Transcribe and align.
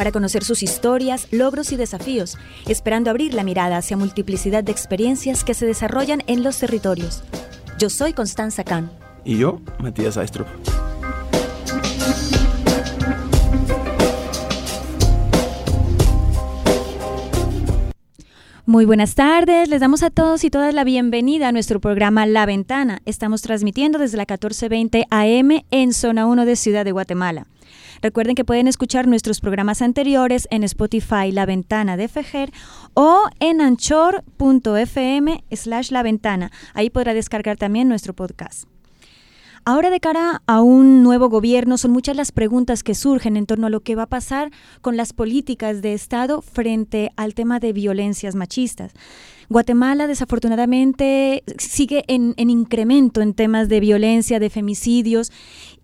para 0.00 0.12
conocer 0.12 0.44
sus 0.44 0.62
historias, 0.62 1.28
logros 1.30 1.72
y 1.72 1.76
desafíos, 1.76 2.38
esperando 2.66 3.10
abrir 3.10 3.34
la 3.34 3.44
mirada 3.44 3.76
hacia 3.76 3.98
multiplicidad 3.98 4.64
de 4.64 4.72
experiencias 4.72 5.44
que 5.44 5.52
se 5.52 5.66
desarrollan 5.66 6.22
en 6.26 6.42
los 6.42 6.58
territorios. 6.58 7.22
Yo 7.78 7.90
soy 7.90 8.14
Constanza 8.14 8.64
Kahn. 8.64 8.90
Y 9.26 9.36
yo, 9.36 9.60
Matías 9.78 10.16
Aistrup. 10.16 10.46
Muy 18.64 18.86
buenas 18.86 19.14
tardes, 19.14 19.68
les 19.68 19.80
damos 19.82 20.02
a 20.02 20.08
todos 20.08 20.44
y 20.44 20.48
todas 20.48 20.72
la 20.72 20.84
bienvenida 20.84 21.48
a 21.48 21.52
nuestro 21.52 21.78
programa 21.78 22.24
La 22.24 22.46
Ventana. 22.46 23.02
Estamos 23.04 23.42
transmitiendo 23.42 23.98
desde 23.98 24.16
la 24.16 24.22
1420 24.22 25.06
AM 25.10 25.62
en 25.70 25.92
Zona 25.92 26.24
1 26.24 26.46
de 26.46 26.56
Ciudad 26.56 26.86
de 26.86 26.92
Guatemala. 26.92 27.46
Recuerden 28.02 28.34
que 28.34 28.44
pueden 28.44 28.66
escuchar 28.66 29.06
nuestros 29.06 29.40
programas 29.40 29.82
anteriores 29.82 30.48
en 30.50 30.64
Spotify 30.64 31.32
La 31.32 31.44
Ventana 31.44 31.96
de 31.96 32.08
Fejer 32.08 32.52
o 32.94 33.28
en 33.40 33.60
anchor.fm 33.60 35.44
slash 35.50 35.90
La 35.90 36.02
Ventana. 36.02 36.50
Ahí 36.72 36.88
podrá 36.90 37.12
descargar 37.12 37.56
también 37.56 37.88
nuestro 37.88 38.14
podcast. 38.14 38.64
Ahora 39.66 39.90
de 39.90 40.00
cara 40.00 40.42
a 40.46 40.62
un 40.62 41.02
nuevo 41.02 41.28
gobierno 41.28 41.76
son 41.76 41.90
muchas 41.90 42.16
las 42.16 42.32
preguntas 42.32 42.82
que 42.82 42.94
surgen 42.94 43.36
en 43.36 43.44
torno 43.44 43.66
a 43.66 43.70
lo 43.70 43.80
que 43.80 43.94
va 43.94 44.04
a 44.04 44.08
pasar 44.08 44.50
con 44.80 44.96
las 44.96 45.12
políticas 45.12 45.82
de 45.82 45.92
Estado 45.92 46.40
frente 46.40 47.12
al 47.16 47.34
tema 47.34 47.60
de 47.60 47.74
violencias 47.74 48.34
machistas. 48.34 48.94
Guatemala 49.50 50.06
desafortunadamente 50.06 51.42
sigue 51.58 52.04
en, 52.06 52.34
incremento 52.38 53.20
en 53.20 53.34
temas 53.34 53.68
de 53.68 53.80
violencia, 53.80 54.38
de 54.38 54.48
femicidios, 54.48 55.30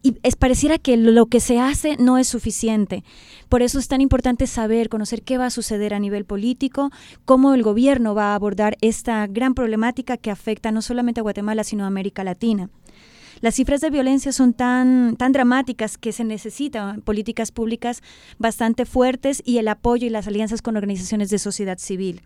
y 0.07 0.17
es, 0.23 0.37
pareciera 0.37 0.79
que 0.79 0.97
lo 0.97 1.27
que 1.27 1.41
se 1.41 1.59
hace 1.59 1.97
no 1.97 2.17
es 2.17 2.29
suficiente. 2.29 3.03
Por 3.49 3.63
eso 3.63 3.81
es 3.81 3.89
tan 3.89 4.01
importante 4.01 4.47
saber, 4.47 4.89
conocer 4.89 5.23
qué 5.23 5.37
va 5.37 5.47
a 5.47 5.51
suceder 5.51 5.95
a 5.95 5.99
nivel 5.99 6.25
político, 6.25 6.93
cómo 7.25 7.55
el 7.55 7.65
gobierno 7.65 8.15
va 8.15 8.27
a 8.27 8.37
abordar 8.37 8.77
esta 8.83 9.27
gran 9.27 9.55
problemática 9.55 10.17
que 10.17 10.31
afecta 10.31 10.71
no 10.71 10.81
solamente 10.81 11.19
a 11.19 11.23
Guatemala, 11.25 11.65
sino 11.65 11.83
a 11.83 11.89
América 11.89 12.23
Latina. 12.23 12.71
Las 13.41 13.57
cifras 13.57 13.81
de 13.81 13.91
violencia 13.91 14.31
son 14.31 14.53
tan, 14.55 15.17
tan 15.17 15.33
dramáticas 15.33 15.99
que 15.99 16.13
se 16.13 16.23
necesitan 16.23 17.01
políticas 17.01 17.51
públicas 17.51 18.01
bastante 18.39 18.87
fuertes 18.87 19.43
y 19.45 19.59
el 19.59 19.67
apoyo 19.67 20.07
y 20.07 20.11
las 20.11 20.29
alianzas 20.29 20.63
con 20.63 20.77
organizaciones 20.77 21.31
de 21.31 21.41
sociedad 21.41 21.79
civil. 21.79 22.23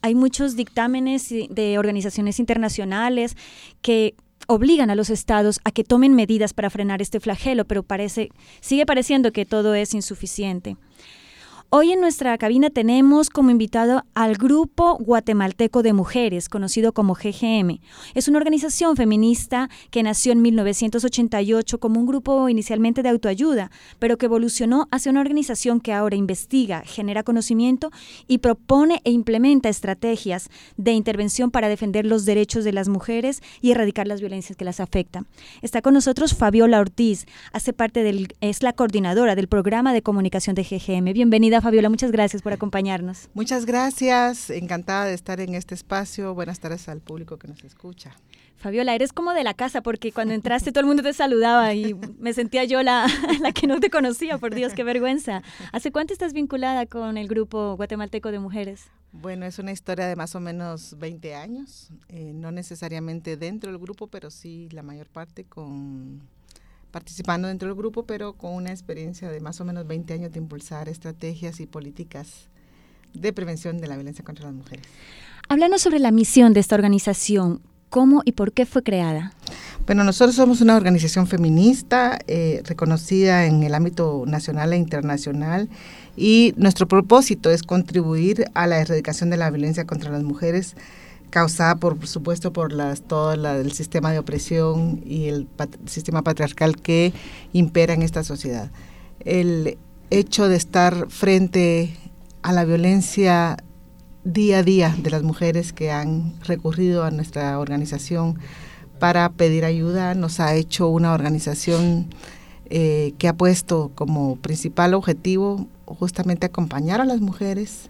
Hay 0.00 0.14
muchos 0.14 0.56
dictámenes 0.56 1.28
de 1.28 1.78
organizaciones 1.78 2.40
internacionales 2.40 3.36
que 3.82 4.14
obligan 4.46 4.90
a 4.90 4.94
los 4.94 5.10
estados 5.10 5.60
a 5.64 5.70
que 5.70 5.84
tomen 5.84 6.14
medidas 6.14 6.52
para 6.52 6.70
frenar 6.70 7.02
este 7.02 7.20
flagelo, 7.20 7.64
pero 7.64 7.82
parece, 7.82 8.30
sigue 8.60 8.86
pareciendo 8.86 9.32
que 9.32 9.46
todo 9.46 9.74
es 9.74 9.94
insuficiente. 9.94 10.76
Hoy 11.74 11.90
en 11.90 12.02
nuestra 12.02 12.36
cabina 12.36 12.68
tenemos 12.68 13.30
como 13.30 13.48
invitado 13.48 14.04
al 14.12 14.36
Grupo 14.36 14.98
Guatemalteco 14.98 15.82
de 15.82 15.94
Mujeres, 15.94 16.50
conocido 16.50 16.92
como 16.92 17.14
GGM. 17.14 17.80
Es 18.12 18.28
una 18.28 18.36
organización 18.36 18.94
feminista 18.94 19.70
que 19.90 20.02
nació 20.02 20.32
en 20.32 20.42
1988 20.42 21.80
como 21.80 21.98
un 21.98 22.04
grupo 22.04 22.50
inicialmente 22.50 23.02
de 23.02 23.08
autoayuda, 23.08 23.70
pero 23.98 24.18
que 24.18 24.26
evolucionó 24.26 24.86
hacia 24.90 25.10
una 25.10 25.22
organización 25.22 25.80
que 25.80 25.94
ahora 25.94 26.14
investiga, 26.14 26.82
genera 26.84 27.22
conocimiento 27.22 27.90
y 28.28 28.36
propone 28.36 29.00
e 29.04 29.10
implementa 29.10 29.70
estrategias 29.70 30.50
de 30.76 30.92
intervención 30.92 31.50
para 31.50 31.70
defender 31.70 32.04
los 32.04 32.26
derechos 32.26 32.64
de 32.64 32.74
las 32.74 32.90
mujeres 32.90 33.40
y 33.62 33.70
erradicar 33.70 34.06
las 34.06 34.20
violencias 34.20 34.58
que 34.58 34.66
las 34.66 34.78
afectan. 34.78 35.26
Está 35.62 35.80
con 35.80 35.94
nosotros 35.94 36.34
Fabiola 36.34 36.80
Ortiz, 36.80 37.24
hace 37.54 37.72
parte 37.72 38.02
del, 38.02 38.34
es 38.42 38.62
la 38.62 38.74
coordinadora 38.74 39.34
del 39.34 39.48
programa 39.48 39.94
de 39.94 40.02
comunicación 40.02 40.54
de 40.54 40.64
GGM. 40.64 41.14
Bienvenida 41.14 41.61
Fabiola, 41.62 41.88
muchas 41.88 42.10
gracias 42.10 42.42
por 42.42 42.52
acompañarnos. 42.52 43.28
Muchas 43.34 43.66
gracias, 43.66 44.50
encantada 44.50 45.04
de 45.04 45.14
estar 45.14 45.38
en 45.38 45.54
este 45.54 45.76
espacio. 45.76 46.34
Buenas 46.34 46.58
tardes 46.58 46.88
al 46.88 47.00
público 47.00 47.38
que 47.38 47.46
nos 47.46 47.62
escucha. 47.62 48.10
Fabiola, 48.56 48.96
eres 48.96 49.12
como 49.12 49.32
de 49.32 49.44
la 49.44 49.54
casa 49.54 49.80
porque 49.80 50.10
cuando 50.10 50.34
entraste 50.34 50.72
todo 50.72 50.80
el 50.80 50.86
mundo 50.86 51.04
te 51.04 51.12
saludaba 51.12 51.72
y 51.72 51.94
me 52.18 52.32
sentía 52.32 52.64
yo 52.64 52.82
la, 52.82 53.06
la 53.40 53.52
que 53.52 53.68
no 53.68 53.78
te 53.78 53.90
conocía, 53.90 54.38
por 54.38 54.56
Dios, 54.56 54.72
qué 54.74 54.82
vergüenza. 54.82 55.44
¿Hace 55.70 55.92
cuánto 55.92 56.12
estás 56.12 56.32
vinculada 56.32 56.86
con 56.86 57.16
el 57.16 57.28
grupo 57.28 57.76
guatemalteco 57.76 58.32
de 58.32 58.40
mujeres? 58.40 58.86
Bueno, 59.12 59.46
es 59.46 59.60
una 59.60 59.70
historia 59.70 60.06
de 60.06 60.16
más 60.16 60.34
o 60.34 60.40
menos 60.40 60.96
20 60.98 61.36
años, 61.36 61.90
eh, 62.08 62.32
no 62.34 62.50
necesariamente 62.50 63.36
dentro 63.36 63.70
del 63.70 63.80
grupo, 63.80 64.08
pero 64.08 64.32
sí 64.32 64.68
la 64.72 64.82
mayor 64.82 65.06
parte 65.06 65.44
con 65.44 66.22
participando 66.92 67.48
dentro 67.48 67.66
del 67.68 67.76
grupo, 67.76 68.04
pero 68.04 68.34
con 68.34 68.52
una 68.52 68.70
experiencia 68.70 69.30
de 69.30 69.40
más 69.40 69.60
o 69.60 69.64
menos 69.64 69.86
20 69.86 70.14
años 70.14 70.32
de 70.32 70.38
impulsar 70.38 70.88
estrategias 70.88 71.58
y 71.58 71.66
políticas 71.66 72.48
de 73.14 73.32
prevención 73.32 73.78
de 73.78 73.88
la 73.88 73.96
violencia 73.96 74.24
contra 74.24 74.44
las 74.44 74.54
mujeres. 74.54 74.86
Háblanos 75.48 75.82
sobre 75.82 75.98
la 75.98 76.12
misión 76.12 76.52
de 76.52 76.60
esta 76.60 76.76
organización. 76.76 77.60
¿Cómo 77.88 78.22
y 78.24 78.32
por 78.32 78.52
qué 78.52 78.64
fue 78.64 78.82
creada? 78.82 79.34
Bueno, 79.84 80.04
nosotros 80.04 80.36
somos 80.36 80.60
una 80.60 80.76
organización 80.76 81.26
feminista 81.26 82.18
eh, 82.26 82.62
reconocida 82.64 83.46
en 83.46 83.62
el 83.64 83.74
ámbito 83.74 84.24
nacional 84.26 84.72
e 84.72 84.76
internacional 84.76 85.68
y 86.16 86.54
nuestro 86.56 86.86
propósito 86.86 87.50
es 87.50 87.62
contribuir 87.62 88.46
a 88.54 88.66
la 88.66 88.80
erradicación 88.80 89.28
de 89.28 89.36
la 89.36 89.50
violencia 89.50 89.84
contra 89.84 90.10
las 90.10 90.22
mujeres 90.22 90.76
causada 91.32 91.76
por, 91.76 92.06
supuesto 92.06 92.52
por 92.52 92.72
las, 92.72 93.00
todo 93.02 93.32
el 93.32 93.72
sistema 93.72 94.12
de 94.12 94.18
opresión 94.18 95.02
y 95.04 95.28
el 95.28 95.48
sistema 95.86 96.22
patriarcal 96.22 96.76
que 96.76 97.14
impera 97.54 97.94
en 97.94 98.02
esta 98.02 98.22
sociedad. 98.22 98.70
El 99.20 99.78
hecho 100.10 100.48
de 100.48 100.56
estar 100.56 101.08
frente 101.08 101.96
a 102.42 102.52
la 102.52 102.66
violencia 102.66 103.56
día 104.24 104.58
a 104.58 104.62
día 104.62 104.94
de 104.98 105.10
las 105.10 105.22
mujeres 105.22 105.72
que 105.72 105.90
han 105.90 106.34
recurrido 106.42 107.02
a 107.02 107.10
nuestra 107.10 107.58
organización 107.58 108.38
para 108.98 109.30
pedir 109.30 109.64
ayuda 109.64 110.14
nos 110.14 110.38
ha 110.38 110.54
hecho 110.54 110.88
una 110.88 111.14
organización 111.14 112.08
eh, 112.66 113.14
que 113.16 113.26
ha 113.26 113.32
puesto 113.32 113.90
como 113.94 114.36
principal 114.36 114.92
objetivo 114.92 115.66
justamente 115.86 116.46
acompañar 116.46 117.00
a 117.00 117.06
las 117.06 117.20
mujeres 117.20 117.88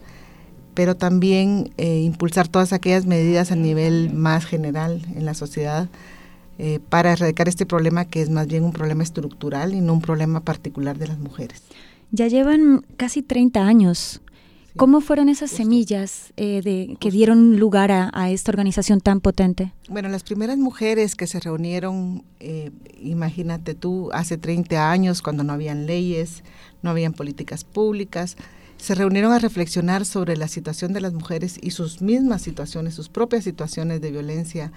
pero 0.74 0.96
también 0.96 1.72
eh, 1.76 2.00
impulsar 2.00 2.48
todas 2.48 2.72
aquellas 2.72 3.06
medidas 3.06 3.52
a 3.52 3.56
nivel 3.56 4.12
más 4.12 4.44
general 4.44 5.02
en 5.14 5.24
la 5.24 5.34
sociedad 5.34 5.88
eh, 6.58 6.80
para 6.88 7.12
erradicar 7.12 7.48
este 7.48 7.66
problema 7.66 8.04
que 8.04 8.22
es 8.22 8.30
más 8.30 8.46
bien 8.46 8.64
un 8.64 8.72
problema 8.72 9.02
estructural 9.02 9.74
y 9.74 9.80
no 9.80 9.92
un 9.94 10.00
problema 10.00 10.40
particular 10.40 10.98
de 10.98 11.08
las 11.08 11.18
mujeres. 11.18 11.62
Ya 12.10 12.28
llevan 12.28 12.84
casi 12.96 13.22
30 13.22 13.60
años. 13.66 14.20
¿Cómo 14.74 15.02
fueron 15.02 15.28
esas 15.28 15.50
semillas 15.50 16.32
eh, 16.38 16.62
de, 16.62 16.96
que 16.98 17.10
dieron 17.10 17.58
lugar 17.58 17.92
a, 17.92 18.30
esta 18.30 18.50
organización 18.50 19.02
tan 19.02 19.20
potente? 19.20 19.74
Bueno, 19.90 20.08
las 20.08 20.22
primeras 20.22 20.56
mujeres 20.56 21.14
que 21.14 21.26
se 21.26 21.40
reunieron, 21.40 22.24
imagínate 22.98 23.74
tú, 23.74 24.08
hace 24.14 24.38
30 24.38 24.90
años, 24.90 25.20
cuando 25.20 25.44
no 25.44 25.52
habían 25.52 25.84
leyes, 25.84 26.42
no 26.80 26.88
habían 26.88 27.12
políticas 27.12 27.64
públicas, 27.64 28.38
se 28.82 28.96
reunieron 28.96 29.32
a 29.32 29.38
reflexionar 29.38 30.04
sobre 30.04 30.36
la 30.36 30.48
situación 30.48 30.92
de 30.92 31.00
las 31.00 31.12
mujeres 31.12 31.56
y 31.62 31.70
sus 31.70 32.02
mismas 32.02 32.42
situaciones, 32.42 32.94
sus 32.94 33.08
propias 33.08 33.44
situaciones 33.44 34.00
de 34.00 34.10
violencia, 34.10 34.72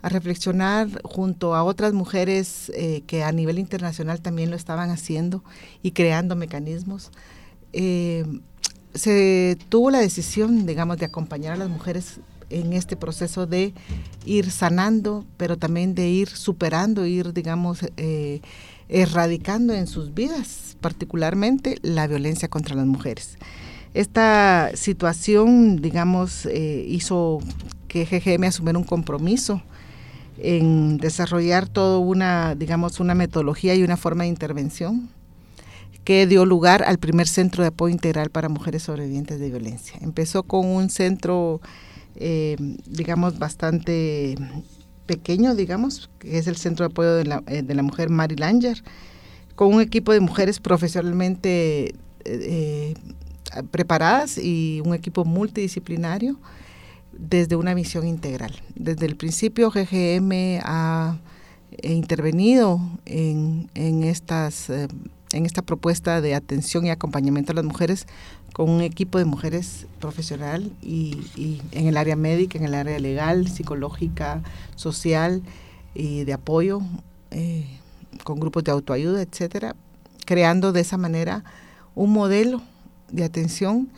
a 0.00 0.08
reflexionar 0.08 0.88
junto 1.04 1.54
a 1.54 1.62
otras 1.62 1.92
mujeres 1.92 2.72
eh, 2.74 3.02
que 3.06 3.22
a 3.22 3.32
nivel 3.32 3.58
internacional 3.58 4.22
también 4.22 4.48
lo 4.48 4.56
estaban 4.56 4.88
haciendo 4.88 5.44
y 5.82 5.90
creando 5.90 6.36
mecanismos. 6.36 7.10
Eh, 7.74 8.24
se 8.94 9.58
tuvo 9.68 9.90
la 9.90 9.98
decisión, 9.98 10.64
digamos, 10.64 10.96
de 10.96 11.04
acompañar 11.04 11.52
a 11.52 11.56
las 11.56 11.68
mujeres 11.68 12.20
en 12.48 12.72
este 12.72 12.96
proceso 12.96 13.46
de 13.46 13.74
ir 14.24 14.50
sanando, 14.50 15.26
pero 15.36 15.58
también 15.58 15.94
de 15.94 16.08
ir 16.08 16.30
superando, 16.30 17.04
ir, 17.04 17.34
digamos, 17.34 17.80
eh, 17.98 18.40
erradicando 18.90 19.72
en 19.72 19.86
sus 19.86 20.12
vidas, 20.14 20.76
particularmente 20.80 21.78
la 21.82 22.06
violencia 22.06 22.48
contra 22.48 22.74
las 22.74 22.86
mujeres. 22.86 23.38
Esta 23.94 24.70
situación, 24.74 25.80
digamos, 25.80 26.46
eh, 26.46 26.84
hizo 26.88 27.40
que 27.88 28.04
GGM 28.04 28.44
asumiera 28.44 28.78
un 28.78 28.84
compromiso 28.84 29.62
en 30.38 30.96
desarrollar 30.98 31.68
toda 31.68 31.98
una, 31.98 32.54
digamos, 32.54 33.00
una 33.00 33.14
metodología 33.14 33.74
y 33.74 33.82
una 33.82 33.96
forma 33.96 34.24
de 34.24 34.28
intervención 34.28 35.08
que 36.04 36.26
dio 36.26 36.46
lugar 36.46 36.82
al 36.84 36.98
primer 36.98 37.28
centro 37.28 37.62
de 37.62 37.68
apoyo 37.68 37.92
integral 37.92 38.30
para 38.30 38.48
mujeres 38.48 38.84
sobrevivientes 38.84 39.38
de 39.38 39.50
violencia. 39.50 39.98
Empezó 40.00 40.44
con 40.44 40.66
un 40.66 40.88
centro, 40.88 41.60
eh, 42.16 42.56
digamos, 42.86 43.38
bastante 43.38 44.36
pequeño, 45.10 45.56
digamos, 45.56 46.08
que 46.20 46.38
es 46.38 46.46
el 46.46 46.54
Centro 46.54 46.86
de 46.86 46.92
Apoyo 46.92 47.14
de 47.16 47.24
la, 47.24 47.42
eh, 47.48 47.82
Mujer 47.82 48.10
Mary 48.10 48.36
Langer, 48.36 48.84
con 49.56 49.74
un 49.74 49.80
equipo 49.80 50.12
de 50.12 50.20
mujeres 50.20 50.60
profesionalmente 50.60 51.96
eh, 52.24 52.94
preparadas 53.72 54.38
y 54.38 54.80
un 54.84 54.94
equipo 54.94 55.24
multidisciplinario 55.24 56.38
desde 57.10 57.56
una 57.56 57.74
visión 57.74 58.06
integral. 58.06 58.52
Desde 58.76 59.06
el 59.06 59.16
principio 59.16 59.72
GGM 59.72 60.60
ha 60.62 61.18
intervenido 61.82 62.80
en, 63.04 63.68
en 63.74 64.04
estas 64.04 64.70
en 65.32 65.46
esta 65.46 65.62
propuesta 65.62 66.20
de 66.20 66.34
atención 66.34 66.86
y 66.86 66.90
acompañamiento 66.90 67.52
a 67.52 67.54
las 67.54 67.64
mujeres 67.64 68.06
con 68.52 68.68
un 68.68 68.80
equipo 68.80 69.18
de 69.18 69.24
mujeres 69.24 69.86
profesional 70.00 70.72
y, 70.82 71.60
en 71.72 71.86
el 71.86 71.96
área 71.96 72.16
médica, 72.16 72.58
en 72.58 72.64
el 72.64 72.74
área 72.74 72.98
legal, 72.98 73.48
psicológica, 73.48 74.42
social 74.76 75.42
y 75.94 76.24
de 76.24 76.32
apoyo, 76.32 76.80
eh, 77.30 77.66
con 78.24 78.40
grupos 78.40 78.64
de 78.64 78.72
autoayuda, 78.72 79.22
etcétera, 79.22 79.76
creando 80.26 80.72
de 80.72 80.80
esa 80.80 80.96
manera 80.96 81.44
un 81.94 82.12
modelo 82.12 82.62
de 83.10 83.24
atención 83.24 83.88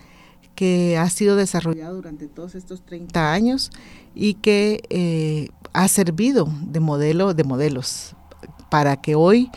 que 0.54 0.98
ha 0.98 1.08
sido 1.08 1.36
desarrollado 1.36 1.96
durante 1.96 2.28
todos 2.28 2.54
estos 2.54 2.82
30 2.82 3.32
años 3.32 3.70
y 4.14 4.34
que 4.34 4.82
eh, 4.90 5.48
ha 5.72 5.88
servido 5.88 6.48
de 6.66 6.80
modelo 6.80 7.34
de 7.34 7.44
modelos 7.44 8.14
para 8.70 8.96
que 8.96 9.14
hoy 9.14 9.50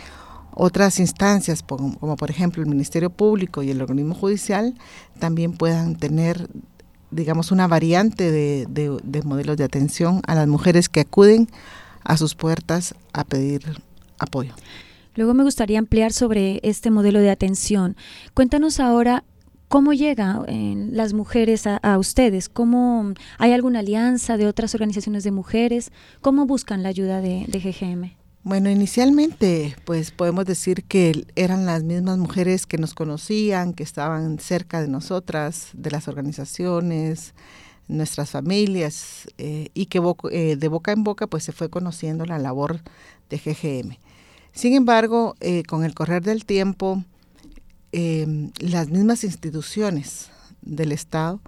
otras 0.56 1.00
instancias, 1.00 1.62
como, 1.64 2.16
por 2.16 2.30
ejemplo 2.30 2.64
el 2.64 2.70
Ministerio 2.70 3.10
Público 3.10 3.62
y 3.62 3.72
el 3.72 3.82
organismo 3.82 4.16
judicial, 4.16 4.74
también 5.20 5.54
puedan 5.54 5.96
tener, 5.96 6.50
digamos, 7.12 7.52
una 7.52 7.68
variante 7.68 8.32
de, 8.32 8.66
de 8.68 9.22
modelos 9.24 9.58
de 9.58 9.64
atención 9.64 10.22
a 10.28 10.36
las 10.36 10.48
mujeres 10.48 10.90
que 10.90 11.02
acuden 11.02 11.50
a 12.04 12.18
sus 12.18 12.36
puertas 12.36 12.96
a 13.14 13.24
pedir 13.24 13.82
apoyo. 14.18 14.54
Luego 15.16 15.34
me 15.34 15.44
gustaría 15.44 15.80
ampliar 15.80 16.12
sobre 16.12 16.60
este 16.64 16.92
modelo 16.92 17.20
de 17.20 17.32
atención. 17.32 17.96
Cuéntanos 18.34 18.80
ahora 18.80 19.24
¿Cómo 19.68 19.94
llegan 19.94 20.46
eh, 20.48 20.90
las 20.92 21.14
mujeres 21.14 21.66
a, 21.66 21.78
a, 21.78 21.98
ustedes? 21.98 22.50
¿Cómo 22.50 23.14
hay 23.40 23.52
alguna 23.52 23.80
alianza 23.80 24.38
de 24.38 24.46
otras 24.46 24.76
organizaciones 24.76 25.24
de 25.24 25.32
mujeres? 25.32 25.92
¿Cómo 26.22 26.46
buscan 26.46 26.84
la 26.84 26.90
ayuda 26.90 27.20
de, 27.20 27.46
de 27.48 27.60
GGM? 27.60 28.25
Bueno, 28.46 28.70
inicialmente, 28.70 29.76
pues 29.86 30.12
podemos 30.12 30.46
decir 30.46 30.84
que 30.84 31.26
eran 31.36 31.66
las 31.66 31.82
mismas 31.82 32.20
mujeres 32.20 32.68
que 32.68 32.78
nos 32.78 32.94
conocían, 32.94 33.74
que 33.74 33.82
estaban 33.82 34.38
cerca 34.38 34.84
de 34.84 34.88
nosotras, 34.88 35.70
de 35.74 35.90
las 35.90 36.08
organizaciones, 36.08 37.34
nuestras 37.88 38.30
familias, 38.30 39.28
eh, 39.40 39.70
y 39.74 39.88
que 39.88 40.00
eh, 40.30 40.58
de 40.58 40.68
boca 40.68 40.92
en 40.92 41.04
boca 41.04 41.26
pues 41.26 41.44
se 41.44 41.54
fue 41.54 41.72
conociendo 41.72 42.24
la 42.28 42.38
labor 42.38 42.82
de 43.32 43.40
GGM. 43.40 43.98
Sin 44.54 44.74
embargo, 44.76 45.34
eh, 45.40 45.64
con 45.64 45.84
el 45.84 45.96
correr 45.96 46.22
del 46.22 46.46
tiempo, 46.46 47.04
em, 47.94 48.52
las 48.60 48.90
mismas 48.90 49.24
instituciones 49.24 50.30
del 50.62 50.92
Estado 50.92 51.42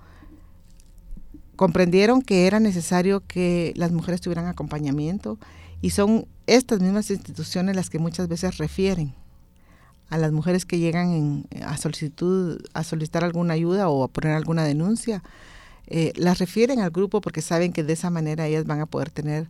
comprendieron 1.55 2.23
que 2.23 2.47
era 2.47 2.59
necesario 2.59 3.21
que 3.27 3.71
las 3.75 3.91
mujeres 3.91 4.19
tuvieran 4.19 4.47
acompañamiento 4.47 5.37
y 5.81 5.91
son 5.91 6.27
estas 6.47 6.79
mismas 6.79 7.11
instituciones 7.11 7.75
las 7.75 7.89
que 7.89 7.99
muchas 7.99 8.27
veces 8.27 8.57
refieren 8.57 9.13
a 10.09 10.17
las 10.17 10.31
mujeres 10.31 10.65
que 10.65 10.79
llegan 10.79 11.45
a 11.65 11.77
solicitud, 11.77 12.61
a 12.73 12.83
solicitar 12.83 13.23
alguna 13.23 13.53
ayuda 13.53 13.89
o 13.89 14.03
a 14.03 14.07
poner 14.07 14.33
alguna 14.33 14.63
denuncia, 14.63 15.21
eh, 15.87 16.13
las 16.15 16.39
refieren 16.39 16.79
al 16.79 16.91
grupo 16.91 17.21
porque 17.21 17.41
saben 17.41 17.73
que 17.73 17.83
de 17.83 17.93
esa 17.93 18.09
manera 18.09 18.47
ellas 18.47 18.65
van 18.65 18.79
a 18.79 18.85
poder 18.85 19.09
tener 19.09 19.49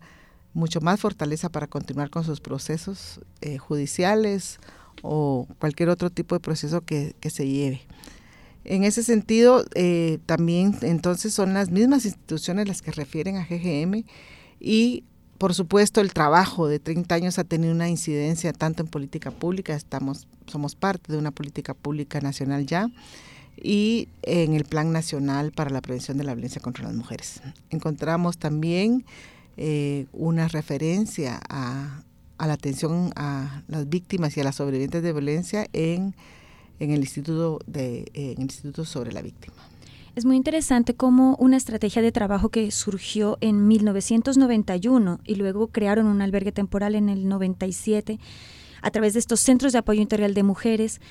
mucho 0.54 0.82
más 0.82 1.00
fortaleza 1.00 1.50
para 1.50 1.68
continuar 1.68 2.10
con 2.10 2.24
sus 2.24 2.42
procesos 2.42 3.22
eh, 3.42 3.58
judiciales 3.58 4.60
o 5.04 5.48
cualquier 5.60 5.90
otro 5.90 6.10
tipo 6.10 6.36
de 6.36 6.40
proceso 6.40 6.82
que, 6.82 7.16
se 7.30 7.48
lleve. 7.48 7.82
En 8.64 8.84
ese 8.84 9.04
sentido, 9.04 9.64
eh, 9.76 10.20
también 10.26 10.78
entonces 10.82 11.34
son 11.34 11.54
las 11.54 11.70
mismas 11.70 12.06
instituciones 12.06 12.68
las 12.68 12.82
que 12.82 12.92
refieren 12.92 13.38
a 13.38 13.46
GGM 13.46 14.04
y 14.60 15.04
por 15.38 15.54
supuesto, 15.54 16.02
el 16.02 16.14
trabajo 16.14 16.68
de 16.68 16.80
30 16.80 17.14
años 17.16 17.40
ha 17.40 17.44
tenido 17.44 17.74
una 17.74 17.90
incidencia 17.90 18.54
tanto 18.54 18.84
en 18.84 18.90
política 18.90 19.32
pública, 19.32 19.76
estamos, 19.76 20.28
somos 20.48 20.76
parte 20.76 21.12
de 21.12 21.20
una 21.20 21.32
política 21.32 21.74
pública 21.74 22.22
nacional 22.22 22.66
ya, 22.66 22.90
y 23.62 24.08
en 24.24 24.54
el 24.54 24.66
Plan 24.66 24.92
Nacional 24.92 25.52
para 25.52 25.70
la 25.70 25.82
Prevención 25.82 26.18
de 26.18 26.24
la 26.24 26.34
Violencia 26.34 26.62
contra 26.62 26.86
las 26.86 26.94
Mujeres. 26.94 27.42
Encontramos 27.70 28.38
también 28.38 29.06
eh, 29.58 30.06
una 30.14 30.48
referencia 30.48 31.40
a, 31.50 32.04
la 32.40 32.54
atención 32.54 33.12
a 33.16 33.64
las 33.68 33.90
víctimas 33.90 34.38
y 34.38 34.42
a 34.42 34.44
las 34.44 34.56
sobrevivientes 34.56 35.02
de 35.02 35.12
violencia 35.12 35.68
en, 35.74 36.14
el 36.80 37.00
Instituto 37.00 38.86
sobre 38.86 39.12
la 39.12 39.24
Víctima. 39.24 39.56
Es 40.18 40.26
muy 40.26 40.36
interesante 40.36 40.96
cómo 40.96 41.36
una 41.36 41.58
estrategia 41.58 42.02
de 42.02 42.12
trabajo 42.12 42.50
que 42.50 42.72
surgió 42.72 43.38
en 43.40 43.68
1991 43.68 45.20
y 45.24 45.36
luego 45.36 45.68
crearon 45.68 46.08
un 46.08 46.24
albergue 46.24 46.52
temporal 46.52 46.96
en 46.96 47.08
el 47.08 47.30
97 47.30 48.18
a 48.82 48.90
través 48.90 49.14
de 49.14 49.20
estos 49.20 49.42
centros 49.42 49.74
de 49.74 49.78
apoyo 49.78 50.02
integral 50.02 50.34
de 50.34 50.42
mujeres. 50.42 51.02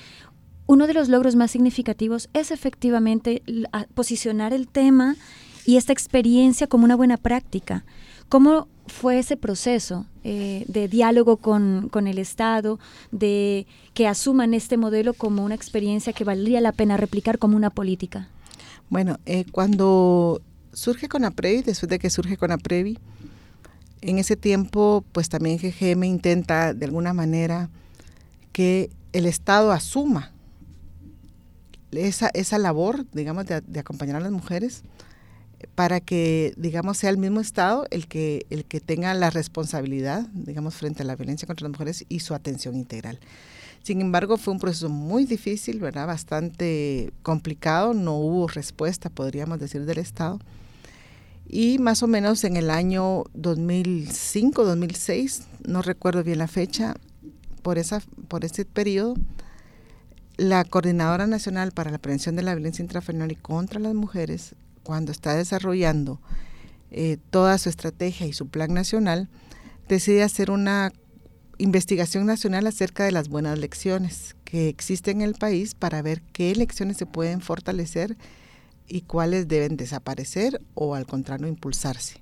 Uno 0.65 0.87
de 0.87 0.93
los 0.93 1.07
logros 1.07 1.37
más 1.37 1.51
significativos 1.51 2.27
es 2.33 2.51
efectivamente 2.51 3.43
posicionar 3.93 4.51
el 4.51 4.67
tema 4.67 5.15
y 5.65 5.77
esta 5.77 5.93
experiencia 5.93 6.67
como 6.67 6.83
una 6.83 6.97
buena 6.97 7.15
práctica. 7.15 7.85
¿Cómo 8.27 8.67
fue 8.87 9.19
ese 9.19 9.37
proceso 9.37 10.05
eh, 10.25 10.65
de 10.67 10.89
diálogo 10.89 11.37
con, 11.37 11.87
con, 11.87 12.07
el 12.07 12.17
Estado, 12.17 12.77
de 13.11 13.67
que 13.93 14.05
asuman 14.05 14.53
este 14.53 14.75
modelo 14.75 15.13
como 15.13 15.45
una 15.45 15.55
experiencia 15.55 16.11
que 16.11 16.25
valía 16.25 16.59
la 16.59 16.73
pena 16.73 16.97
replicar 16.97 17.39
como 17.39 17.55
una 17.55 17.69
política? 17.69 18.27
Bueno, 18.89 19.19
eh, 19.25 19.45
cuando 19.51 20.41
surge 20.73 21.09
Conaprevi, 21.09 21.61
después 21.61 21.89
de 21.89 21.99
que 21.99 22.09
surge 22.09 22.37
Conaprevi, 22.37 22.97
en 24.01 24.19
ese 24.19 24.35
tiempo, 24.35 25.03
pues 25.11 25.27
también 25.29 25.57
GGM 25.57 26.03
intenta 26.03 26.73
de 26.73 26.85
alguna 26.85 27.13
manera 27.13 27.69
que 28.51 28.89
el 29.11 29.25
Estado 29.25 29.71
asuma 29.71 30.31
esa, 31.91 32.29
esa 32.33 32.57
labor, 32.57 33.05
digamos, 33.11 33.45
de, 33.45 33.61
de, 33.61 33.79
acompañar 33.79 34.17
a 34.17 34.19
las 34.19 34.31
mujeres 34.31 34.83
para 35.75 35.99
que, 35.99 36.53
digamos, 36.57 36.97
sea 36.97 37.09
el 37.09 37.17
mismo 37.17 37.39
Estado 37.39 37.87
el 37.89 38.07
que, 38.07 38.45
el 38.49 38.65
que 38.65 38.79
tenga 38.79 39.13
la 39.13 39.29
responsabilidad, 39.29 40.27
digamos, 40.33 40.75
frente 40.75 41.03
a 41.03 41.05
la 41.05 41.15
violencia 41.15 41.47
contra 41.47 41.67
las 41.67 41.71
mujeres 41.71 42.05
y 42.09 42.19
su 42.19 42.33
atención 42.33 42.75
integral. 42.75 43.19
Sin 43.87 44.01
embargo, 44.01 44.35
fue 44.35 44.53
un 44.53 44.59
proceso 44.59 44.89
muy 44.89 45.23
difícil, 45.23 45.79
¿verdad? 45.79 46.07
Bastante 46.07 47.13
complicado, 47.23 47.93
no 47.93 48.17
hubo 48.17 48.49
respuesta, 48.49 49.09
podríamos 49.09 49.61
decir, 49.61 49.85
del 49.85 49.99
Estado. 49.99 50.39
Y 51.47 51.79
más 51.79 52.03
o 52.03 52.07
menos 52.07 52.43
en 52.43 52.57
el 52.57 52.69
año 52.69 53.23
2005, 53.33 54.65
2006, 54.65 55.43
no 55.65 55.81
recuerdo 55.81 56.21
bien 56.25 56.39
la 56.39 56.49
fecha, 56.49 56.95
por, 57.61 57.77
esa, 57.77 58.01
por 58.27 58.43
ese 58.43 58.65
periodo, 58.65 59.13
la 60.35 60.65
Coordinadora 60.65 61.25
Nacional 61.25 61.71
para 61.71 61.89
la 61.89 61.97
Prevención 61.97 62.35
de 62.35 62.43
la 62.43 62.55
Violencia 62.55 62.83
Intrafamiliar 62.83 63.31
y 63.31 63.35
contra 63.35 63.79
las 63.79 63.93
Mujeres, 63.93 64.55
cuando 64.83 65.13
está 65.13 65.33
desarrollando 65.33 66.19
eh, 66.91 67.19
toda 67.29 67.57
su 67.57 67.69
estrategia 67.69 68.27
y 68.27 68.33
su 68.33 68.49
plan 68.49 68.73
nacional, 68.73 69.29
decide 69.87 70.23
hacer 70.23 70.51
una 70.51 70.91
investigación 71.57 72.25
nacional 72.25 72.67
acerca 72.67 73.05
de 73.05 73.11
las 73.11 73.29
buenas 73.29 73.57
lecciones 73.59 74.35
que 74.43 74.69
existen 74.69 75.21
en 75.21 75.29
el 75.29 75.35
país 75.35 75.75
para 75.75 76.01
ver 76.01 76.21
qué 76.33 76.53
lecciones 76.55 76.97
se 76.97 77.05
pueden 77.05 77.41
fortalecer 77.41 78.17
y 78.87 79.01
cuáles 79.01 79.47
deben 79.47 79.77
desaparecer 79.77 80.61
o 80.73 80.95
al 80.95 81.05
contrario 81.05 81.47
impulsarse. 81.47 82.21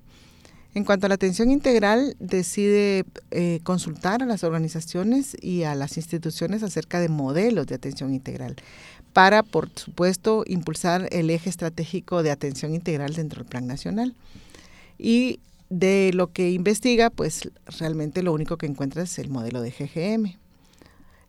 En 0.74 0.84
cuanto 0.84 1.06
a 1.06 1.10
la 1.10 1.16
atención 1.16 1.52
integral, 1.52 2.18
decide 2.20 3.06
eh, 3.32 3.62
consultar 3.64 4.22
a 4.22 4.26
las 4.26 4.44
organizaciones 4.44 5.38
y 5.42 5.64
a 5.64 5.74
las 5.74 5.96
instituciones 5.96 6.64
acerca 6.64 7.00
de 7.00 7.08
modelos 7.08 7.66
de 7.68 7.76
atención 7.76 8.14
integral 8.14 8.58
para, 9.14 9.44
por 9.44 9.70
supuesto, 9.74 10.44
impulsar 10.46 11.08
el 11.14 11.30
eje 11.30 11.50
estratégico 11.50 12.24
de 12.24 12.32
atención 12.32 12.76
integral 12.76 13.14
dentro 13.14 13.42
del 13.42 13.50
Plan 13.50 13.66
Nacional. 13.66 14.14
Y 14.98 15.40
de 15.70 16.12
lo 16.14 16.32
que 16.32 16.52
investiga, 16.52 17.10
pues 17.10 17.50
realmente 17.80 18.24
lo 18.24 18.34
único 18.34 18.58
que 18.58 18.66
encuentra 18.66 19.04
es 19.04 19.18
el 19.20 19.30
modelo 19.30 19.62
de 19.62 19.72
GGM. 19.72 20.38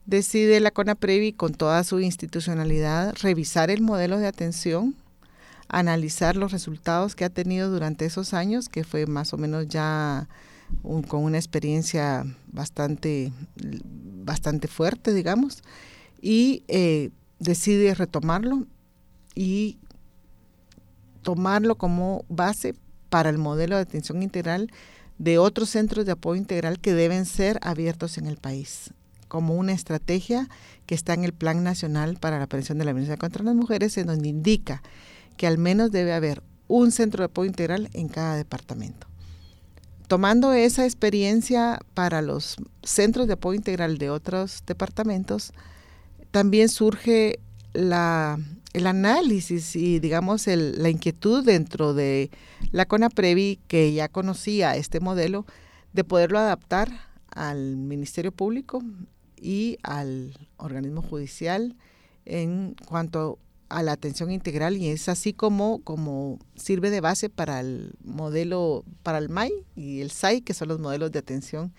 Decide 0.05 0.61
la 0.61 0.71
CONAPREVI 0.71 1.33
con 1.33 1.55
toda 1.55 1.83
su 1.83 2.00
institucionalidad 2.00 3.14
revisar 3.23 3.71
el 3.71 3.83
modelo 3.83 4.19
de 4.19 4.26
atención, 4.26 4.95
analizar 5.69 6.37
los 6.37 6.52
resultados 6.52 7.16
que 7.16 7.25
ha 7.25 7.31
tenido 7.31 7.71
durante 7.71 8.05
esos 8.05 8.33
años, 8.33 8.69
que 8.69 8.85
fue 8.85 9.07
más 9.07 9.33
o 9.33 9.37
menos 9.37 9.66
ya 9.69 10.28
con 10.83 11.25
una 11.25 11.38
experiencia 11.38 12.25
bastante, 12.49 13.33
bastante 14.25 14.69
fuerte, 14.69 15.12
digamos, 15.12 15.62
y 16.21 16.62
eh, 16.69 17.11
decide 17.38 17.95
retomarlo 17.95 18.66
y 19.35 19.78
tomarlo 21.23 21.76
como 21.76 22.25
base 22.28 22.75
para 23.09 23.31
el 23.31 23.39
modelo 23.39 23.77
de 23.77 23.83
atención 23.83 24.23
integral 24.23 24.71
de 25.19 25.39
otros 25.39 25.71
centros 25.71 26.05
de 26.07 26.13
apoyo 26.13 26.41
integral 26.41 26.79
que 26.79 26.93
deben 26.93 27.25
ser 27.25 27.59
abiertos 27.63 28.19
en 28.19 28.27
el 28.27 28.37
país, 28.37 28.93
como 29.29 29.55
una 29.55 29.73
estrategia 29.73 30.49
que 30.85 30.95
está 30.95 31.15
en 31.15 31.25
el 31.25 31.33
Plan 31.33 31.65
Nacional 31.65 32.17
para 32.21 32.39
la 32.39 32.47
Prevención 32.47 32.79
de 32.79 32.85
la 32.85 32.93
Violencia 32.93 33.17
contra 33.17 33.45
las 33.45 33.55
Mujeres, 33.55 33.97
en 33.97 34.07
donde 34.07 34.29
indica 34.29 34.83
que 35.37 35.47
al 35.47 35.59
menos 35.59 35.91
debe 35.91 36.13
haber 36.13 36.43
un 36.69 36.91
centro 36.91 37.23
de 37.23 37.27
apoyo 37.27 37.49
integral 37.49 37.89
en 37.93 38.09
cada 38.09 38.37
departamento. 38.37 39.07
Tomando 40.09 40.53
esa 40.53 40.85
experiencia 40.85 41.81
para 41.95 42.23
los 42.23 42.57
centros 42.83 43.27
de 43.27 43.33
apoyo 43.33 43.57
integral 43.57 43.99
de 43.99 44.11
otros 44.11 44.63
departamentos, 44.67 45.53
también 46.31 46.69
surge 46.69 47.41
la, 47.73 48.39
el 48.76 48.87
análisis 48.87 49.75
y, 49.75 50.00
digamos, 50.00 50.47
la 50.47 50.90
inquietud 50.90 51.42
dentro 51.42 51.95
de 51.95 52.30
la 52.73 52.85
CONAPREVI, 52.85 53.59
que 53.68 53.95
ya 53.95 54.11
conocía 54.11 54.76
este 54.76 55.00
modelo, 55.00 55.47
de 55.95 56.04
poderlo 56.04 56.38
adaptar 56.38 56.90
al 57.30 57.78
Ministerio 57.78 58.33
Público 58.33 58.83
y 59.40 59.78
al 59.83 60.37
organismo 60.59 61.00
judicial 61.00 61.75
en 62.26 62.76
cuanto 62.87 63.38
a 63.71 63.83
la 63.83 63.92
atención 63.92 64.30
integral 64.30 64.76
y 64.76 64.88
es 64.88 65.09
así 65.09 65.33
como, 65.33 65.80
como 65.83 66.38
sirve 66.54 66.90
de 66.90 67.00
base 67.00 67.30
para 67.30 67.61
el 67.61 67.95
modelo, 68.04 68.85
para 69.02 69.16
el 69.16 69.30
MAI 69.30 69.52
y 69.75 70.02
el 70.02 70.11
SAI, 70.11 70.42
que 70.42 70.52
son 70.52 70.68
los 70.68 70.80
modelos 70.80 71.11
de 71.12 71.18
atención 71.18 71.73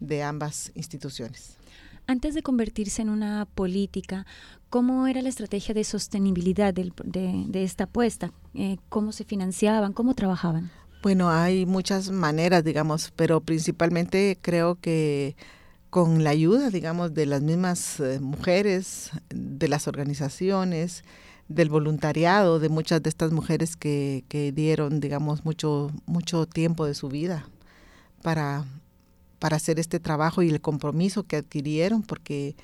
de 0.00 0.22
ambas 0.22 0.72
instituciones. 0.74 1.57
Antes 2.10 2.34
de 2.34 2.42
convertirse 2.42 3.02
en 3.02 3.10
una 3.10 3.44
política, 3.44 4.24
¿cómo 4.70 5.06
era 5.08 5.20
la 5.20 5.28
estrategia 5.28 5.74
de 5.74 5.84
sostenibilidad 5.84 6.72
de, 6.72 7.50
esta 7.52 7.84
apuesta? 7.84 8.32
Eh, 8.54 8.78
¿Cómo 8.88 9.12
se 9.12 9.24
financiaban? 9.24 9.92
¿Cómo 9.92 10.14
trabajaban? 10.14 10.70
Bueno, 11.02 11.28
hay 11.28 11.66
muchas 11.66 12.10
maneras, 12.10 12.64
digamos, 12.64 13.12
pero 13.14 13.42
principalmente 13.42 14.38
creo 14.40 14.76
que 14.76 15.36
con 15.90 16.24
la 16.24 16.30
ayuda, 16.30 16.70
digamos, 16.70 17.12
de 17.12 17.26
las 17.26 17.42
mismas 17.42 18.00
eh, 18.00 18.20
mujeres, 18.20 19.10
de 19.28 19.68
las 19.68 19.86
organizaciones, 19.86 21.04
del 21.48 21.68
voluntariado 21.68 22.58
de 22.58 22.70
muchas 22.70 23.02
de 23.02 23.10
estas 23.10 23.32
mujeres 23.32 23.76
que, 23.76 24.24
dieron, 24.56 25.00
digamos, 25.00 25.44
mucho, 25.44 25.90
mucho 26.06 26.46
tiempo 26.46 26.86
de 26.86 26.94
su 26.94 27.08
vida 27.10 27.46
para, 28.22 28.64
para 29.38 29.56
hacer 29.56 29.78
este 29.78 30.00
trabajo 30.00 30.42
y 30.42 30.48
el 30.48 30.60
compromiso 30.60 31.24
que 31.24 31.36
adquirieron, 31.36 32.02
porque 32.02 32.56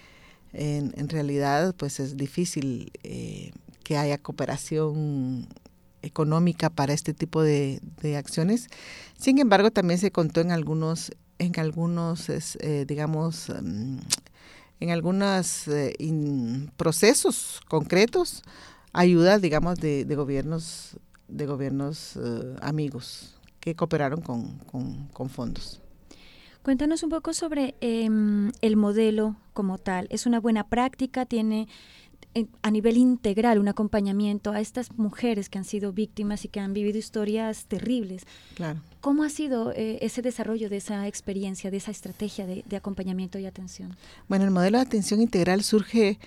en, 0.54 1.08
realidad 1.08 1.74
pues 1.76 2.00
es 2.00 2.16
difícil 2.16 2.92
eh, 3.02 3.52
que 3.82 3.96
haya 3.96 4.18
cooperación 4.18 5.48
económica 6.02 6.70
para 6.70 6.92
este 6.92 7.14
tipo 7.14 7.42
de, 7.42 7.80
acciones. 8.16 8.68
Sin 9.18 9.38
embargo, 9.38 9.70
también 9.70 9.98
se 9.98 10.10
contó 10.10 10.40
en 10.40 10.52
algunos, 10.52 11.12
en 11.38 11.58
algunos 11.58 12.28
eh, 12.28 12.84
digamos, 12.86 13.48
mm, 13.48 13.98
en 14.80 14.90
algunos 14.90 15.68
eh, 15.68 15.94
procesos 16.76 17.60
concretos 17.68 18.42
ayuda, 18.92 19.38
digamos, 19.38 19.80
de, 19.80 20.04
gobiernos, 20.14 20.96
de 21.26 21.46
gobiernos 21.46 22.18
amigos 22.60 23.34
que 23.60 23.74
cooperaron 23.74 24.20
con, 24.20 25.30
fondos. 25.30 25.80
Cuéntanos 26.64 27.02
un 27.02 27.11
poco 27.11 27.35
sobre 27.35 27.75
em, 27.83 28.50
el 28.62 28.76
modelo 28.76 29.37
como 29.52 29.76
tal. 29.76 30.06
¿Es 30.09 30.25
una 30.25 30.40
buena 30.40 30.66
práctica? 30.66 31.26
¿Tiene 31.26 31.68
eh, 32.33 32.47
a 32.62 32.71
nivel 32.71 32.97
integral 32.97 33.59
un 33.59 33.68
acompañamiento 33.68 34.50
a 34.50 34.62
estas 34.62 34.90
mujeres 34.97 35.50
que 35.50 35.59
han 35.59 35.66
sido 35.66 35.92
víctimas 35.92 36.47
y 36.47 36.49
que 36.49 36.61
han 36.61 36.73
vivido 36.73 36.97
historias 36.97 37.66
terribles? 37.66 38.23
Claro. 38.54 38.80
¿Cómo 39.02 39.25
ha 39.25 39.28
sido 39.28 39.73
eh, 39.73 39.99
ese 40.00 40.23
desarrollo 40.23 40.71
de 40.71 40.78
esa 40.78 41.06
experiencia, 41.06 41.71
de 41.71 41.76
esa 41.76 41.90
estrategia 41.90 42.47
de, 42.47 42.64
de, 42.66 42.76
acompañamiento 42.76 43.38
y 43.38 43.44
atención? 43.44 43.94
Bueno, 44.26 44.47
el 44.47 44.50
modelo 44.50 44.78
de 44.78 44.85
atención 44.85 45.21
integral 45.21 45.62
surge 45.62 46.18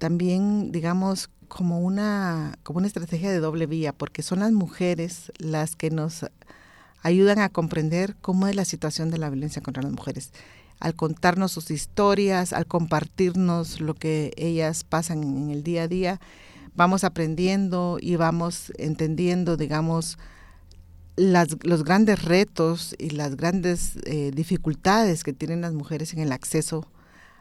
también, 0.00 0.72
digamos, 0.72 1.28
como 1.46 1.80
una, 1.80 2.58
como 2.64 2.78
una 2.78 2.88
estrategia 2.88 3.30
de 3.30 3.38
doble 3.38 3.66
vía, 3.66 3.92
porque 3.92 4.22
son 4.22 4.40
las 4.40 4.50
mujeres 4.50 5.30
las 5.38 5.76
que 5.76 5.90
nos 5.90 6.24
ayudan 7.02 7.38
a 7.38 7.48
comprender 7.48 8.16
cómo 8.20 8.46
es 8.46 8.56
la 8.56 8.64
situación 8.64 9.10
de 9.10 9.18
la 9.18 9.30
violencia 9.30 9.62
contra 9.62 9.82
las 9.82 9.92
mujeres. 9.92 10.32
Al 10.78 10.94
contarnos 10.94 11.52
sus 11.52 11.70
historias, 11.70 12.52
al 12.52 12.66
compartirnos 12.66 13.80
lo 13.80 13.94
que 13.94 14.32
ellas 14.36 14.84
pasan 14.84 15.22
en 15.22 15.50
el 15.50 15.62
día 15.62 15.82
a 15.82 15.88
día, 15.88 16.20
vamos 16.74 17.04
aprendiendo 17.04 17.98
y 18.00 18.16
vamos 18.16 18.72
entendiendo, 18.78 19.56
digamos, 19.56 20.18
los 21.16 21.84
grandes 21.84 22.24
retos 22.24 22.94
y 22.98 23.10
las 23.10 23.36
grandes 23.36 23.96
eh, 24.06 24.30
dificultades 24.34 25.22
que 25.22 25.34
tienen 25.34 25.60
las 25.60 25.74
mujeres 25.74 26.14
en 26.14 26.20
el 26.20 26.32
acceso 26.32 26.86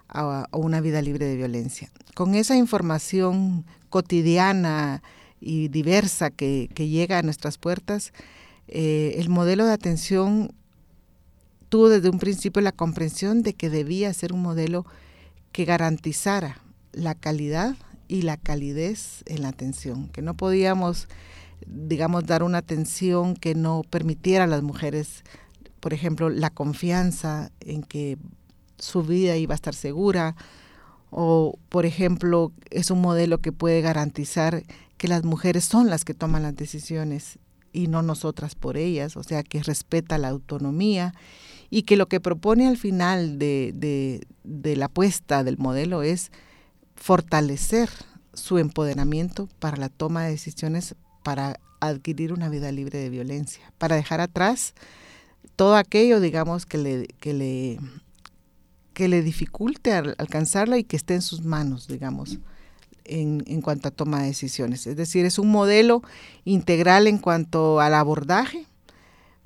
a, 0.09 0.47
una 0.51 0.81
vida 0.81 1.01
libre 1.01 1.25
de 1.25 1.35
violencia. 1.35 1.89
Con 2.15 2.35
esa 2.35 2.55
información 2.55 3.65
cotidiana 3.89 5.01
y 5.39 5.69
diversa 5.69 6.29
que, 6.29 6.67
llega 6.75 7.19
a 7.19 7.21
nuestras 7.21 7.57
puertas, 7.57 8.11
eh, 8.71 9.15
el 9.17 9.29
modelo 9.29 9.65
de 9.65 9.73
atención 9.73 10.53
tuvo 11.69 11.89
desde 11.89 12.09
un 12.09 12.19
principio 12.19 12.61
la 12.61 12.71
comprensión 12.71 13.41
de 13.41 13.53
que 13.53 13.69
debía 13.69 14.13
ser 14.13 14.31
un 14.31 14.43
modelo 14.43 14.85
que 15.51 15.65
garantizara 15.65 16.61
la 16.93 17.15
calidad 17.15 17.75
y 18.07 18.21
la 18.21 18.37
calidez 18.37 19.23
en 19.25 19.41
la 19.41 19.47
atención, 19.49 20.07
que 20.09 20.21
no 20.21 20.35
podíamos, 20.35 21.07
digamos, 21.65 22.27
dar 22.27 22.43
una 22.43 22.59
atención 22.59 23.35
que 23.35 23.55
no 23.55 23.81
permitiera 23.89 24.43
a 24.43 24.47
las 24.47 24.61
mujeres, 24.61 25.23
por 25.79 25.93
ejemplo, 25.93 26.29
la 26.29 26.51
confianza 26.51 27.51
en 27.61 27.81
que 27.81 28.17
su 28.77 29.01
vida 29.01 29.35
iba 29.35 29.53
a 29.53 29.55
estar 29.55 29.73
segura, 29.73 30.35
o 31.09 31.57
por 31.69 31.87
ejemplo, 31.87 32.51
es 32.69 32.91
un 32.91 33.01
modelo 33.01 33.39
que 33.39 33.51
puede 33.51 33.81
garantizar 33.81 34.63
que 34.97 35.07
las 35.07 35.23
mujeres 35.23 35.65
son 35.65 35.89
las 35.89 36.05
que 36.05 36.13
toman 36.13 36.43
las 36.43 36.55
decisiones 36.55 37.39
y 37.73 37.87
no 37.87 38.01
nosotras 38.01 38.55
por 38.55 38.77
ellas, 38.77 39.17
o 39.17 39.23
sea, 39.23 39.43
que 39.43 39.61
respeta 39.63 40.17
la 40.17 40.29
autonomía 40.29 41.13
y 41.69 41.83
que 41.83 41.97
lo 41.97 42.07
que 42.07 42.19
propone 42.19 42.67
al 42.67 42.77
final 42.77 43.39
de, 43.39 43.71
de, 43.75 44.25
de 44.43 44.75
la 44.75 44.85
apuesta 44.85 45.43
del 45.43 45.57
modelo 45.57 46.01
es 46.01 46.31
fortalecer 46.95 47.89
su 48.33 48.57
empoderamiento 48.57 49.47
para 49.59 49.77
la 49.77 49.89
toma 49.89 50.23
de 50.23 50.31
decisiones 50.31 50.95
para 51.23 51.59
adquirir 51.79 52.33
una 52.33 52.49
vida 52.49 52.71
libre 52.71 52.99
de 52.99 53.09
violencia, 53.09 53.71
para 53.77 53.95
dejar 53.95 54.21
atrás 54.21 54.73
todo 55.55 55.75
aquello, 55.75 56.19
digamos, 56.19 56.65
que 56.65 56.77
le, 56.77 57.07
que 57.19 57.33
le 57.33 57.79
que 58.93 59.07
le 59.07 59.21
dificulte 59.21 59.93
alcanzarla 59.93 60.77
y 60.77 60.83
que 60.83 60.97
esté 60.97 61.13
en 61.13 61.21
sus 61.21 61.41
manos, 61.41 61.87
digamos, 61.87 62.39
en, 63.09 63.61
cuanto 63.61 63.87
a 63.87 63.91
toma 63.91 64.21
de 64.21 64.27
decisiones. 64.27 64.87
Es 64.87 64.95
decir, 64.95 65.25
es 65.25 65.39
un 65.39 65.49
modelo 65.49 66.01
integral 66.45 67.07
en 67.07 67.17
cuanto 67.17 67.79
al 67.79 67.93
abordaje, 67.93 68.65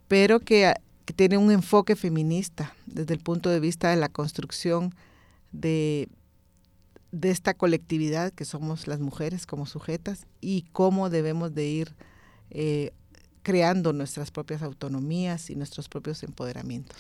pero 0.08 0.40
que, 0.40 0.74
tiene 1.16 1.38
un 1.38 1.52
enfoque 1.52 1.98
feminista 1.98 2.74
desde 2.86 3.14
el 3.14 3.20
punto 3.20 3.50
de 3.50 3.60
vista 3.60 3.90
de 3.90 3.98
la 3.98 4.08
construcción 4.08 4.96
de, 5.52 6.08
de 7.12 7.30
esta 7.30 7.54
colectividad 7.54 8.32
que 8.32 8.46
somos 8.46 8.88
las 8.88 9.02
mujeres 9.02 9.46
como 9.46 9.66
sujetas 9.66 10.28
y 10.40 10.62
cómo 10.72 11.10
debemos 11.10 11.54
de 11.54 11.68
ir 11.68 11.96
eh, 12.52 12.92
creando 13.44 13.92
nuestras 13.92 14.32
propias 14.32 14.62
autonomías 14.62 15.50
y 15.50 15.56
nuestros 15.56 15.90
propios 15.90 16.24
empoderamientos. 16.24 16.98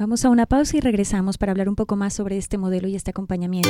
Vamos 0.00 0.24
a 0.24 0.30
una 0.30 0.46
pausa 0.46 0.76
y 0.76 0.80
regresamos 0.80 1.38
para 1.38 1.50
hablar 1.50 1.68
un 1.68 1.74
poco 1.74 1.96
más 1.96 2.14
sobre 2.14 2.36
este 2.36 2.56
modelo 2.56 2.86
y 2.86 2.94
este 2.94 3.10
acompañamiento. 3.10 3.68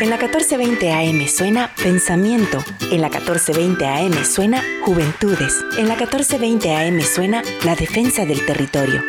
En 0.00 0.10
la 0.10 0.16
1420 0.16 0.92
AM 0.92 1.28
suena 1.28 1.70
Pensamiento. 1.80 2.58
En 2.90 3.00
la 3.00 3.08
1420 3.08 3.86
AM 3.86 4.24
suena 4.24 4.64
Juventudes. 4.84 5.64
En 5.78 5.86
la 5.86 5.94
1420 5.94 6.74
AM 6.74 7.00
suena 7.02 7.42
La 7.64 7.76
Defensa 7.76 8.26
del 8.26 8.44
Territorio. 8.44 9.00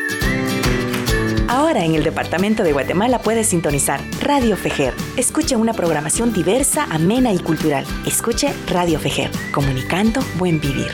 Ahora 1.48 1.84
en 1.84 1.96
el 1.96 2.04
Departamento 2.04 2.62
de 2.62 2.74
Guatemala 2.74 3.18
puedes 3.24 3.48
sintonizar 3.48 4.00
Radio 4.22 4.56
Fejer. 4.56 4.94
Escuche 5.18 5.56
una 5.56 5.74
programación 5.74 6.32
diversa, 6.32 6.86
amena 6.92 7.34
y 7.34 7.40
cultural. 7.40 7.88
Escuche 8.06 8.54
Radio 8.68 9.00
Fejer, 9.00 9.32
comunicando 9.52 10.22
buen 10.38 10.62
vivir. 10.62 10.92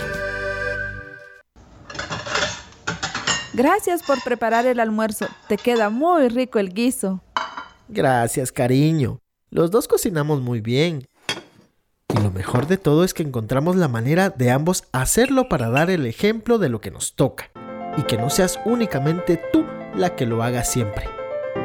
Gracias 3.57 4.03
por 4.03 4.21
preparar 4.21 4.67
el 4.67 4.79
almuerzo. 4.79 5.25
Te 5.47 5.57
queda 5.57 5.89
muy 5.89 6.29
rico 6.29 6.59
el 6.59 6.75
guiso. 6.75 7.23
Gracias, 7.87 8.51
cariño. 8.51 9.17
Los 9.49 9.71
dos 9.71 9.87
cocinamos 9.87 10.41
muy 10.41 10.61
bien. 10.61 11.07
Y 12.15 12.21
lo 12.21 12.29
mejor 12.29 12.67
de 12.67 12.77
todo 12.77 13.03
es 13.03 13.15
que 13.15 13.23
encontramos 13.23 13.75
la 13.75 13.87
manera 13.87 14.29
de 14.29 14.51
ambos 14.51 14.83
hacerlo 14.91 15.49
para 15.49 15.71
dar 15.71 15.89
el 15.89 16.05
ejemplo 16.05 16.59
de 16.59 16.69
lo 16.69 16.81
que 16.81 16.91
nos 16.91 17.15
toca. 17.15 17.49
Y 17.97 18.03
que 18.03 18.17
no 18.17 18.29
seas 18.29 18.59
únicamente 18.63 19.41
tú 19.51 19.65
la 19.95 20.15
que 20.15 20.27
lo 20.27 20.43
haga 20.43 20.63
siempre. 20.63 21.09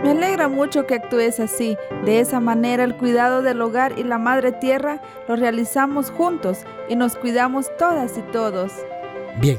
Me 0.02 0.12
alegra 0.12 0.48
mucho 0.48 0.86
que 0.86 0.94
actúes 0.94 1.40
así. 1.40 1.76
De 2.06 2.20
esa 2.20 2.40
manera 2.40 2.84
el 2.84 2.96
cuidado 2.96 3.42
del 3.42 3.60
hogar 3.60 3.98
y 3.98 4.04
la 4.04 4.16
madre 4.16 4.52
tierra 4.52 5.02
lo 5.28 5.36
realizamos 5.36 6.10
juntos 6.10 6.60
y 6.88 6.96
nos 6.96 7.16
cuidamos 7.16 7.66
todas 7.76 8.16
y 8.16 8.22
todos. 8.32 8.72
Bien, 9.42 9.58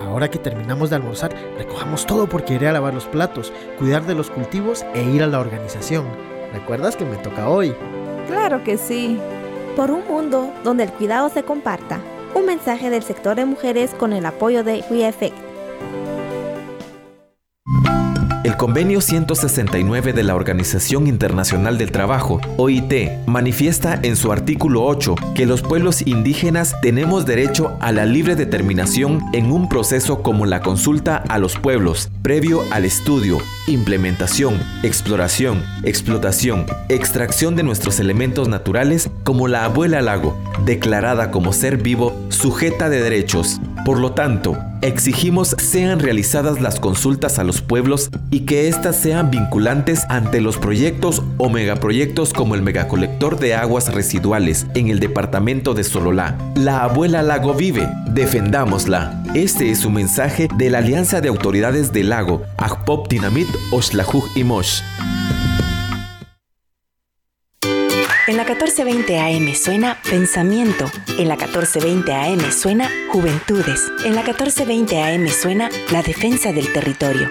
ahora 0.00 0.30
que 0.30 0.38
terminamos 0.38 0.90
de 0.90 0.96
almorzar, 0.96 1.34
recojamos 1.58 2.06
todo 2.06 2.28
porque 2.28 2.54
iré 2.54 2.68
a 2.68 2.72
lavar 2.72 2.94
los 2.94 3.06
platos, 3.06 3.52
cuidar 3.78 4.04
de 4.06 4.14
los 4.14 4.30
cultivos 4.30 4.84
e 4.94 5.02
ir 5.02 5.22
a 5.22 5.26
la 5.26 5.40
organización. 5.40 6.06
¿Recuerdas 6.52 6.96
que 6.96 7.04
me 7.04 7.16
toca 7.16 7.48
hoy? 7.48 7.74
Claro 8.26 8.62
que 8.64 8.76
sí. 8.76 9.18
Por 9.76 9.90
un 9.90 10.06
mundo 10.06 10.52
donde 10.64 10.84
el 10.84 10.92
cuidado 10.92 11.28
se 11.28 11.42
comparta. 11.42 12.00
Un 12.34 12.46
mensaje 12.46 12.90
del 12.90 13.02
sector 13.02 13.36
de 13.36 13.44
mujeres 13.44 13.94
con 13.94 14.12
el 14.12 14.26
apoyo 14.26 14.64
de 14.64 14.84
WeEffect. 14.90 15.51
El 18.44 18.56
convenio 18.56 19.00
169 19.00 20.12
de 20.12 20.24
la 20.24 20.34
Organización 20.34 21.06
Internacional 21.06 21.78
del 21.78 21.92
Trabajo, 21.92 22.40
OIT, 22.56 23.24
manifiesta 23.26 24.00
en 24.02 24.16
su 24.16 24.32
artículo 24.32 24.84
8 24.84 25.14
que 25.36 25.46
los 25.46 25.62
pueblos 25.62 26.04
indígenas 26.04 26.74
tenemos 26.82 27.24
derecho 27.24 27.76
a 27.78 27.92
la 27.92 28.04
libre 28.04 28.34
determinación 28.34 29.22
en 29.32 29.52
un 29.52 29.68
proceso 29.68 30.24
como 30.24 30.44
la 30.44 30.60
consulta 30.60 31.18
a 31.18 31.38
los 31.38 31.56
pueblos, 31.56 32.10
previo 32.22 32.62
al 32.72 32.84
estudio, 32.84 33.38
implementación, 33.66 34.60
exploración, 34.82 35.62
explotación, 35.84 36.66
extracción 36.88 37.56
de 37.56 37.62
nuestros 37.62 38.00
elementos 38.00 38.48
naturales 38.48 39.10
como 39.24 39.48
la 39.48 39.64
abuela 39.64 40.02
lago, 40.02 40.38
declarada 40.64 41.30
como 41.30 41.52
ser 41.52 41.76
vivo 41.76 42.14
sujeta 42.28 42.88
de 42.88 43.00
derechos. 43.00 43.60
Por 43.84 43.98
lo 43.98 44.12
tanto, 44.12 44.56
exigimos 44.80 45.56
sean 45.58 45.98
realizadas 46.00 46.60
las 46.60 46.78
consultas 46.78 47.38
a 47.38 47.44
los 47.44 47.62
pueblos 47.62 48.10
y 48.30 48.40
que 48.40 48.68
éstas 48.68 48.96
sean 48.96 49.30
vinculantes 49.30 50.04
ante 50.08 50.40
los 50.40 50.56
proyectos 50.56 51.22
o 51.38 51.48
megaproyectos 51.48 52.32
como 52.32 52.54
el 52.54 52.62
megacolector 52.62 53.38
de 53.38 53.54
aguas 53.54 53.92
residuales 53.92 54.66
en 54.74 54.88
el 54.88 55.00
departamento 55.00 55.74
de 55.74 55.84
Sololá. 55.84 56.36
La 56.54 56.84
abuela 56.84 57.22
lago 57.22 57.54
vive, 57.54 57.88
defendámosla. 58.08 59.21
Este 59.34 59.70
es 59.70 59.86
un 59.86 59.94
mensaje 59.94 60.46
de 60.54 60.68
la 60.68 60.78
Alianza 60.78 61.22
de 61.22 61.30
Autoridades 61.30 61.90
del 61.90 62.10
Lago, 62.10 62.42
Agpop 62.58 63.08
Dinamit 63.08 63.48
Oshlajuj 63.70 64.28
y 64.34 64.44
Mosh. 64.44 64.82
En 68.26 68.36
la 68.36 68.44
1420 68.44 69.18
AM 69.18 69.54
suena 69.54 69.96
Pensamiento. 70.08 70.84
En 71.18 71.28
la 71.28 71.36
1420 71.36 72.12
AM 72.12 72.52
suena 72.52 72.90
Juventudes. 73.10 73.90
En 74.04 74.14
la 74.14 74.22
1420 74.22 75.02
AM 75.02 75.26
suena 75.28 75.70
La 75.90 76.02
Defensa 76.02 76.52
del 76.52 76.70
Territorio. 76.70 77.30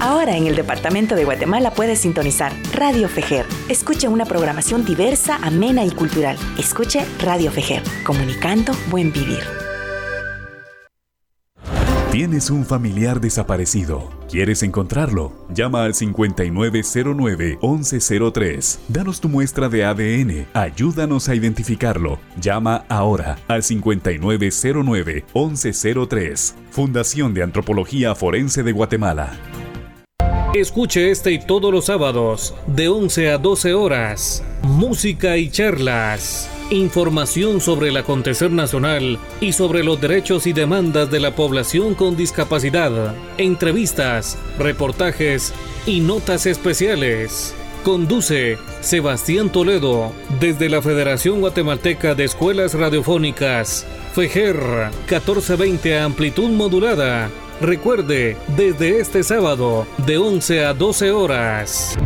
Ahora 0.00 0.34
en 0.34 0.46
el 0.46 0.56
Departamento 0.56 1.14
de 1.14 1.26
Guatemala 1.26 1.72
puedes 1.72 1.98
sintonizar 1.98 2.54
Radio 2.72 3.10
Fejer. 3.10 3.44
Escuche 3.68 4.08
una 4.08 4.24
programación 4.24 4.86
diversa, 4.86 5.36
amena 5.42 5.84
y 5.84 5.90
cultural. 5.90 6.38
Escuche 6.58 7.04
Radio 7.20 7.50
Fejer, 7.50 7.82
comunicando 8.02 8.72
buen 8.90 9.12
vivir. 9.12 9.67
Tienes 12.18 12.50
un 12.50 12.66
familiar 12.66 13.20
desaparecido. 13.20 14.10
¿Quieres 14.28 14.64
encontrarlo? 14.64 15.32
Llama 15.54 15.84
al 15.84 15.94
5909-1103. 15.94 18.78
Danos 18.88 19.20
tu 19.20 19.28
muestra 19.28 19.68
de 19.68 19.84
ADN. 19.84 20.48
Ayúdanos 20.52 21.28
a 21.28 21.36
identificarlo. 21.36 22.18
Llama 22.40 22.86
ahora 22.88 23.38
al 23.46 23.62
5909-1103. 23.62 26.54
Fundación 26.72 27.34
de 27.34 27.44
Antropología 27.44 28.16
Forense 28.16 28.64
de 28.64 28.72
Guatemala. 28.72 29.38
Escuche 30.60 31.12
este 31.12 31.30
y 31.30 31.38
todos 31.38 31.72
los 31.72 31.84
sábados, 31.84 32.52
de 32.66 32.88
11 32.88 33.30
a 33.30 33.38
12 33.38 33.74
horas. 33.74 34.42
Música 34.62 35.36
y 35.36 35.50
charlas. 35.50 36.50
Información 36.70 37.60
sobre 37.60 37.90
el 37.90 37.96
acontecer 37.96 38.50
nacional 38.50 39.20
y 39.40 39.52
sobre 39.52 39.84
los 39.84 40.00
derechos 40.00 40.48
y 40.48 40.52
demandas 40.52 41.12
de 41.12 41.20
la 41.20 41.36
población 41.36 41.94
con 41.94 42.16
discapacidad. 42.16 43.14
Entrevistas, 43.36 44.36
reportajes 44.58 45.54
y 45.86 46.00
notas 46.00 46.44
especiales. 46.44 47.54
Conduce 47.84 48.58
Sebastián 48.80 49.52
Toledo 49.52 50.12
desde 50.40 50.68
la 50.68 50.82
Federación 50.82 51.40
Guatemalteca 51.40 52.16
de 52.16 52.24
Escuelas 52.24 52.74
Radiofónicas. 52.74 53.86
FEJER 54.12 54.90
1420 55.06 56.00
amplitud 56.00 56.50
modulada. 56.50 57.30
Recuerde, 57.60 58.36
desde 58.56 59.00
este 59.00 59.24
sábado, 59.24 59.84
de 60.06 60.16
11 60.16 60.64
a 60.64 60.74
12 60.74 61.10
horas. 61.10 61.98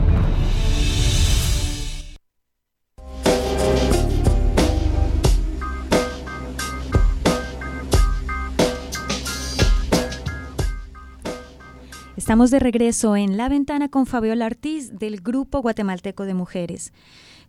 Estamos 12.17 12.51
de 12.51 12.59
regreso 12.59 13.15
en 13.15 13.37
La 13.37 13.51
Ventana 13.51 13.91
con 13.91 14.07
Fabiola 14.07 14.47
Ortiz 14.47 14.99
del 14.99 15.21
Grupo 15.21 15.61
Guatemalteco 15.61 16.25
de 16.25 16.33
Mujeres. 16.33 16.95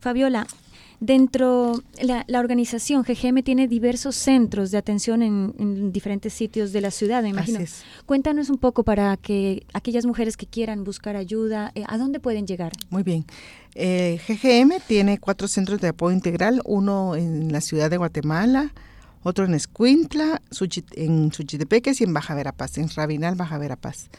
Fabiola, 0.01 0.45
dentro 1.03 1.83
la, 2.01 2.23
la 2.27 2.39
organización 2.39 3.03
GGM 3.03 3.43
tiene 3.43 3.67
diversos 3.67 4.15
centros 4.15 4.71
de 4.71 4.77
atención 4.77 5.21
en, 5.21 5.91
diferentes 5.91 6.33
sitios 6.33 6.71
de 6.71 6.79
la 6.79 6.91
ciudad, 6.91 7.21
me 7.23 7.29
imagino. 7.29 7.59
Cuéntanos 8.05 8.49
un 8.49 8.57
poco 8.57 8.83
para 8.83 9.17
que 9.17 9.65
aquellas 9.73 10.05
mujeres 10.05 10.37
que 10.37 10.45
quieran 10.45 10.83
buscar 10.85 11.17
ayuda, 11.17 11.71
eh, 11.75 11.83
¿a 11.87 11.97
dónde 11.97 12.19
pueden 12.19 12.47
llegar? 12.47 12.71
Muy 12.89 13.03
bien. 13.03 13.25
Eh, 13.75 14.19
GGM 14.27 14.79
tiene 14.87 15.17
cuatro 15.19 15.47
centros 15.47 15.81
de 15.81 15.89
apoyo 15.89 16.15
integral, 16.15 16.61
uno 16.63 17.15
en 17.15 17.51
la 17.51 17.59
ciudad 17.59 17.89
de 17.89 17.97
Guatemala, 17.97 18.71
otro 19.23 19.45
en 19.45 19.55
Escuintla, 19.55 20.41
en 20.95 21.33
Suchitepeques 21.33 21.99
y 21.99 22.05
en 22.05 22.13
Baja 22.13 22.33
Verapaz, 22.33 22.77
en 22.77 22.89
Rabinal, 22.89 23.35
Baja 23.35 23.57
Verapaz. 23.57 24.09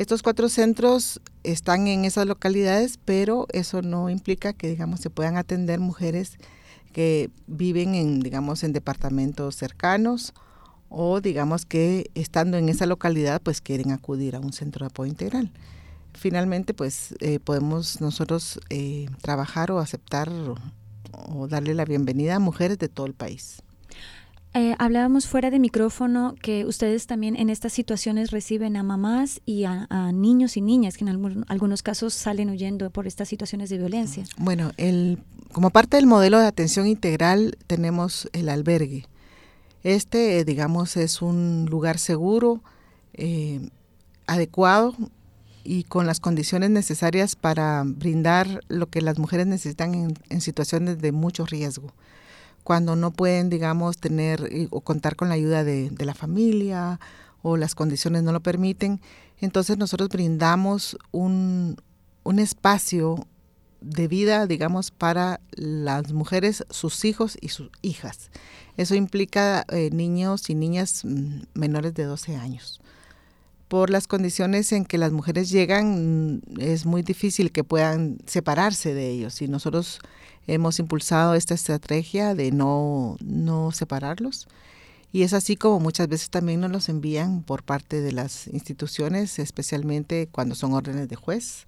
Estos 0.00 0.22
cuatro 0.22 0.48
centros 0.48 1.20
están 1.42 1.86
en 1.86 2.06
esas 2.06 2.24
localidades, 2.24 2.98
pero 3.04 3.46
eso 3.52 3.82
no 3.82 4.08
implica 4.08 4.54
que, 4.54 4.70
digamos, 4.70 5.00
se 5.00 5.10
puedan 5.10 5.36
atender 5.36 5.78
mujeres 5.78 6.38
que 6.94 7.28
viven 7.46 7.94
en, 7.94 8.20
digamos, 8.20 8.64
en 8.64 8.72
departamentos 8.72 9.56
cercanos 9.56 10.32
o, 10.88 11.20
digamos, 11.20 11.66
que 11.66 12.10
estando 12.14 12.56
en 12.56 12.70
esa 12.70 12.86
localidad, 12.86 13.42
pues 13.42 13.60
quieren 13.60 13.90
acudir 13.90 14.36
a 14.36 14.40
un 14.40 14.54
centro 14.54 14.86
de 14.86 14.88
apoyo 14.88 15.10
integral. 15.10 15.52
Finalmente, 16.14 16.72
pues 16.72 17.14
eh, 17.20 17.38
podemos 17.38 18.00
nosotros 18.00 18.58
eh, 18.70 19.06
trabajar 19.20 19.70
o 19.70 19.80
aceptar 19.80 20.30
o 21.12 21.46
darle 21.46 21.74
la 21.74 21.84
bienvenida 21.84 22.36
a 22.36 22.38
mujeres 22.38 22.78
de 22.78 22.88
todo 22.88 23.04
el 23.04 23.12
país. 23.12 23.62
Eh, 24.52 24.74
hablábamos 24.80 25.28
fuera 25.28 25.48
de 25.50 25.60
micrófono 25.60 26.34
que 26.42 26.64
ustedes 26.64 27.06
también 27.06 27.36
en 27.36 27.50
estas 27.50 27.72
situaciones 27.72 28.32
reciben 28.32 28.76
a 28.76 28.82
mamás 28.82 29.40
y 29.46 29.62
a, 29.64 29.86
niños 30.12 30.56
y 30.56 30.60
niñas 30.60 30.96
que 30.96 31.04
en 31.04 31.44
algunos 31.46 31.82
casos 31.84 32.14
salen 32.14 32.50
huyendo 32.50 32.90
por 32.90 33.06
estas 33.06 33.28
situaciones 33.28 33.70
de 33.70 33.78
violencia. 33.78 34.24
Bueno, 34.38 34.72
el, 34.76 35.22
como 35.52 35.70
parte 35.70 35.96
del 35.96 36.06
modelo 36.06 36.40
de 36.40 36.46
atención 36.46 36.88
integral 36.88 37.56
tenemos 37.68 38.28
el 38.32 38.48
albergue. 38.48 39.06
Este, 39.84 40.44
digamos, 40.44 40.96
es 40.96 41.22
un 41.22 41.66
lugar 41.70 41.98
seguro, 41.98 42.60
eh, 43.14 43.70
adecuado 44.26 44.96
y 45.62 45.84
con 45.84 46.06
las 46.06 46.18
condiciones 46.18 46.70
necesarias 46.70 47.36
para 47.36 47.84
brindar 47.86 48.62
lo 48.66 48.88
que 48.88 49.00
las 49.00 49.18
mujeres 49.20 49.46
necesitan 49.46 50.12
en 50.28 50.40
situaciones 50.40 50.98
de 50.98 51.12
mucho 51.12 51.46
riesgo 51.46 51.92
cuando 52.70 52.94
no 52.94 53.10
pueden, 53.10 53.50
digamos, 53.50 53.98
tener 53.98 54.48
o 54.70 54.80
contar 54.80 55.16
con 55.16 55.28
la 55.28 55.34
ayuda 55.34 55.64
de, 55.64 55.90
la 55.98 56.14
familia 56.14 57.00
o 57.42 57.56
las 57.56 57.74
condiciones 57.74 58.22
no 58.22 58.30
lo 58.30 58.44
permiten. 58.44 59.00
Entonces 59.40 59.76
nosotros 59.76 60.08
brindamos 60.08 60.96
un, 61.10 61.76
espacio 62.38 63.26
de 63.80 64.06
vida, 64.06 64.46
digamos, 64.46 64.92
para 64.92 65.40
las 65.50 66.12
mujeres, 66.12 66.64
sus 66.70 67.04
hijos 67.04 67.36
y 67.40 67.48
sus 67.48 67.72
hijas. 67.82 68.30
Eso 68.76 68.94
implica 68.94 69.66
eh, 69.72 69.90
niños 69.92 70.48
y 70.48 70.54
niñas 70.54 71.04
mm, 71.04 71.40
menores 71.54 71.92
de 71.94 72.04
12 72.04 72.36
años. 72.36 72.80
Por 73.66 73.90
las 73.90 74.06
condiciones 74.06 74.70
en 74.70 74.84
que 74.84 74.96
las 74.96 75.10
mujeres 75.10 75.50
llegan, 75.50 76.36
mm, 76.36 76.60
es 76.60 76.86
muy 76.86 77.02
difícil 77.02 77.50
que 77.50 77.64
puedan 77.64 78.18
separarse 78.26 78.94
de 78.94 79.10
ellos 79.10 79.42
y 79.42 79.48
nosotros 79.48 79.98
hemos 80.54 80.78
impulsado 80.78 81.34
esta 81.34 81.54
estrategia 81.54 82.34
de 82.34 82.50
no, 82.50 83.16
no 83.22 83.70
separarlos. 83.72 84.48
Y 85.12 85.22
es 85.22 85.32
así 85.32 85.56
como 85.56 85.80
muchas 85.80 86.08
veces 86.08 86.30
también 86.30 86.60
nos 86.60 86.70
los 86.70 86.88
envían 86.88 87.42
por 87.42 87.62
parte 87.62 88.00
de 88.00 88.12
las 88.12 88.46
instituciones, 88.48 89.38
especialmente 89.38 90.28
cuando 90.30 90.54
son 90.54 90.72
órdenes 90.72 91.08
de 91.08 91.16
juez. 91.16 91.66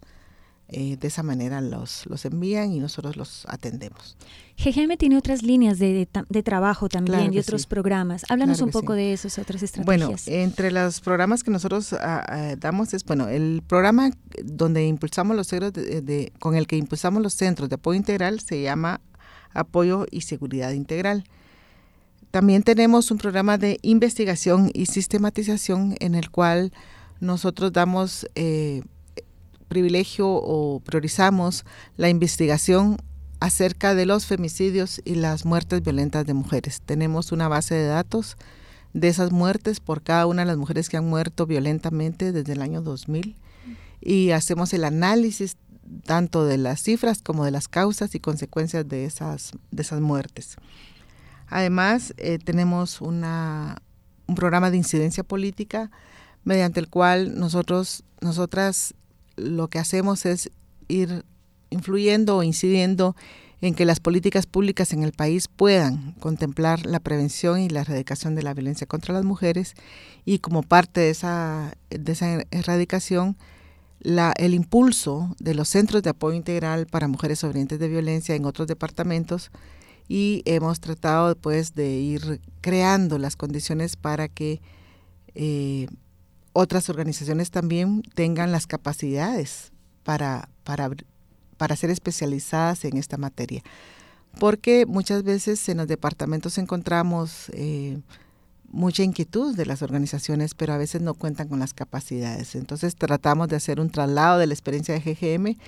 Eh, 0.72 0.96
de 0.96 1.08
esa 1.08 1.22
manera 1.22 1.60
los, 1.60 2.06
los 2.06 2.24
envían 2.24 2.72
y 2.72 2.80
nosotros 2.80 3.16
los 3.16 3.44
atendemos. 3.46 4.16
GGM 4.56 4.96
tiene 4.96 5.18
otras 5.18 5.42
líneas 5.42 5.78
de, 5.78 6.08
de, 6.28 6.42
trabajo 6.42 6.88
también 6.88 7.32
y 7.32 7.38
otros 7.38 7.66
programas. 7.66 8.24
Háblanos 8.28 8.60
un 8.60 8.70
poco 8.70 8.94
de 8.94 9.12
esas 9.12 9.38
otras 9.38 9.62
estrategias. 9.62 9.86
Bueno, 9.86 10.18
entre 10.26 10.70
los 10.70 11.00
programas 11.00 11.42
que 11.42 11.50
nosotros 11.50 11.92
ah, 11.92 12.24
ah, 12.26 12.56
damos 12.58 12.94
es, 12.94 13.04
bueno, 13.04 13.28
el 13.28 13.62
programa 13.66 14.10
donde 14.42 14.86
impulsamos 14.86 15.36
los 15.36 15.46
centros 15.46 15.72
de, 15.72 16.32
con 16.38 16.56
el 16.56 16.66
que 16.66 16.76
impulsamos 16.76 17.22
los 17.22 17.34
centros 17.34 17.68
de 17.68 17.74
apoyo 17.74 17.96
integral 17.96 18.40
se 18.40 18.62
llama 18.62 19.00
Apoyo 19.52 20.06
y 20.10 20.22
Seguridad 20.22 20.72
Integral. 20.72 21.24
También 22.30 22.62
tenemos 22.62 23.10
un 23.10 23.18
programa 23.18 23.58
de 23.58 23.78
investigación 23.82 24.70
y 24.72 24.86
sistematización 24.86 25.96
en 26.00 26.14
el 26.14 26.30
cual 26.30 26.72
nosotros 27.20 27.72
damos 27.72 28.26
eh, 28.34 28.82
privilegio 29.72 30.28
o 30.28 30.80
priorizamos 30.80 31.64
la 31.96 32.10
investigación 32.10 32.98
acerca 33.40 33.94
de 33.94 34.04
los 34.04 34.26
femicidios 34.26 35.00
y 35.02 35.14
las 35.14 35.46
muertes 35.46 35.82
violentas 35.82 36.26
de 36.26 36.34
mujeres. 36.34 36.82
Tenemos 36.84 37.32
una 37.32 37.48
base 37.48 37.74
de 37.74 37.86
datos 37.86 38.36
de 38.92 39.08
esas 39.08 39.32
muertes 39.32 39.80
por 39.80 40.02
cada 40.02 40.26
una 40.26 40.42
de 40.42 40.46
las 40.46 40.58
mujeres 40.58 40.90
que 40.90 40.98
han 40.98 41.08
muerto 41.08 41.46
violentamente 41.46 42.32
desde 42.32 42.52
el 42.52 42.60
año 42.60 42.82
2000 42.82 43.34
y 44.02 44.32
hacemos 44.32 44.74
el 44.74 44.84
análisis 44.84 45.56
tanto 46.04 46.44
de 46.44 46.58
las 46.58 46.82
cifras 46.82 47.22
como 47.22 47.46
de 47.46 47.50
las 47.50 47.66
causas 47.66 48.14
y 48.14 48.20
consecuencias 48.20 48.86
de 48.86 49.06
esas, 49.06 49.52
de 49.70 49.80
esas 49.80 50.02
muertes. 50.02 50.56
Además, 51.48 52.12
eh, 52.18 52.38
tenemos 52.38 53.00
una, 53.00 53.80
un 54.26 54.34
programa 54.34 54.70
de 54.70 54.76
incidencia 54.76 55.24
política 55.24 55.90
mediante 56.44 56.78
el 56.78 56.88
cual 56.88 57.38
nosotros, 57.38 58.04
nosotras 58.20 58.94
lo 59.42 59.68
que 59.68 59.78
hacemos 59.78 60.26
es 60.26 60.50
ir 60.88 61.24
influyendo 61.70 62.36
o 62.36 62.42
incidiendo 62.42 63.16
en 63.62 63.74
que 63.74 63.84
las 63.84 64.00
políticas 64.00 64.46
públicas 64.46 64.92
en 64.92 65.04
el 65.04 65.12
país 65.12 65.46
puedan 65.46 66.12
contemplar 66.18 66.84
la 66.84 66.98
prevención 66.98 67.60
y 67.60 67.68
la 67.68 67.82
erradicación 67.82 68.34
de 68.34 68.42
la 68.42 68.54
violencia 68.54 68.88
contra 68.88 69.14
las 69.14 69.24
mujeres. 69.24 69.74
Y 70.24 70.40
como 70.40 70.64
parte 70.64 71.00
de 71.00 71.10
esa, 71.10 71.74
de 71.88 72.12
esa 72.12 72.42
erradicación, 72.50 73.36
el 74.00 74.54
impulso 74.54 75.36
de 75.38 75.54
los 75.54 75.68
centros 75.68 76.02
de 76.02 76.10
apoyo 76.10 76.36
integral 76.36 76.86
para 76.86 77.06
mujeres 77.06 77.38
sobrevivientes 77.38 77.78
de 77.78 77.88
violencia 77.88 78.34
en 78.34 78.46
otros 78.46 78.66
departamentos. 78.66 79.52
Y 80.08 80.42
hemos 80.44 80.80
tratado 80.80 81.36
pues 81.36 81.74
de 81.74 81.88
ir 81.88 82.40
creando 82.60 83.18
las 83.18 83.36
condiciones 83.36 83.94
para 83.94 84.26
que 84.26 84.60
eh, 85.36 85.86
otras 86.52 86.88
organizaciones 86.88 87.50
también 87.50 88.02
tengan 88.14 88.52
las 88.52 88.66
capacidades 88.66 89.72
para, 90.02 90.48
para, 90.64 90.90
para 91.56 91.76
ser 91.76 91.90
especializadas 91.90 92.84
en 92.84 92.96
esta 92.96 93.16
materia. 93.16 93.62
Porque 94.38 94.86
muchas 94.86 95.22
veces 95.22 95.68
en 95.68 95.78
los 95.78 95.88
departamentos 95.88 96.56
encontramos 96.58 97.50
eh, 97.52 98.00
mucha 98.72 99.02
inquietud 99.02 99.54
de 99.54 99.66
las 99.66 99.82
organizaciones, 99.82 100.54
pero 100.54 100.72
a 100.72 100.78
veces 100.78 101.02
no 101.02 101.14
cuentan 101.14 101.48
con 101.48 101.60
las 101.60 101.74
capacidades. 101.74 102.54
Entonces 102.54 102.96
tratamos 102.96 103.48
de 103.48 103.56
hacer 103.56 103.78
un 103.78 103.90
traslado 103.90 104.38
de 104.38 104.46
la 104.46 104.54
experiencia 104.54 104.98
de 104.98 105.00
GGM 105.00 105.58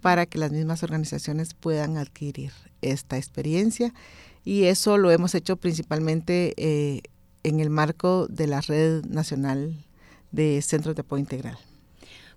para 0.00 0.26
que 0.26 0.38
las 0.38 0.50
mismas 0.50 0.82
organizaciones 0.82 1.52
puedan 1.54 1.98
adquirir 1.98 2.52
esta 2.80 3.18
experiencia 3.18 3.92
y 4.44 4.64
eso 4.64 4.98
lo 4.98 5.10
hemos 5.10 5.34
hecho 5.34 5.56
principalmente 5.56 6.54
eh, 6.56 7.02
en 7.42 7.60
el 7.60 7.70
marco 7.70 8.26
de 8.28 8.46
la 8.46 8.60
Red 8.60 9.04
Nacional 9.06 9.74
de 10.34 10.60
centros 10.62 10.94
de 10.94 11.00
apoyo 11.00 11.20
integral. 11.20 11.58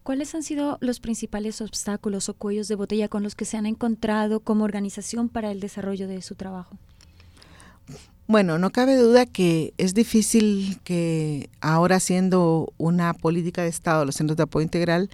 ¿Cuáles 0.03 0.33
han 0.35 0.43
sido 0.43 0.77
los 0.79 1.01
principales 1.01 1.59
obstáculos 1.59 2.29
o 2.29 2.33
cuellos 2.33 2.69
de 2.69 2.75
botella 2.75 3.09
con 3.09 3.23
los 3.23 3.35
que 3.35 3.43
se 3.43 3.57
han 3.57 3.65
encontrado 3.65 4.39
como 4.39 4.63
organización 4.63 5.27
para 5.27 5.51
el 5.51 5.59
desarrollo 5.59 6.07
de 6.07 6.21
su 6.21 6.35
trabajo? 6.35 6.77
Bueno, 8.25 8.57
no 8.57 8.71
cabe 8.71 8.95
duda 8.95 9.25
que 9.25 9.73
es 9.77 9.93
difícil 9.93 10.79
que 10.83 11.49
ahora 11.59 11.99
siendo 11.99 12.73
una 12.77 13.13
política 13.13 13.63
de 13.63 13.69
Estado 13.69 14.05
los 14.05 14.15
centros 14.15 14.37
de 14.37 14.43
apoyo 14.43 14.63
integral, 14.63 15.09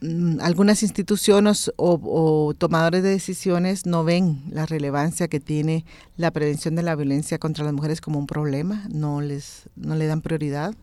mm, 0.00 0.40
algunas 0.40 0.82
instituciones 0.82 1.70
o, 1.76 1.98
o, 2.02 2.54
tomadores 2.54 3.02
de 3.02 3.10
decisiones 3.10 3.86
no 3.86 4.04
ven 4.04 4.42
la 4.50 4.66
relevancia 4.66 5.28
que 5.28 5.40
tiene 5.40 5.84
la 6.16 6.30
prevención 6.30 6.76
de 6.76 6.82
la 6.82 6.94
violencia 6.94 7.38
contra 7.38 7.64
las 7.64 7.74
mujeres 7.74 8.00
como 8.00 8.18
un 8.18 8.26
problema, 8.26 8.86
no 8.90 9.20
les 9.20 9.68
no 9.76 9.94
le 9.94 10.06
dan 10.06 10.22
prioridad 10.22 10.74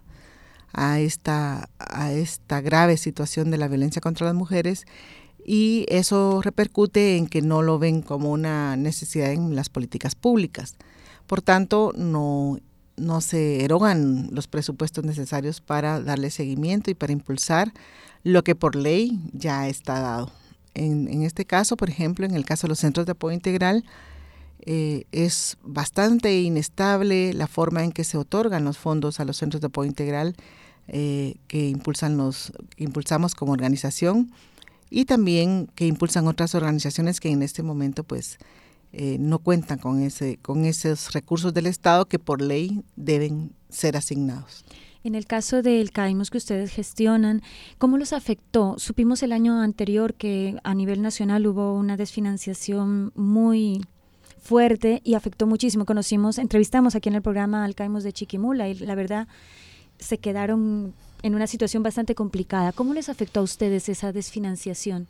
a 0.74 1.00
esta, 1.00 1.70
a 1.80 2.12
esta 2.12 2.62
grave 2.62 2.98
situación 2.98 3.52
de 3.52 3.58
la 3.58 3.68
violencia 3.68 4.02
contra 4.02 4.26
las 4.26 4.36
mujeres 4.36 4.86
y 5.46 5.86
eso 5.90 6.42
repercute 6.42 7.18
en 7.18 7.28
que 7.28 7.42
no 7.42 7.62
lo 7.62 7.80
ven 7.80 8.02
como 8.02 8.32
una 8.32 8.76
necesidad 8.76 9.32
en 9.32 9.56
las 9.56 9.70
políticas 9.70 10.16
públicas. 10.16 10.76
Por 11.28 11.42
tanto, 11.42 11.94
no, 11.96 12.60
no 12.98 13.22
se 13.22 13.64
erogan 13.64 14.30
los 14.32 14.48
presupuestos 14.48 15.04
necesarios 15.06 15.62
para 15.62 16.02
darle 16.02 16.30
seguimiento 16.30 16.92
y 16.92 16.96
para 16.96 17.14
impulsar 17.14 17.74
lo 18.24 18.44
que 18.44 18.56
por 18.56 18.76
ley 18.76 19.20
ya 19.34 19.68
está 19.68 20.00
dado. 20.02 20.32
En, 20.76 21.08
en 21.08 21.24
este 21.24 21.46
caso, 21.46 21.78
por 21.78 21.90
ejemplo, 21.90 22.26
en 22.26 22.36
el 22.36 22.46
caso 22.46 22.68
de 22.68 22.70
los 22.70 22.80
centros 22.80 23.06
de 23.06 23.14
apoyo 23.14 23.34
integral, 23.34 23.84
eh, 24.66 25.06
es 25.12 25.58
bastante 25.64 26.42
inestable 26.42 27.34
la 27.34 27.48
forma 27.48 27.84
en 27.84 27.92
que 27.92 28.04
se 28.04 28.18
otorgan 28.18 28.66
los 28.66 28.78
fondos 28.78 29.20
a 29.20 29.26
los 29.26 29.38
centros 29.38 29.62
de 29.62 29.68
apoyo 29.68 29.88
integral 29.88 30.36
eh, 30.92 31.36
que 31.48 31.70
impulsan 31.70 32.18
los 32.18 32.52
impulsamos 32.78 33.36
como 33.36 33.52
organización 33.52 34.32
y 34.90 35.06
también 35.06 35.68
que 35.76 35.86
impulsan 35.86 36.28
otras 36.28 36.56
organizaciones 36.56 37.20
que 37.20 37.30
en 37.30 37.44
este 37.44 37.62
momento 37.62 38.04
pues 38.04 38.40
eh, 38.92 39.18
no 39.20 39.38
cuentan 39.38 39.78
con 39.78 40.02
ese 40.02 40.38
con 40.42 40.66
esos 40.66 41.14
recursos 41.14 41.54
del 41.54 41.68
Estado 41.68 42.08
que 42.08 42.18
por 42.18 42.42
ley 42.42 42.84
deben 42.96 43.52
ser 43.70 43.98
asignados. 43.98 44.66
En 45.04 45.14
el 45.14 45.28
caso 45.28 45.62
del 45.62 45.92
CAIMOS 45.92 46.32
que 46.32 46.40
ustedes 46.40 46.72
gestionan, 46.72 47.44
¿cómo 47.78 47.98
los 48.00 48.12
afectó? 48.12 48.76
Supimos 48.80 49.22
el 49.22 49.32
año 49.32 49.62
anterior 49.62 50.16
que 50.16 50.58
a 50.64 50.74
nivel 50.74 51.04
nacional 51.04 51.46
hubo 51.46 51.76
una 51.76 51.98
desfinanciación 51.98 53.12
muy 53.16 53.86
fuerte 54.42 55.02
y 55.04 55.14
afectó 55.14 55.46
muchísimo. 55.46 55.86
Conocimos, 55.86 56.40
entrevistamos 56.40 56.96
aquí 56.96 57.10
en 57.10 57.16
el 57.16 57.22
programa 57.22 57.64
al 57.64 57.76
Caimos 57.76 58.04
de 58.04 58.12
Chiquimula 58.12 58.68
y 58.68 58.74
la 58.74 58.96
verdad 58.96 59.28
se 60.00 60.18
quedaron 60.18 60.94
en 61.22 61.36
una 61.36 61.48
situación 61.48 61.84
bastante 61.84 62.16
complicada. 62.16 62.72
¿Cómo 62.72 62.94
les 62.94 63.10
afectó 63.10 63.42
a 63.42 63.44
ustedes 63.44 63.90
esa 63.90 64.12
desfinanciación? 64.12 65.08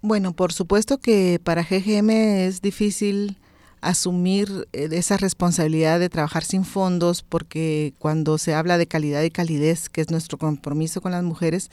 Bueno, 0.00 0.32
por 0.32 0.52
supuesto 0.52 0.98
que 0.98 1.40
para 1.42 1.62
GGM 1.62 2.10
es 2.10 2.60
difícil 2.60 3.36
asumir 3.80 4.68
eh, 4.72 4.88
esa 4.92 5.16
responsabilidad 5.16 6.00
de 6.00 6.08
trabajar 6.08 6.44
sin 6.44 6.64
fondos 6.64 7.22
porque 7.22 7.94
cuando 7.98 8.38
se 8.38 8.54
habla 8.54 8.78
de 8.78 8.86
calidad 8.86 9.22
y 9.22 9.30
calidez, 9.30 9.88
que 9.88 10.00
es 10.00 10.10
nuestro 10.10 10.38
compromiso 10.38 11.00
con 11.00 11.12
las 11.12 11.22
mujeres, 11.22 11.70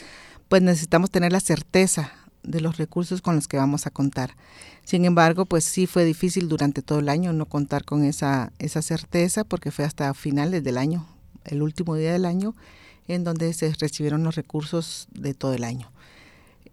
pues 0.48 0.62
necesitamos 0.62 1.12
tener 1.12 1.32
la 1.32 1.40
certeza 1.40 2.12
de 2.44 2.62
los 2.62 2.78
recursos 2.78 3.22
con 3.22 3.36
los 3.36 3.48
que 3.48 3.58
vamos 3.58 3.86
a 3.86 3.92
contar. 3.92 4.36
Sin 4.84 5.06
embargo, 5.06 5.46
pues 5.46 5.64
sí 5.64 5.88
fue 5.88 6.04
difícil 6.04 6.50
durante 6.50 6.82
todo 6.82 7.00
el 7.00 7.10
año 7.10 7.32
no 7.32 7.46
contar 7.46 7.86
con 7.86 8.04
esa, 8.04 8.52
esa 8.60 8.82
certeza 8.82 9.44
porque 9.44 9.72
fue 9.72 9.86
hasta 9.86 10.14
finales 10.14 10.64
del 10.64 10.78
año, 10.78 11.06
el 11.46 11.62
último 11.62 11.96
día 11.96 12.14
del 12.14 12.26
año, 12.26 12.56
en 13.08 13.24
donde 13.24 13.54
se 13.54 13.74
recibieron 13.74 14.24
los 14.24 14.36
recursos 14.36 15.08
de 15.12 15.34
todo 15.34 15.54
el 15.54 15.64
año. 15.64 15.92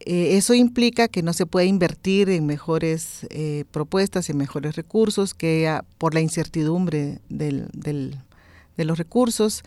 Eh, 0.00 0.36
eso 0.36 0.54
implica 0.54 1.08
que 1.08 1.22
no 1.22 1.32
se 1.32 1.46
puede 1.46 1.66
invertir 1.66 2.28
en 2.28 2.46
mejores 2.46 3.26
eh, 3.30 3.64
propuestas, 3.70 4.28
en 4.28 4.36
mejores 4.36 4.76
recursos, 4.76 5.34
que 5.34 5.80
por 5.98 6.14
la 6.14 6.20
incertidumbre 6.20 7.20
del, 7.28 7.68
de 7.72 8.84
los 8.84 8.98
recursos. 8.98 9.62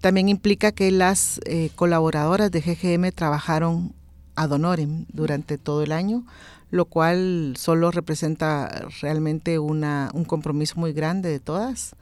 También 0.00 0.28
implica 0.28 0.72
que 0.72 0.90
las 0.90 1.40
eh, 1.46 1.70
colaboradoras 1.74 2.50
de 2.50 2.60
GGM 2.60 3.10
trabajaron 3.12 3.92
ad 4.36 4.52
honorem 4.52 5.06
durante 5.12 5.58
todo 5.58 5.82
el 5.82 5.92
año, 5.92 6.24
lo 6.70 6.84
cual 6.84 7.54
solo 7.56 7.90
representa 7.90 8.86
realmente 9.00 9.58
una, 9.58 10.10
un 10.12 10.24
compromiso 10.24 10.74
muy 10.76 10.92
grande 10.92 11.30
de 11.30 11.40
todas, 11.40 11.94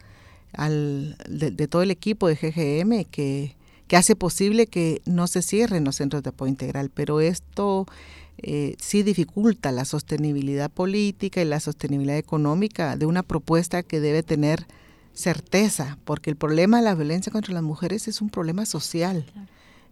al, 0.53 1.17
de, 1.27 1.67
todo 1.67 1.81
el 1.81 1.91
equipo 1.91 2.27
de 2.27 2.35
GGM 2.35 3.05
que, 3.05 3.55
hace 3.95 4.15
posible 4.15 4.65
que 4.65 5.03
no 5.05 5.27
se 5.27 5.43
cierren 5.43 5.83
los 5.83 5.97
centros 5.97 6.23
de 6.23 6.29
apoyo 6.29 6.49
integral, 6.49 6.89
pero 6.91 7.21
esto 7.21 7.85
eh, 8.39 8.75
sí 8.79 9.03
dificulta 9.03 9.71
la 9.71 9.85
sostenibilidad 9.85 10.71
política 10.71 11.43
y 11.43 11.45
la 11.45 11.59
sostenibilidad 11.59 12.17
económica 12.17 12.97
de 12.97 13.05
una 13.05 13.21
propuesta 13.21 13.83
que 13.83 13.99
debe 13.99 14.23
tener 14.23 14.65
certeza, 15.13 15.99
porque 16.05 16.31
el 16.31 16.35
problema 16.35 16.77
de 16.77 16.85
la 16.85 16.95
violencia 16.95 17.31
contra 17.31 17.53
las 17.53 17.61
mujeres 17.61 18.07
es 18.07 18.19
un 18.19 18.31
problema 18.31 18.65
social 18.65 19.25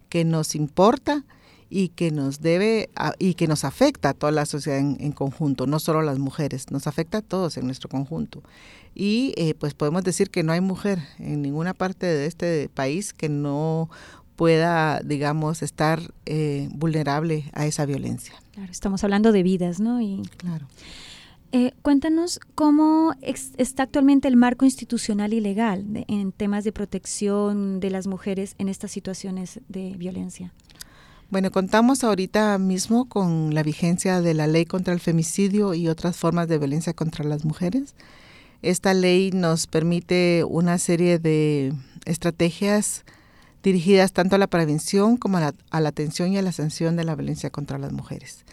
que 0.09 0.25
nos 0.25 0.55
importa 0.55 1.23
y 1.69 1.87
que 1.87 2.11
nos 2.11 2.41
debe 2.41 2.89
y 3.17 3.35
que 3.35 3.47
nos 3.47 3.63
afecta 3.63 4.09
a 4.09 4.13
toda 4.13 4.33
la 4.33 4.45
sociedad 4.45 4.77
en, 4.77 5.11
conjunto, 5.13 5.67
no 5.67 5.79
solo 5.79 5.99
a 5.99 6.03
las 6.03 6.19
mujeres, 6.19 6.69
nos 6.69 6.85
afecta 6.85 7.19
a 7.19 7.21
todos 7.21 7.55
en 7.55 7.65
nuestro 7.65 7.87
conjunto. 7.87 8.43
Y 8.93 9.33
eh, 9.37 9.53
pues 9.53 9.73
podemos 9.73 10.03
decir 10.03 10.29
que 10.29 10.43
no 10.43 10.51
hay 10.51 10.61
mujer 10.61 10.99
en 11.17 11.41
ninguna 11.41 11.73
parte 11.73 12.05
de 12.05 12.25
este 12.25 12.69
país 12.73 13.13
que 13.13 13.29
no 13.29 13.89
pueda, 14.35 15.01
digamos, 15.01 15.61
estar 15.61 16.13
eh, 16.25 16.67
vulnerable 16.73 17.45
a 17.53 17.65
esa 17.65 17.85
violencia. 17.85 18.33
Claro, 18.53 18.71
estamos 18.71 19.03
hablando 19.03 19.31
de 19.31 19.43
vidas, 19.43 19.79
¿no? 19.79 20.01
Y, 20.01 20.23
claro. 20.37 20.67
Eh, 21.53 21.73
cuéntanos 21.81 22.39
cómo 22.55 23.13
está 23.21 23.83
actualmente 23.83 24.29
el 24.29 24.37
marco 24.37 24.63
institucional 24.63 25.33
y 25.33 25.41
legal 25.41 25.85
en 26.07 26.31
temas 26.31 26.63
de 26.63 26.71
protección 26.71 27.81
de 27.81 27.89
las 27.89 28.07
mujeres 28.07 28.55
en 28.57 28.69
estas 28.69 28.91
situaciones 28.91 29.59
de 29.67 29.95
violencia. 29.97 30.53
Bueno, 31.29 31.51
contamos 31.51 32.03
ahorita 32.03 32.57
mismo 32.57 33.07
con 33.07 33.53
la 33.53 33.63
vigencia 33.63 34.21
de 34.21 34.33
la 34.33 34.47
ley 34.47 34.65
contra 34.65 34.93
el 34.93 34.99
femicidio 34.99 35.73
y 35.73 35.87
otras 35.87 36.17
formas 36.17 36.47
de 36.47 36.57
violencia 36.57 36.93
contra 36.93 37.23
las 37.25 37.45
mujeres. 37.45 37.95
Esta 38.61 38.93
ley 38.93 39.31
nos 39.31 39.67
permite 39.67 40.43
una 40.47 40.77
serie 40.77 41.19
de 41.19 41.73
estrategias 42.05 43.03
dirigidas 43.63 44.11
tanto 44.11 44.35
a 44.35 44.39
la 44.39 44.47
prevención 44.47 45.17
como 45.17 45.37
a 45.37 45.53
la, 45.79 45.89
atención 45.89 46.33
y 46.33 46.37
a 46.37 46.41
la 46.41 46.51
sanción 46.51 46.95
de 46.95 47.03
la 47.03 47.15
violencia 47.15 47.49
contra 47.49 47.77
las 47.77 47.91
mujeres. 47.91 48.45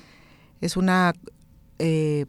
Es 0.61 0.77
una 0.77 1.15
eh, 1.79 2.27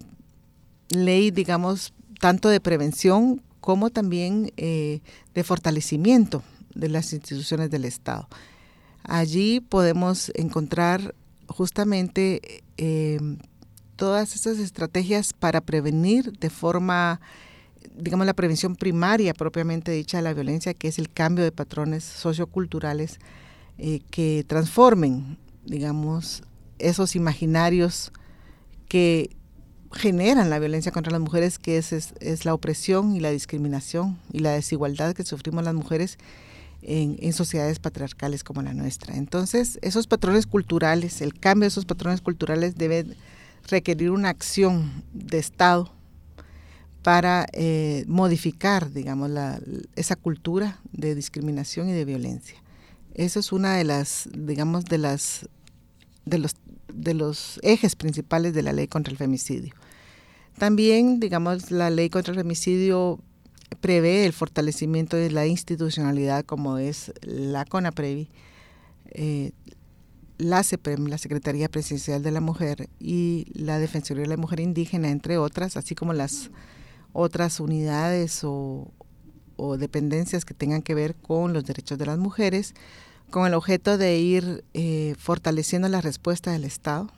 ley, 0.90 1.32
digamos, 1.32 1.94
tanto 2.20 2.50
de 2.50 2.60
prevención 2.60 3.42
como 3.60 3.90
también 3.90 4.52
eh, 4.58 5.02
de 5.34 5.44
fortalecimiento 5.44 6.44
de 6.74 6.90
las 6.90 7.14
instituciones 7.14 7.70
del 7.70 7.86
Estado. 7.86 8.28
Allí 9.04 9.60
podemos 9.60 10.32
encontrar 10.36 11.16
justamente 11.48 12.64
eh, 12.78 13.20
todas 13.96 14.36
estas 14.36 14.60
estrategias 14.60 15.34
para 15.34 15.62
prevenir 15.62 16.32
de 16.40 16.50
forma, 16.50 17.20
digamos, 17.96 18.26
la 18.26 18.34
prevención 18.34 18.76
primaria 18.76 19.34
propiamente 19.34 19.92
dicha 19.92 20.18
de 20.18 20.24
la 20.24 20.34
violencia, 20.34 20.74
que 20.74 20.88
es 20.88 21.00
el 21.00 21.10
cambio 21.10 21.44
de 21.44 21.52
patrones 21.52 22.04
socioculturales 22.04 23.20
eh, 23.78 24.02
que 24.10 24.44
transformen, 24.48 25.38
digamos, 25.66 26.44
esos 26.80 27.16
imaginarios 27.16 28.12
que 28.88 29.36
generan 29.92 30.50
la 30.50 30.60
violencia 30.60 30.92
contra 30.92 31.12
las 31.12 31.22
mujeres, 31.22 31.60
que 31.60 31.78
es, 31.78 31.92
es, 31.92 32.46
la 32.46 32.54
opresión 32.54 33.16
y 33.16 33.20
la 33.20 33.32
discriminación 33.32 34.20
y 34.32 34.40
la 34.40 34.52
desigualdad 34.52 35.14
que 35.14 35.24
sufrimos 35.24 35.64
las 35.64 35.74
mujeres 35.74 36.18
en, 36.82 37.18
en, 37.20 37.34
sociedades 37.34 37.80
patriarcales 37.80 38.44
como 38.44 38.62
la 38.62 38.74
nuestra. 38.74 39.16
Entonces, 39.16 39.80
esos 39.82 40.08
patrones 40.08 40.46
culturales, 40.46 41.22
el 41.22 41.38
cambio 41.38 41.64
de 41.64 41.70
esos 41.70 41.86
patrones 41.86 42.22
culturales 42.22 42.76
debe 42.76 43.06
requerir 43.68 44.12
una 44.12 44.30
acción 44.30 45.04
de 45.14 45.40
Estado 45.40 45.92
para 47.10 47.48
eh, 47.54 48.06
modificar, 48.08 48.92
digamos, 48.92 49.32
esa 49.96 50.16
cultura 50.16 50.80
de 50.92 51.16
discriminación 51.16 51.90
y 51.90 51.92
de 51.92 52.06
violencia. 52.06 52.62
Eso 53.16 53.40
es 53.40 53.52
una 53.52 53.74
de 53.78 53.84
las, 53.84 54.30
digamos, 54.32 54.86
de 54.86 55.00
las 55.00 55.50
de 56.26 56.38
los 56.38 56.56
de 56.94 57.16
los 57.16 57.60
ejes 57.64 57.96
principales 57.96 58.54
de 58.54 58.62
la 58.62 58.74
ley 58.74 58.88
contra 58.88 59.10
el 59.10 59.18
femicidio. 59.18 59.74
También, 60.60 61.20
digamos, 61.20 61.72
la 61.72 61.90
ley 61.90 62.12
contra 62.12 62.32
el 62.32 62.42
femicidio 62.42 63.20
prevé 63.82 64.28
el 64.28 64.34
fortalecimiento 64.34 65.18
de 65.18 65.32
la 65.32 65.48
institucionalidad 65.48 66.46
como 66.46 66.78
es 66.78 67.12
la 67.24 67.66
CONAPREVI, 67.66 68.30
eh, 69.14 69.52
la 70.38 70.62
CEPREM, 70.62 71.08
la 71.08 71.18
Secretaría 71.18 71.70
Presidencial 71.70 72.22
de 72.22 72.30
la 72.30 72.40
Mujer 72.40 72.88
y 73.00 73.48
la 73.56 73.80
Defensoría 73.80 74.26
de 74.26 74.30
la 74.30 74.38
Mujer 74.38 74.60
Indígena, 74.60 75.10
entre 75.10 75.40
otras, 75.40 75.76
así 75.76 75.96
como 75.96 76.14
las 76.14 76.52
otras 77.14 77.60
unidades 77.60 78.42
o, 78.44 78.92
dependencias 79.78 80.46
que 80.46 80.54
tengan 80.54 80.82
que 80.82 80.96
ver 80.96 81.16
con 81.16 81.52
los 81.52 81.66
derechos 81.66 81.98
de 81.98 82.06
las 82.06 82.18
mujeres, 82.18 82.74
con 83.30 83.46
el 83.46 83.54
objeto 83.54 83.98
de 83.98 84.18
ir 84.18 84.64
eh, 84.74 85.16
fortaleciendo 85.20 85.90
la 85.90 86.00
respuesta 86.00 86.52
del 86.52 86.64
Estado 86.64 87.12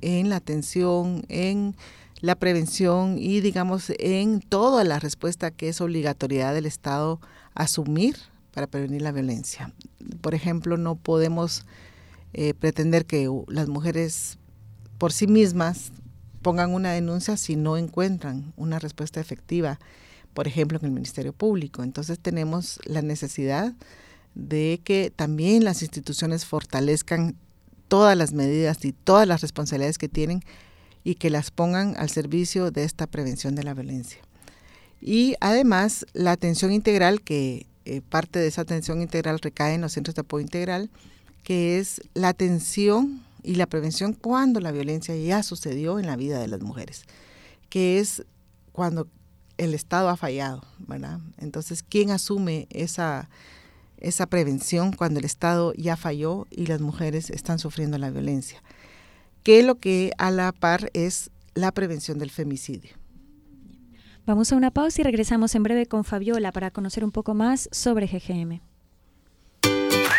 en 0.00 0.30
la 0.30 0.36
atención, 0.36 1.24
en 1.28 1.76
la 2.20 2.34
prevención 2.34 3.18
y 3.18 3.40
digamos 3.40 3.92
en 3.98 4.40
toda 4.40 4.84
la 4.84 4.98
respuesta 4.98 5.50
que 5.50 5.68
es 5.68 5.82
obligatoriedad 5.82 6.54
del 6.54 6.64
Estado 6.64 7.20
asumir 7.54 8.16
para 8.54 8.66
prevenir 8.66 9.02
la 9.02 9.12
violencia. 9.12 9.74
Por 10.22 10.34
ejemplo, 10.34 10.78
no 10.78 10.94
podemos 10.94 11.66
eh, 12.32 12.54
pretender 12.54 13.04
que 13.04 13.30
las 13.48 13.68
mujeres 13.68 14.38
por 14.96 15.12
sí 15.12 15.26
mismas 15.26 15.92
pongan 16.44 16.74
una 16.74 16.92
denuncia 16.92 17.38
si 17.38 17.56
no 17.56 17.78
encuentran 17.78 18.52
una 18.56 18.78
respuesta 18.78 19.18
efectiva, 19.18 19.80
por 20.34 20.46
ejemplo, 20.46 20.78
en 20.78 20.84
el 20.84 20.90
Ministerio 20.90 21.32
Público. 21.32 21.82
Entonces 21.82 22.18
tenemos 22.18 22.78
la 22.84 23.00
necesidad 23.00 23.72
de 24.34 24.78
que 24.84 25.10
también 25.10 25.64
las 25.64 25.80
instituciones 25.80 26.44
fortalezcan 26.44 27.34
todas 27.88 28.14
las 28.16 28.34
medidas 28.34 28.84
y 28.84 28.92
todas 28.92 29.26
las 29.26 29.40
responsabilidades 29.40 29.96
que 29.96 30.10
tienen 30.10 30.42
y 31.02 31.14
que 31.14 31.30
las 31.30 31.50
pongan 31.50 31.96
al 31.96 32.10
servicio 32.10 32.70
de 32.70 32.84
esta 32.84 33.06
prevención 33.06 33.54
de 33.54 33.64
la 33.64 33.72
violencia. 33.72 34.18
Y 35.00 35.36
además 35.40 36.04
la 36.12 36.32
atención 36.32 36.72
integral, 36.72 37.22
que 37.22 37.66
eh, 37.86 38.02
parte 38.02 38.38
de 38.38 38.48
esa 38.48 38.62
atención 38.62 39.00
integral 39.00 39.38
recae 39.40 39.74
en 39.74 39.80
los 39.80 39.92
centros 39.92 40.14
de 40.14 40.20
apoyo 40.20 40.42
integral, 40.42 40.90
que 41.42 41.78
es 41.78 42.02
la 42.12 42.28
atención 42.28 43.22
y 43.44 43.54
la 43.54 43.66
prevención 43.66 44.12
cuando 44.14 44.60
la 44.60 44.72
violencia 44.72 45.16
ya 45.16 45.42
sucedió 45.42 45.98
en 45.98 46.06
la 46.06 46.16
vida 46.16 46.40
de 46.40 46.48
las 46.48 46.62
mujeres, 46.62 47.04
que 47.68 48.00
es 48.00 48.24
cuando 48.72 49.06
el 49.58 49.74
Estado 49.74 50.08
ha 50.08 50.16
fallado, 50.16 50.64
¿verdad? 50.78 51.20
Entonces, 51.38 51.84
¿quién 51.84 52.10
asume 52.10 52.66
esa, 52.70 53.28
esa 53.98 54.26
prevención 54.26 54.92
cuando 54.92 55.18
el 55.18 55.24
Estado 55.24 55.72
ya 55.74 55.96
falló 55.96 56.46
y 56.50 56.66
las 56.66 56.80
mujeres 56.80 57.30
están 57.30 57.58
sufriendo 57.58 57.98
la 57.98 58.10
violencia. 58.10 58.62
Que 59.42 59.62
lo 59.62 59.76
que 59.76 60.12
a 60.18 60.30
la 60.30 60.52
par 60.52 60.90
es 60.92 61.30
la 61.54 61.72
prevención 61.72 62.18
del 62.18 62.30
femicidio. 62.30 62.90
Vamos 64.26 64.52
a 64.52 64.56
una 64.56 64.70
pausa 64.70 65.00
y 65.00 65.04
regresamos 65.04 65.54
en 65.54 65.62
breve 65.62 65.86
con 65.86 66.04
Fabiola 66.04 66.50
para 66.50 66.70
conocer 66.70 67.04
un 67.04 67.12
poco 67.12 67.34
más 67.34 67.68
sobre 67.72 68.06
GGM. 68.06 68.60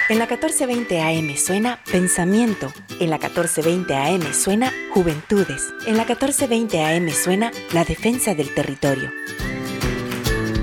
En 0.08 0.20
la 0.20 0.28
1420 0.28 1.02
AM 1.02 1.36
suena 1.36 1.80
Pensamiento. 1.92 2.72
En 3.00 3.10
la 3.10 3.18
1420 3.18 3.96
AM 3.96 4.34
suena 4.34 4.72
Juventudes. 4.94 5.74
En 5.88 5.98
la 5.98 6.06
1420 6.06 6.80
AM 6.84 7.10
suena 7.10 7.52
La 7.74 7.84
Defensa 7.84 8.36
del 8.36 8.54
Territorio. 8.54 9.10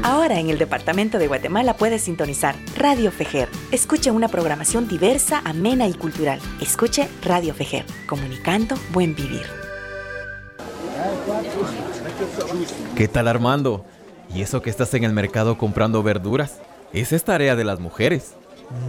Ahora 0.05 0.38
en 0.38 0.48
el 0.48 0.59
Departamento 0.59 1.18
de 1.18 1.26
Guatemala 1.26 1.76
puedes 1.76 2.02
sintonizar 2.02 2.55
Radio 2.76 3.11
Fejer. 3.11 3.48
Escuche 3.72 4.12
una 4.12 4.28
programación 4.28 4.87
diversa, 4.87 5.42
amena 5.44 5.88
y 5.88 5.94
cultural. 5.94 6.38
Escuche 6.61 7.09
Radio 7.24 7.52
Fejer, 7.52 7.85
comunicando 8.07 8.76
buen 8.92 9.16
vivir. 9.16 9.46
¿Qué 12.94 13.09
tal 13.09 13.26
Armando? 13.26 13.85
¿Y 14.33 14.42
eso 14.42 14.62
que 14.62 14.70
estás 14.70 14.94
en 14.94 15.02
el 15.02 15.12
mercado 15.12 15.59
comprando 15.59 16.00
verduras? 16.05 16.61
Esa 16.92 17.16
es 17.16 17.24
tarea 17.24 17.57
de 17.57 17.64
las 17.64 17.81
mujeres. 17.81 18.37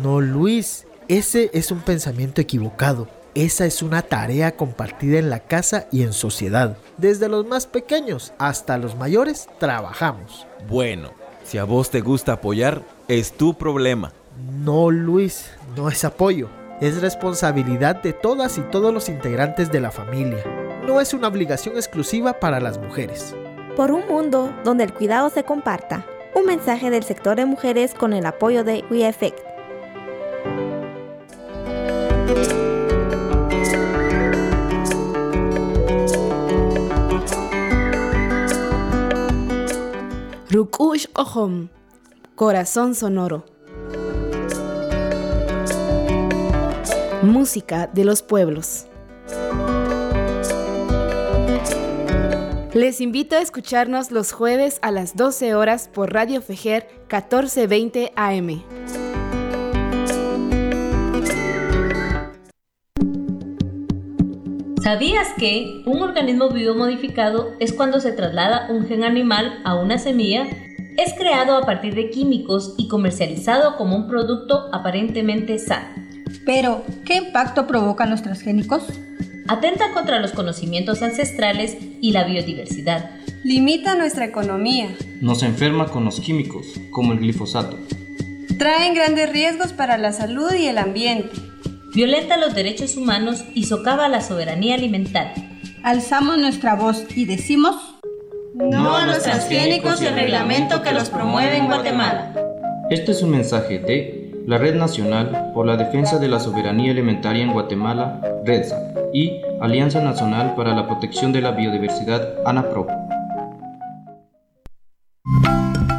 No, 0.02 0.22
Luis, 0.22 0.86
ese 1.08 1.50
es 1.54 1.72
un 1.72 1.80
pensamiento 1.82 2.42
equivocado. 2.42 3.08
Esa 3.36 3.66
es 3.66 3.82
una 3.82 4.04
tarea 4.04 4.56
compartida 4.56 5.18
en 5.18 5.30
la 5.30 5.40
casa 5.40 5.88
y 5.92 6.04
en 6.04 6.14
sociedad. 6.14 6.78
Desde 6.98 7.30
los 7.30 7.48
más 7.48 7.66
pequeños 7.66 8.32
hasta 8.38 8.78
los 8.78 8.96
mayores 8.96 9.48
trabajamos. 9.60 10.46
Bueno, 10.70 11.12
si 11.44 11.58
a 11.58 11.64
vos 11.64 11.90
te 11.90 12.02
gusta 12.02 12.34
apoyar, 12.34 12.84
es 13.08 13.34
tu 13.34 13.56
problema. 13.56 14.14
No, 14.64 14.92
Luis, 14.92 15.50
no 15.76 15.90
es 15.90 16.06
apoyo. 16.06 16.48
Es 16.80 17.02
responsabilidad 17.02 18.02
de 18.02 18.14
todas 18.14 18.58
y 18.58 18.62
todos 18.62 18.94
los 18.94 19.10
integrantes 19.10 19.72
de 19.72 19.80
la 19.80 19.92
familia. 19.92 20.44
No 20.86 21.02
es 21.02 21.14
una 21.14 21.28
obligación 21.28 21.76
exclusiva 21.76 22.40
para 22.40 22.60
las 22.60 22.78
mujeres. 22.78 23.36
Por 23.76 23.92
un 23.92 24.08
mundo 24.08 24.54
donde 24.64 24.84
el 24.84 24.94
cuidado 24.94 25.30
se 25.30 25.44
comparta. 25.44 26.06
Un 26.36 26.46
mensaje 26.46 26.90
del 26.90 27.04
sector 27.04 27.36
de 27.36 27.46
mujeres 27.46 27.94
con 27.94 28.14
el 28.14 28.26
apoyo 28.26 28.64
de 28.64 28.84
WeEffect. 28.90 29.53
Rukush 40.54 41.08
Ohom, 41.16 41.70
Corazón 42.36 42.94
Sonoro. 42.94 43.44
Música 47.24 47.88
de 47.88 48.06
los 48.06 48.22
pueblos. 48.22 48.86
Les 52.76 53.02
invito 53.02 53.36
a 53.36 53.42
escucharnos 53.42 54.12
los 54.12 54.32
jueves 54.32 54.78
a 54.84 54.92
las 54.92 55.16
12 55.16 55.56
horas 55.56 55.90
por 55.92 56.14
Radio 56.14 56.40
Fejer 56.40 56.88
1420 57.10 58.14
AM. 58.16 59.03
¿Sabías 64.84 65.30
que 65.38 65.82
un 65.86 66.02
organismo 66.02 66.50
vivo 66.50 66.76
modificado 66.76 67.56
es 67.62 67.72
cuando 67.72 68.02
se 68.02 68.12
traslada 68.12 68.68
un 68.70 68.86
gen 68.86 69.06
animal 69.06 69.62
a 69.64 69.76
una 69.76 69.98
semilla 69.98 70.46
Es 70.98 71.14
creado 71.18 71.56
a 71.56 71.62
partir 71.62 71.96
de 71.96 72.10
químicos 72.10 72.76
y 72.78 72.90
comercializado 72.90 73.78
como 73.78 73.96
un 73.96 74.10
producto 74.10 74.68
aparentemente 74.74 75.58
sano. 75.58 75.88
Pero, 76.46 76.84
¿qué 77.06 77.16
impacto 77.16 77.66
provocan 77.66 78.10
los 78.10 78.24
transgénicos? 78.24 78.84
Atenta 79.48 79.94
contra 79.94 80.20
los 80.20 80.34
conocimientos 80.34 81.02
ancestrales 81.02 81.78
y 82.02 82.12
la 82.12 82.26
biodiversidad. 82.26 83.12
Limita 83.46 83.96
nuestra 83.96 84.26
economía. 84.26 84.90
Nos 85.22 85.44
enferma 85.44 85.88
con 85.88 86.04
los 86.04 86.20
químicos, 86.20 86.68
como 86.92 87.14
el 87.14 87.20
glifosato. 87.20 87.80
Traen 88.58 88.94
grandes 88.96 89.32
riesgos 89.32 89.72
para 89.72 89.98
la 89.98 90.12
salud 90.12 90.54
y 90.54 90.68
el 90.68 90.78
ambiente. 90.78 91.53
Violenta 91.94 92.38
los 92.38 92.56
derechos 92.56 92.98
humanos 92.98 93.46
y 93.54 93.66
socava 93.66 94.08
la 94.08 94.22
soberanía 94.22 94.74
alimentaria. 94.74 95.48
Alzamos 95.84 96.40
nuestra 96.40 96.74
voz 96.74 97.06
y 97.16 97.26
decimos 97.26 97.76
no 98.56 98.98
a 98.98 99.06
los 99.06 99.22
transgénicos 99.22 100.02
y 100.02 100.08
el 100.08 100.16
reglamento 100.16 100.82
que 100.82 100.92
los 100.92 101.12
promueve 101.12 101.58
en 101.58 101.68
Guatemala. 101.68 102.34
Este 102.90 103.12
es 103.12 103.22
un 103.22 103.30
mensaje 103.30 103.78
de 103.78 104.32
la 104.48 104.58
Red 104.58 104.76
Nacional 104.76 105.52
por 105.54 105.68
la 105.68 105.78
Defensa 105.78 106.18
de 106.18 106.30
la 106.30 106.40
Soberanía 106.40 106.92
Alimentaria 106.92 107.44
en 107.44 107.54
Guatemala, 107.54 108.20
REDSA, 108.44 108.94
y 109.14 109.42
Alianza 109.62 110.02
Nacional 110.02 110.56
para 110.56 110.74
la 110.74 110.88
Protección 110.88 111.32
de 111.32 111.42
la 111.42 111.52
Biodiversidad, 111.52 112.40
ANAPRO. 112.44 112.88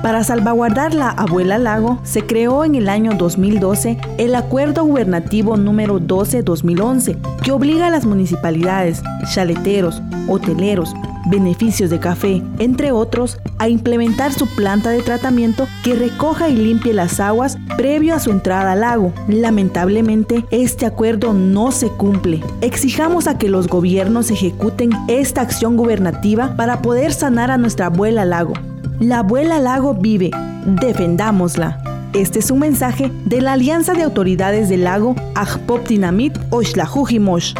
Para 0.05 0.23
salvaguardar 0.23 0.93
la 0.93 1.09
abuela 1.09 1.57
lago, 1.57 1.99
se 2.03 2.27
creó 2.27 2.67
en 2.67 2.75
el 2.75 2.91
año 2.91 3.13
2012 3.17 3.97
el 4.19 4.35
Acuerdo 4.35 4.85
Gubernativo 4.85 5.57
número 5.57 5.99
12-2011, 5.99 7.17
que 7.43 7.53
obliga 7.53 7.87
a 7.87 7.91
las 7.91 8.05
municipalidades, 8.05 9.03
chaleteros, 9.33 10.03
hoteleros, 10.29 10.93
beneficios 11.31 11.89
de 11.89 12.01
café, 12.01 12.43
entre 12.59 12.93
otros, 12.93 13.39
a 13.57 13.71
implementar 13.71 14.35
su 14.35 14.47
planta 14.47 14.91
de 14.91 15.01
tratamiento 15.01 15.67
que 15.83 15.95
recoja 15.95 16.51
y 16.51 16.57
limpie 16.57 16.93
las 16.93 17.19
aguas 17.19 17.57
previo 17.79 18.15
a 18.15 18.21
su 18.21 18.31
entrada 18.31 18.73
al 18.73 18.81
lago. 18.81 19.11
Lamentablemente, 19.27 20.45
este 20.51 20.85
acuerdo 20.85 21.33
no 21.33 21.73
se 21.73 21.89
cumple. 21.89 22.43
Exijamos 22.61 23.27
a 23.27 23.39
que 23.39 23.49
los 23.49 23.69
gobiernos 23.69 24.31
ejecuten 24.31 24.91
esta 25.09 25.41
acción 25.41 25.79
gubernativa 25.79 26.55
para 26.57 26.83
poder 26.83 27.15
sanar 27.15 27.51
a 27.51 27.57
nuestra 27.57 27.87
abuela 27.87 28.27
lago. 28.27 28.53
La 29.01 29.19
abuela 29.19 29.59
lago 29.59 29.95
vive, 29.95 30.31
defendámosla. 30.67 31.83
Este 32.13 32.39
es 32.39 32.51
un 32.53 32.61
mensaje 32.61 33.11
de 33.25 33.41
la 33.41 33.55
Alianza 33.55 33.93
de 33.93 34.05
Autoridades 34.05 34.69
del 34.69 34.85
Lago 34.85 35.17
Ajpop-Dinamit 35.35 36.39
Oshlajujimosh. 36.51 37.55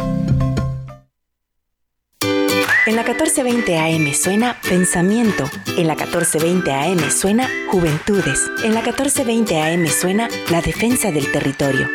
En 2.87 2.95
la 2.95 3.03
1420 3.03 3.77
AM 3.77 4.13
suena 4.13 4.55
Pensamiento. 4.67 5.43
En 5.77 5.87
la 5.87 5.95
1420 5.95 6.71
AM 6.71 7.11
suena 7.11 7.49
Juventudes. 7.69 8.49
En 8.63 8.73
la 8.73 8.81
1420 8.81 9.61
AM 9.61 9.87
suena 9.87 10.29
La 10.49 10.61
Defensa 10.61 11.11
del 11.11 11.29
Territorio. 11.31 11.87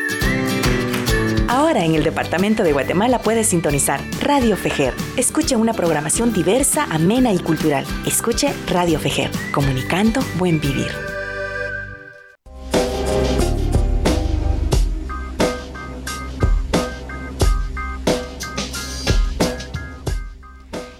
Ahora 1.51 1.85
en 1.85 1.97
el 1.97 2.05
Departamento 2.05 2.63
de 2.63 2.73
Guatemala 2.73 3.19
puedes 3.19 3.49
sintonizar 3.49 4.01
Radio 4.23 4.57
Fejer. 4.57 4.95
Escuche 5.17 5.57
una 5.57 5.73
programación 5.73 6.33
diversa, 6.33 6.85
amena 6.85 7.33
y 7.33 7.41
cultural. 7.41 7.85
Escuche 8.07 8.55
Radio 8.69 9.01
Fejer, 9.01 9.33
comunicando 9.53 10.21
buen 10.39 10.61
vivir. 10.61 10.87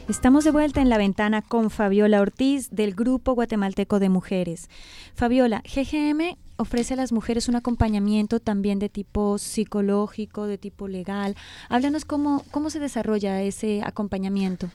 Estamos 0.09 0.43
de 0.43 0.51
vuelta 0.51 0.83
en 0.83 0.89
la 0.89 0.99
ventana 0.99 1.43
con 1.43 1.71
Fabiola 1.71 2.21
Ortiz 2.21 2.71
del 2.71 2.97
Grupo 2.97 3.35
Guatemalteco 3.35 4.01
de 4.01 4.09
Mujeres. 4.09 4.69
Fabiola, 5.15 5.63
GGM 5.63 6.37
ofrece 6.61 6.95
a 6.95 6.97
las 6.97 7.11
mujeres 7.11 7.49
un 7.49 7.57
acompañamiento 7.57 8.39
también 8.39 8.79
de 8.79 8.89
tipo 8.89 9.39
psicológico, 9.39 10.47
de 10.47 10.59
tipo 10.59 10.89
legal. 10.89 11.35
Háblanos 11.69 12.05
cómo, 12.05 12.45
cómo 12.51 12.71
se 12.71 12.79
desarrolla 12.79 13.43
ese 13.43 13.83
acompañamiento. 13.83 14.71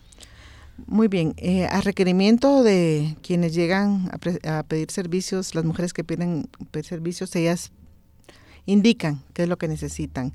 Muy 0.88 1.08
bien, 1.08 1.36
eh, 1.38 1.67
a 1.67 1.80
requerimiento 1.82 2.63
de 2.63 3.15
quienes 3.21 3.54
llegan 3.54 4.10
a, 4.12 4.63
pedir 4.63 4.91
servicios, 4.91 5.56
las 5.56 5.63
mujeres 5.63 5.93
que 5.93 6.04
piden 6.04 6.50
servicios, 6.84 7.34
ellas 7.36 7.71
indican 8.65 9.24
qué 9.34 9.43
es 9.43 9.50
lo 9.50 9.58
que 9.58 9.69
necesitan. 9.69 10.34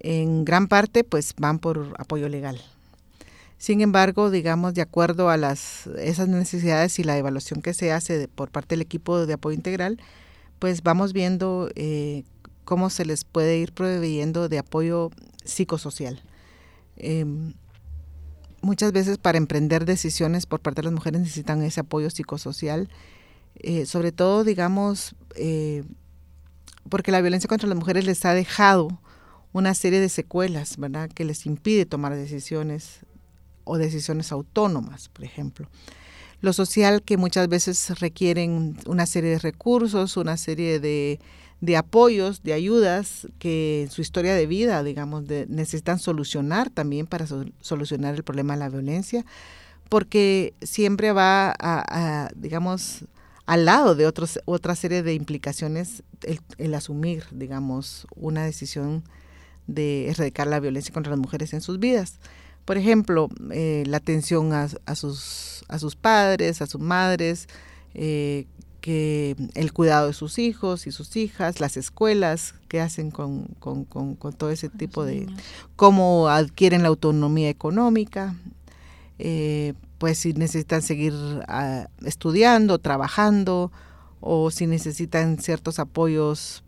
En 0.00 0.44
gran 0.44 0.66
parte, 0.66 1.04
pues 1.04 1.34
van 1.36 1.60
por 1.60 1.94
apoyo 1.98 2.28
legal. 2.28 2.60
Sin 3.58 3.82
embargo, 3.82 4.30
digamos, 4.30 4.74
de 4.74 4.80
acuerdo 4.80 5.28
a 5.28 5.36
las, 5.36 5.86
esas 5.98 6.28
necesidades 6.28 6.98
y 6.98 7.04
la 7.04 7.18
evaluación 7.18 7.60
que 7.60 7.74
se 7.74 7.92
hace 7.92 8.26
por 8.26 8.50
parte 8.50 8.74
del 8.74 8.80
equipo 8.80 9.24
de 9.24 9.34
apoyo 9.34 9.54
integral, 9.54 10.00
pues 10.60 10.82
vamos 10.84 11.12
viendo 11.12 11.68
eh, 11.74 12.22
cómo 12.64 12.90
se 12.90 13.04
les 13.04 13.24
puede 13.24 13.58
ir 13.58 13.72
proveyendo 13.72 14.48
de 14.48 14.58
apoyo 14.58 15.10
psicosocial. 15.44 16.22
Em, 16.96 17.54
muchas 18.60 18.92
veces 18.92 19.18
para 19.18 19.38
emprender 19.38 19.86
decisiones 19.86 20.46
por 20.46 20.60
parte 20.60 20.82
de 20.82 20.84
las 20.84 20.92
mujeres 20.92 21.20
necesitan 21.20 21.62
ese 21.62 21.80
apoyo 21.80 22.10
psicosocial, 22.10 22.88
eh, 23.56 23.86
sobre 23.86 24.12
todo, 24.12 24.44
digamos, 24.44 25.16
eh, 25.34 25.82
porque 26.88 27.10
la 27.10 27.22
violencia 27.22 27.48
contra 27.48 27.68
las 27.68 27.78
mujeres 27.78 28.04
les 28.04 28.24
ha 28.24 28.34
dejado 28.34 29.00
una 29.52 29.74
serie 29.74 29.98
de 29.98 30.08
secuelas, 30.08 30.76
¿verdad?, 30.76 31.10
que 31.10 31.24
les 31.24 31.46
impide 31.46 31.86
tomar 31.86 32.14
decisiones 32.14 33.00
o 33.64 33.78
decisiones 33.78 34.30
autónomas, 34.30 35.08
por 35.08 35.24
ejemplo. 35.24 35.68
Lo 36.40 36.52
social 36.52 37.02
que 37.02 37.16
muchas 37.16 37.48
veces 37.48 38.00
requieren 38.00 38.76
una 38.86 39.06
serie 39.06 39.30
de 39.30 39.38
recursos, 39.38 40.16
una 40.16 40.36
serie 40.36 40.80
de, 40.80 41.18
apoyos, 41.76 42.42
de 42.42 42.54
ayudas 42.54 43.28
que 43.38 43.82
en 43.82 43.90
su 43.90 44.00
historia 44.00 44.34
de 44.34 44.46
vida, 44.46 44.82
digamos, 44.82 45.24
necesitan 45.48 45.98
solucionar 45.98 46.70
también 46.70 47.06
para 47.06 47.26
solucionar 47.60 48.14
el 48.14 48.24
problema 48.24 48.54
de 48.54 48.60
la 48.60 48.68
violencia, 48.70 49.26
porque 49.90 50.54
siempre 50.62 51.12
va 51.12 51.54
a, 51.58 52.30
digamos, 52.34 53.04
al 53.44 53.66
lado 53.66 53.94
de 53.94 54.06
otros, 54.06 54.40
otra 54.46 54.74
serie 54.76 55.02
de 55.02 55.12
implicaciones 55.12 56.04
el, 56.22 56.40
el, 56.56 56.74
asumir, 56.74 57.24
digamos, 57.32 58.06
una 58.14 58.44
decisión 58.44 59.02
de 59.66 60.08
erradicar 60.08 60.46
la 60.46 60.60
violencia 60.60 60.94
contra 60.94 61.10
las 61.10 61.18
mujeres 61.18 61.52
en 61.52 61.60
sus 61.60 61.78
vidas. 61.78 62.18
Por 62.70 62.78
ejemplo, 62.78 63.28
eh, 63.50 63.82
la 63.88 63.96
atención 63.96 64.52
a, 64.52 64.68
sus, 64.94 65.64
a 65.66 65.80
sus 65.80 65.96
padres, 65.96 66.62
a 66.62 66.68
sus 66.68 66.80
madres, 66.80 67.48
eh, 67.94 68.46
que 68.80 69.34
el 69.54 69.72
cuidado 69.72 70.06
de 70.06 70.12
sus 70.12 70.38
hijos 70.38 70.86
y 70.86 70.92
sus 70.92 71.16
hijas, 71.16 71.58
las 71.58 71.76
escuelas 71.76 72.54
que 72.68 72.80
hacen 72.80 73.10
con, 73.10 73.56
todo 74.38 74.50
ese 74.50 74.68
tipo 74.68 75.04
de... 75.04 75.26
cómo 75.74 76.28
adquieren 76.28 76.82
la 76.82 76.88
autonomía 76.90 77.48
económica, 77.48 78.36
eh, 79.18 79.74
pues 79.98 80.18
si 80.18 80.32
necesitan 80.32 80.80
seguir 80.80 81.12
ah, 81.48 81.88
estudiando, 82.04 82.78
trabajando, 82.78 83.72
o 84.20 84.52
si 84.52 84.68
necesitan 84.68 85.38
ciertos 85.38 85.80
apoyos 85.80 86.62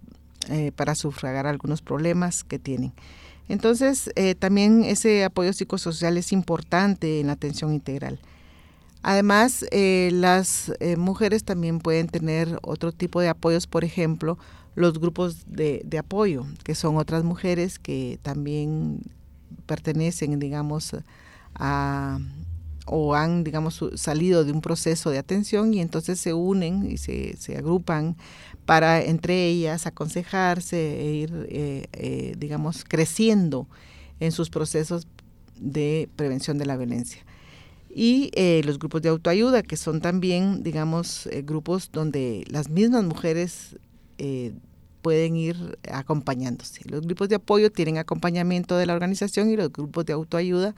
para 0.74 0.96
sufragar 0.96 1.46
algunos 1.46 1.80
problemas 1.80 2.42
que 2.42 2.58
tienen. 2.58 2.92
Entonces, 3.52 4.10
eh, 4.16 4.34
también 4.34 4.82
ese 4.82 5.24
apoyo 5.24 5.52
psicosocial 5.52 6.16
es 6.16 6.32
importante 6.32 7.20
en 7.20 7.26
la 7.26 7.34
atención 7.34 7.74
integral. 7.74 8.18
Además, 9.02 9.66
eh, 9.72 10.08
las 10.10 10.72
eh, 10.80 10.96
mujeres 10.96 11.44
también 11.44 11.78
pueden 11.78 12.08
tener 12.08 12.58
otro 12.62 12.92
tipo 12.92 13.20
de 13.20 13.28
apoyos, 13.28 13.66
por 13.66 13.84
ejemplo, 13.84 14.38
los 14.74 14.98
grupos 14.98 15.44
de, 15.44 15.84
apoyo, 15.98 16.46
que 16.64 16.74
son 16.74 16.96
otras 16.96 17.24
mujeres 17.24 17.78
que 17.78 18.18
también 18.22 19.02
pertenecen, 19.66 20.38
digamos, 20.38 20.96
a 21.54 22.20
o 22.86 23.14
han, 23.14 23.44
digamos, 23.44 23.84
salido 23.96 24.44
de 24.44 24.52
un 24.52 24.62
proceso 24.62 25.10
de 25.10 25.18
atención 25.18 25.74
y 25.74 25.80
entonces 25.80 26.18
se 26.18 26.32
unen 26.32 26.90
y 26.90 26.96
se, 26.96 27.36
se 27.36 27.56
agrupan 27.56 28.16
para 28.64 29.02
entre 29.02 29.46
ellas 29.46 29.86
aconsejarse 29.86 31.00
e 31.00 31.12
ir, 31.14 31.46
eh, 31.48 31.86
eh, 31.92 32.34
digamos, 32.38 32.84
creciendo 32.84 33.66
en 34.20 34.32
sus 34.32 34.50
procesos 34.50 35.06
de 35.58 36.08
prevención 36.16 36.58
de 36.58 36.66
la 36.66 36.76
violencia. 36.76 37.24
Y 37.94 38.30
eh, 38.34 38.62
los 38.64 38.78
grupos 38.78 39.02
de 39.02 39.10
autoayuda, 39.10 39.62
que 39.62 39.76
son 39.76 40.00
también, 40.00 40.62
digamos, 40.62 41.28
grupos 41.44 41.90
donde 41.92 42.44
las 42.48 42.70
mismas 42.70 43.04
mujeres 43.04 43.76
pueden 45.02 45.34
ir 45.34 45.76
acompañándose. 45.90 46.82
Los 46.88 47.02
grupos 47.02 47.28
de 47.28 47.34
apoyo 47.34 47.72
tienen 47.72 47.98
acompañamiento 47.98 48.76
de 48.76 48.86
la 48.86 48.94
organización 48.94 49.50
y 49.50 49.56
los 49.56 49.72
grupos 49.72 50.06
de 50.06 50.12
autoayuda 50.12 50.76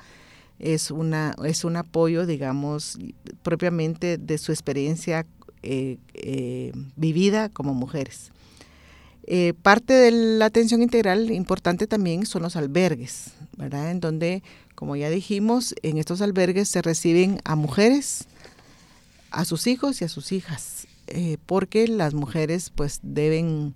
es, 0.59 0.90
una, 0.90 1.34
es 1.44 1.64
un 1.64 1.76
apoyo, 1.76 2.26
digamos, 2.26 2.98
propiamente 3.42 4.18
de 4.18 4.38
su 4.38 4.52
experiencia 4.52 5.26
eh, 5.66 5.96
eh, 6.12 6.72
vivida 6.96 7.48
como 7.48 7.72
mujeres. 7.72 8.32
Eh, 9.26 9.54
parte 9.62 9.94
de 9.94 10.10
la 10.10 10.44
atención 10.44 10.82
integral 10.82 11.30
importante 11.30 11.86
también 11.86 12.26
son 12.26 12.42
los 12.42 12.54
albergues, 12.54 13.32
¿verdad? 13.56 13.90
En 13.90 13.98
donde, 13.98 14.42
como 14.74 14.94
ya 14.94 15.08
dijimos, 15.08 15.74
en 15.82 15.96
estos 15.96 16.20
albergues 16.20 16.68
se 16.68 16.82
reciben 16.82 17.40
a 17.44 17.56
mujeres, 17.56 18.26
a 19.30 19.46
sus 19.46 19.66
hijos 19.66 20.02
y 20.02 20.04
a 20.04 20.10
sus 20.10 20.32
hijas. 20.32 20.86
porque 21.46 21.88
las 21.88 22.12
mujeres 22.12 22.70
pues 22.74 23.00
deben 23.02 23.74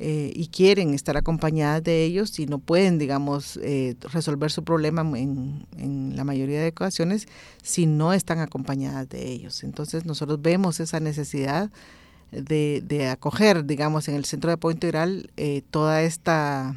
eh, 0.00 0.30
y 0.32 0.46
quieren 0.46 0.94
estar 0.94 1.16
acompañadas 1.16 1.82
de 1.82 2.04
ellos 2.04 2.38
y 2.38 2.46
no 2.46 2.60
pueden, 2.60 2.98
digamos, 2.98 3.58
eh, 3.64 3.96
resolver 4.12 4.52
su 4.52 4.62
problema 4.62 5.02
en, 5.18 5.66
en, 5.76 6.14
la 6.14 6.22
mayoría 6.22 6.62
de 6.62 6.68
ocasiones 6.68 7.26
si 7.64 7.86
no 7.86 8.12
están 8.12 8.38
acompañadas 8.38 9.08
de 9.08 9.28
ellos. 9.28 9.64
Entonces 9.64 10.06
nosotros 10.06 10.40
vemos 10.40 10.78
esa 10.78 11.00
necesidad 11.00 11.72
de, 12.30 12.80
de 12.86 13.08
acoger, 13.08 13.64
digamos, 13.64 14.06
en 14.06 14.14
el 14.14 14.24
centro 14.24 14.50
de 14.50 14.54
apoyo 14.54 14.74
integral 14.74 15.30
eh, 15.36 15.62
toda 15.68 16.02
esta, 16.02 16.76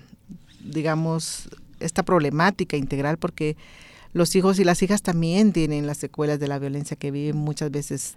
digamos, 0.63 1.49
esta 1.79 2.01
problemática 2.01 2.75
integral 2.75 3.17
porque 3.17 3.55
los 4.13 4.35
hijos 4.35 4.57
y 4.57 4.63
las 4.63 4.81
hijas 4.81 5.03
también 5.03 5.53
tienen 5.53 5.85
las 5.85 5.97
secuelas 5.97 6.39
de 6.39 6.47
la 6.47 6.57
violencia 6.57 6.97
que 6.97 7.11
viven 7.11 7.37
muchas 7.37 7.69
veces, 7.69 8.15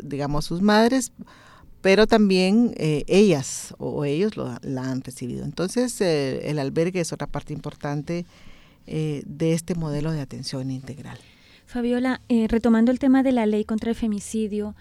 digamos, 0.00 0.44
sus 0.44 0.62
madres 0.62 1.10
pero 1.86 2.08
también 2.08 2.74
eh, 2.78 3.04
ellas 3.06 3.72
o 3.78 4.04
ellos 4.04 4.36
lo, 4.36 4.52
la 4.62 4.90
han 4.90 5.04
recibido. 5.04 5.44
Entonces, 5.44 6.00
eh, 6.00 6.50
el 6.50 6.58
albergue 6.58 6.98
es 6.98 7.12
otra 7.12 7.28
parte 7.28 7.52
importante 7.52 8.26
eh, 8.88 9.22
de 9.24 9.52
este 9.52 9.76
modelo 9.76 10.10
de 10.10 10.20
atención 10.20 10.72
integral. 10.72 11.16
Fabiola, 11.64 12.22
retomando 12.48 12.90
el 12.90 12.98
tema 12.98 13.22
de 13.22 13.30
la 13.30 13.46
ley 13.46 13.64
contra 13.64 13.90
el 13.90 13.94
femicidio, 13.94 14.74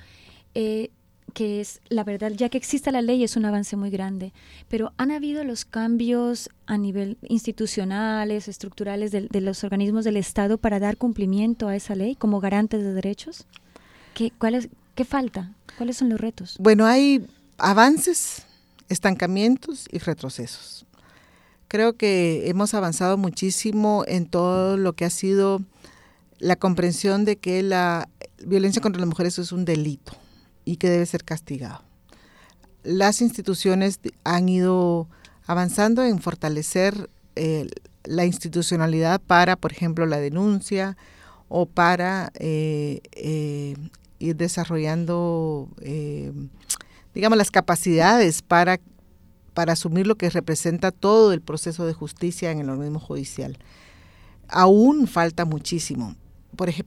que 0.56 0.90
es, 1.62 1.80
la 1.90 2.04
verdad, 2.04 2.32
ya 2.32 2.50
que 2.50 2.58
existe 2.58 2.92
la 2.92 3.04
ley 3.04 3.24
es 3.24 3.36
un 3.36 3.46
avance 3.46 3.76
muy 3.76 3.92
grande, 3.92 4.34
pero 4.68 4.92
¿han 4.98 5.12
habido 5.12 5.44
los 5.44 5.64
cambios 5.64 6.50
a 6.66 6.80
nivel 6.80 7.20
institucionales, 7.28 8.48
estructurales 8.48 9.12
de, 9.12 9.28
de 9.30 9.42
los 9.42 9.64
organismos 9.64 10.06
del 10.06 10.18
Estado 10.18 10.58
para 10.58 10.80
dar 10.80 10.98
cumplimiento 10.98 11.68
a 11.68 11.76
esa 11.76 11.94
ley 11.94 12.16
como 12.16 12.40
garantes 12.40 12.82
de 12.82 12.94
derechos? 12.94 13.46
¿Qué, 14.16 14.32
cuál 14.40 14.56
es, 14.56 14.70
¿Qué 14.96 15.06
falta? 15.06 15.52
¿Cuáles 15.78 15.98
son 15.98 16.10
los 16.10 16.20
retos? 16.20 16.56
Bueno, 16.60 16.86
hay 16.86 17.28
avances, 17.58 18.44
estancamientos 18.88 19.88
y 19.92 20.00
retrocesos. 20.00 20.86
Creo 21.68 21.98
que 21.98 22.50
hemos 22.50 22.74
avanzado 22.74 23.18
muchísimo 23.18 24.06
en 24.08 24.26
todo 24.26 24.78
lo 24.78 24.94
que 24.94 25.06
ha 25.06 25.10
sido 25.10 25.62
la 26.40 26.56
comprensión 26.56 27.26
de 27.26 27.38
que 27.38 27.62
la 27.62 28.08
violencia 28.46 28.82
contra 28.82 29.00
las 29.02 29.10
mujeres 29.10 29.38
es 29.40 29.52
un 29.52 29.66
delito 29.66 30.14
y 30.64 30.78
que 30.78 30.90
debe 30.90 31.06
ser 31.06 31.24
castigado. 31.24 31.82
Las 32.84 33.22
instituciones 33.22 34.00
han 34.24 34.48
ido 34.48 35.08
avanzando 35.46 36.04
en 36.04 36.22
fortalecer 36.22 37.10
eh, 37.36 37.68
la 38.04 38.26
institucionalidad 38.26 39.20
para, 39.20 39.56
por 39.56 39.72
ejemplo, 39.72 40.06
la 40.06 40.20
denuncia 40.20 40.96
o 41.50 41.66
para 41.66 42.32
eh, 42.36 43.02
eh, 43.14 43.76
ir 44.20 44.36
desarrollando, 44.36 45.70
eh, 45.82 46.32
digamos, 47.14 47.38
las 47.38 47.52
capacidades 47.52 48.42
para, 48.42 48.80
para 49.54 49.74
asumir 49.74 50.08
lo 50.08 50.16
que 50.16 50.30
representa 50.30 50.92
todo 50.92 51.34
el 51.34 51.42
proceso 51.42 51.86
de 51.86 51.94
justicia 51.94 52.52
en 52.52 52.60
el 52.60 52.70
organismo 52.70 53.00
judicial. 53.00 53.58
Aún 54.48 55.08
falta 55.08 55.46
muchísimo, 55.46 56.16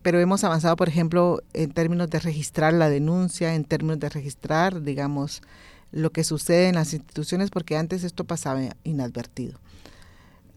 pero 0.03 0.21
hemos 0.21 0.45
avanzado, 0.45 0.77
por 0.77 0.89
ejemplo, 0.89 1.43
en 1.53 1.71
términos 1.71 2.09
de 2.11 2.21
registrar 2.21 2.73
la 2.73 2.89
denuncia, 2.89 3.55
en 3.55 3.65
términos 3.65 3.99
de 3.99 4.09
registrar, 4.09 4.83
digamos, 4.83 5.43
lo 5.91 6.11
que 6.11 6.25
sucede 6.25 6.69
en 6.69 6.77
las 6.77 6.93
instituciones, 6.93 7.51
porque 7.51 7.77
antes 7.77 8.05
esto 8.05 8.25
pasaba 8.25 8.61
inadvertido. 8.85 9.59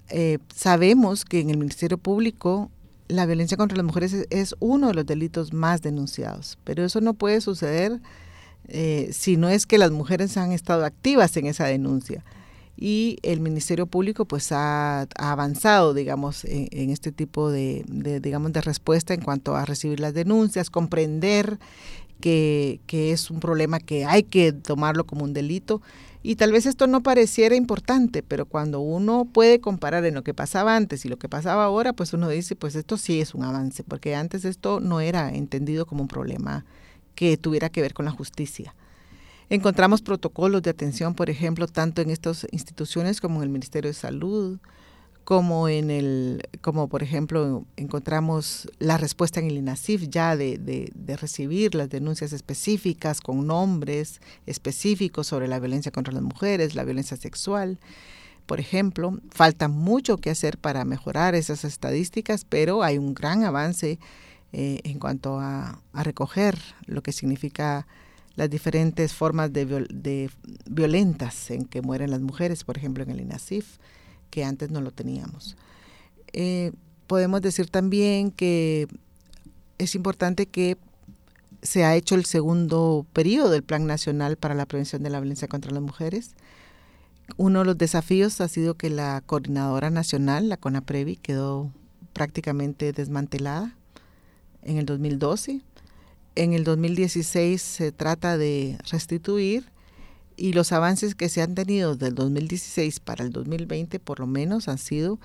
Eh, 0.09 0.39
sabemos 0.53 1.23
que 1.23 1.39
en 1.39 1.49
el 1.49 1.57
Ministerio 1.57 1.97
Público 1.97 2.69
la 3.11 3.25
violencia 3.25 3.57
contra 3.57 3.77
las 3.77 3.85
mujeres 3.85 4.25
es, 4.29 4.55
uno 4.59 4.87
de 4.87 4.93
los 4.93 5.05
delitos 5.05 5.53
más 5.53 5.81
denunciados, 5.81 6.57
pero 6.63 6.83
eso 6.83 7.01
no 7.01 7.13
puede 7.13 7.41
suceder 7.41 7.99
eh, 8.67 9.09
si 9.11 9.37
no 9.37 9.49
es 9.49 9.65
que 9.65 9.77
las 9.77 9.91
mujeres 9.91 10.37
han 10.37 10.51
estado 10.51 10.85
activas 10.85 11.35
en 11.37 11.47
esa 11.47 11.65
denuncia. 11.65 12.23
Y 12.77 13.19
el 13.21 13.41
Ministerio 13.41 13.85
Público 13.85 14.25
pues 14.25 14.51
ha, 14.51 15.01
avanzado, 15.15 15.93
digamos, 15.93 16.45
en, 16.45 16.89
este 16.89 17.11
tipo 17.11 17.51
de, 17.51 17.83
digamos, 18.21 18.53
de 18.53 18.61
respuesta 18.61 19.13
en 19.13 19.21
cuanto 19.21 19.55
a 19.55 19.65
recibir 19.65 19.99
las 19.99 20.15
denuncias, 20.15 20.71
comprender 20.71 21.59
que, 22.21 22.79
que 22.87 23.11
es 23.11 23.29
un 23.29 23.41
problema 23.41 23.79
que 23.79 24.05
hay 24.05 24.23
que 24.23 24.53
tomarlo 24.53 25.05
como 25.05 25.25
un 25.25 25.33
delito 25.33 25.81
y 26.23 26.35
tal 26.35 26.51
vez 26.51 26.67
esto 26.67 26.85
no 26.85 27.01
pareciera 27.01 27.55
importante, 27.55 28.21
pero 28.21 28.45
cuando 28.45 28.79
uno 28.79 29.25
puede 29.25 29.59
comparar 29.59 30.05
en 30.05 30.13
lo 30.13 30.23
que 30.23 30.35
pasaba 30.35 30.75
antes 30.75 31.03
y 31.03 31.09
lo 31.09 31.17
que 31.17 31.27
pasaba 31.27 31.63
ahora, 31.63 31.93
pues 31.93 32.13
uno 32.13 32.29
dice, 32.29 32.55
pues 32.55 32.75
esto 32.75 32.97
sí 32.97 33.19
es 33.19 33.33
un 33.33 33.43
avance, 33.43 33.83
porque 33.83 34.15
antes 34.15 34.45
esto 34.45 34.79
no 34.79 35.01
era 35.01 35.33
entendido 35.33 35.87
como 35.87 36.03
un 36.03 36.07
problema 36.07 36.63
que 37.15 37.37
tuviera 37.37 37.69
que 37.69 37.81
ver 37.81 37.95
con 37.95 38.05
la 38.05 38.11
justicia. 38.11 38.75
Encontramos 39.49 40.03
protocolos 40.03 40.61
de 40.61 40.69
atención, 40.69 41.15
por 41.15 41.31
ejemplo, 41.31 41.67
tanto 41.67 42.01
en 42.01 42.11
estas 42.11 42.45
instituciones 42.51 43.19
como 43.19 43.37
en 43.37 43.43
el 43.43 43.49
Ministerio 43.49 43.89
de 43.89 43.95
Salud, 43.95 44.59
como 45.23 45.69
en 45.69 45.91
el, 45.91 46.41
como 46.61 46.87
por 46.87 47.03
ejemplo 47.03 47.65
encontramos 47.77 48.67
la 48.79 48.97
respuesta 48.97 49.39
en 49.39 49.47
el 49.47 49.57
INASIF 49.57 50.07
ya 50.09 50.35
de, 50.35 50.57
de, 50.57 51.17
recibir 51.17 51.75
las 51.75 51.89
denuncias 51.89 52.33
específicas 52.33 53.21
con 53.21 53.45
nombres 53.45 54.21
específicos 54.45 55.27
sobre 55.27 55.47
la 55.47 55.59
violencia 55.59 55.91
contra 55.91 56.13
las 56.13 56.23
mujeres, 56.23 56.73
la 56.75 56.83
violencia 56.83 57.17
sexual. 57.17 57.79
Por 58.45 58.59
ejemplo, 58.59 59.19
falta 59.29 59.67
mucho 59.67 60.17
que 60.17 60.31
hacer 60.31 60.57
para 60.57 60.83
mejorar 60.85 61.35
esas 61.35 61.63
estadísticas, 61.63 62.43
pero 62.43 62.81
hay 62.81 62.97
un 62.97 63.13
gran 63.13 63.43
avance 63.43 63.99
eh, 64.53 64.79
en 64.83 64.99
cuanto 64.99 65.39
a, 65.39 65.81
a, 65.93 66.03
recoger 66.03 66.57
lo 66.85 67.03
que 67.03 67.11
significa 67.11 67.87
las 68.35 68.49
diferentes 68.49 69.13
formas 69.13 69.53
de, 69.53 69.65
de 69.65 70.29
violentas 70.69 71.51
en 71.51 71.65
que 71.65 71.81
mueren 71.81 72.09
las 72.11 72.21
mujeres, 72.21 72.63
por 72.63 72.77
ejemplo, 72.77 73.03
en 73.03 73.11
el 73.11 73.21
INASIF 73.21 73.77
que 74.31 74.43
antes 74.43 74.71
no 74.71 74.81
lo 74.81 74.89
teníamos. 74.89 75.55
Eh, 76.33 76.71
podemos 77.05 77.41
decir 77.41 77.69
también 77.69 78.31
que 78.31 78.87
es 79.77 79.93
importante 79.93 80.47
que 80.47 80.77
se 81.61 81.83
ha 81.83 81.95
hecho 81.95 82.15
el 82.15 82.25
segundo 82.25 83.05
periodo 83.13 83.51
del 83.51 83.63
Plan 83.63 83.85
Nacional 83.85 84.37
para 84.37 84.55
la 84.55 84.65
Prevención 84.65 85.03
de 85.03 85.11
la 85.11 85.19
Violencia 85.19 85.47
contra 85.47 85.71
las 85.71 85.83
Mujeres. 85.83 86.31
Uno 87.37 87.59
de 87.59 87.65
los 87.65 87.77
desafíos 87.77 88.41
ha 88.41 88.47
sido 88.47 88.73
que 88.75 88.89
la 88.89 89.21
coordinadora 89.25 89.89
nacional, 89.89 90.49
la 90.49 90.57
CONAPREVI, 90.57 91.17
quedó 91.17 91.71
prácticamente 92.13 92.93
desmantelada 92.93 93.75
en 94.63 94.77
el 94.77 94.85
2012. 94.85 95.61
En 96.35 96.53
el 96.53 96.63
2016 96.63 97.61
se 97.61 97.91
trata 97.91 98.37
de 98.37 98.77
restituir 98.89 99.70
y 100.41 100.53
los 100.53 100.71
avances 100.71 101.13
que 101.13 101.29
se 101.29 101.43
han 101.43 101.53
tenido 101.53 101.95
del 101.95 102.15
2016 102.15 102.99
para 102.99 103.23
el 103.23 103.29
2020 103.31 103.99
por 103.99 104.19
lo 104.19 104.25
menos 104.25 104.67
han 104.67 104.79
sido 104.79 105.19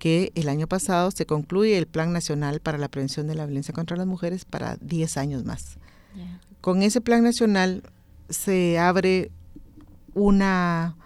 que 0.00 0.32
el 0.34 0.48
año 0.48 0.66
pasado 0.66 1.12
se 1.12 1.24
concluye 1.24 1.78
el 1.78 1.86
Plan 1.86 2.12
Nacional 2.12 2.58
para 2.58 2.76
la 2.76 2.88
Prevención 2.88 3.28
de 3.28 3.36
la 3.36 3.46
Violencia 3.46 3.72
contra 3.72 3.96
las 3.96 4.08
Mujeres 4.08 4.44
para 4.44 4.76
10 4.80 5.18
años 5.18 5.44
más. 5.44 5.78
Con 6.60 6.82
ese 6.82 7.00
Plan 7.00 7.22
Nacional 7.22 7.84
se 8.28 8.76
abre 8.80 9.30
una, 10.14 10.96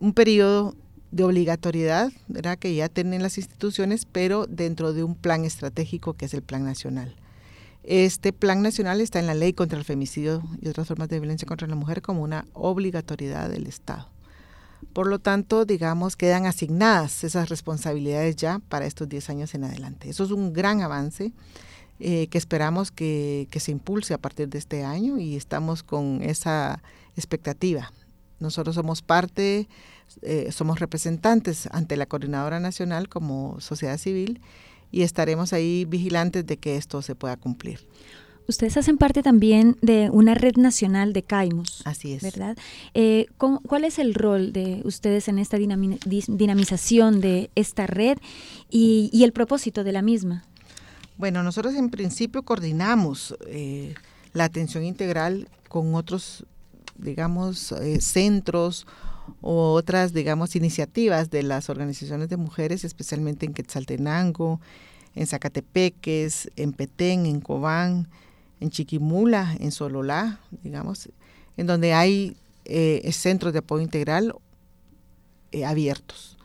un 0.00 0.12
periodo 0.12 0.74
de 1.12 1.22
obligatoriedad, 1.22 2.10
¿verdad? 2.26 2.58
que 2.58 2.74
ya 2.74 2.88
tienen 2.88 3.22
las 3.22 3.38
instituciones, 3.38 4.04
pero 4.04 4.46
dentro 4.46 4.92
de 4.92 5.04
un 5.04 5.14
plan 5.14 5.44
estratégico 5.44 6.14
que 6.14 6.24
es 6.24 6.34
el 6.34 6.42
Plan 6.42 6.64
Nacional. 6.64 7.14
Este 7.82 8.32
plan 8.32 8.62
nacional 8.62 9.00
está 9.00 9.18
en 9.18 9.26
la 9.26 9.34
ley 9.34 9.52
contra 9.52 9.78
el 9.78 9.84
femicidio 9.84 10.42
y 10.60 10.68
otras 10.68 10.86
formas 10.86 11.08
de 11.08 11.18
violencia 11.18 11.46
contra 11.46 11.66
la 11.66 11.76
mujer 11.76 12.02
como 12.02 12.22
una 12.22 12.46
obligatoriedad 12.52 13.48
del 13.48 13.66
Estado. 13.66 14.08
Por 14.92 15.06
lo 15.06 15.18
tanto, 15.18 15.64
digamos, 15.64 16.16
quedan 16.16 16.46
asignadas 16.46 17.24
esas 17.24 17.48
responsabilidades 17.48 18.36
ya 18.36 18.60
para 18.68 18.86
estos 18.86 19.08
10 19.08 19.30
años 19.30 19.54
en 19.54 19.64
adelante. 19.64 20.10
Eso 20.10 20.24
es 20.24 20.30
un 20.30 20.52
gran 20.52 20.82
avance 20.82 21.32
eh, 22.00 22.28
que 22.28 22.38
esperamos 22.38 22.90
que, 22.90 23.46
se 23.54 23.72
impulse 23.72 24.14
a 24.14 24.18
partir 24.18 24.48
de 24.48 24.58
este 24.58 24.84
año 24.84 25.18
y 25.18 25.36
estamos 25.36 25.82
con 25.82 26.22
esa 26.22 26.82
expectativa. 27.16 27.92
Nosotros 28.40 28.74
somos 28.74 29.02
parte, 29.02 29.68
eh, 30.22 30.50
somos 30.50 30.80
representantes 30.80 31.68
ante 31.72 31.96
la 31.96 32.06
Coordinadora 32.06 32.58
Nacional 32.58 33.08
como 33.08 33.60
sociedad 33.60 33.98
civil 33.98 34.40
y 34.90 35.02
estaremos 35.02 35.52
ahí 35.52 35.84
vigilantes 35.84 36.46
de 36.46 36.56
que 36.56 36.76
esto 36.76 37.02
se 37.02 37.14
pueda 37.14 37.36
cumplir. 37.36 37.80
Ustedes 38.50 38.76
hacen 38.76 38.98
parte 38.98 39.22
también 39.22 39.76
de 39.80 40.10
una 40.10 40.34
red 40.34 40.56
nacional 40.56 41.12
de 41.12 41.22
CAIMOS. 41.22 41.82
Así 41.84 42.14
es. 42.14 42.22
¿Verdad? 42.22 42.58
Eh, 42.94 43.26
¿Cuál 43.38 43.84
es 43.84 44.00
el 44.00 44.12
rol 44.12 44.52
de 44.52 44.80
ustedes 44.84 45.28
en 45.28 45.38
esta 45.38 45.56
dinamización 45.56 47.20
de 47.20 47.50
esta 47.54 47.86
red 47.86 48.18
y, 48.68 49.22
el 49.22 49.32
propósito 49.32 49.84
de 49.84 49.92
la 49.92 50.02
misma? 50.02 50.42
Bueno, 51.16 51.44
nosotros 51.44 51.76
en 51.76 51.90
principio 51.90 52.42
coordinamos 52.42 53.36
eh, 53.46 53.94
la 54.32 54.44
atención 54.44 54.82
integral 54.82 55.48
con 55.68 55.94
otros, 55.94 56.44
digamos, 56.96 57.70
eh, 57.70 58.00
centros 58.00 58.84
o 59.40 59.72
otras, 59.72 60.12
digamos, 60.12 60.56
iniciativas 60.56 61.30
de 61.30 61.42
las 61.42 61.70
organizaciones 61.70 62.28
de 62.28 62.36
mujeres, 62.36 62.84
especialmente 62.84 63.46
en 63.46 63.54
Quetzaltenango, 63.54 64.60
en 65.14 65.26
Zacatepeques, 65.26 66.50
en 66.56 66.72
Petén, 66.72 67.26
en 67.26 67.40
Cobán, 67.40 68.08
en 68.60 68.70
Chiquimula, 68.70 69.56
en 69.58 69.72
Sololá, 69.72 70.40
digamos, 70.62 71.08
en 71.56 71.66
donde 71.66 71.92
hay 71.92 72.36
eh, 72.64 73.10
centros 73.12 73.52
de 73.52 73.60
apoyo 73.60 73.82
integral 73.82 74.34
eh, 75.52 75.64
abiertos. 75.64 76.36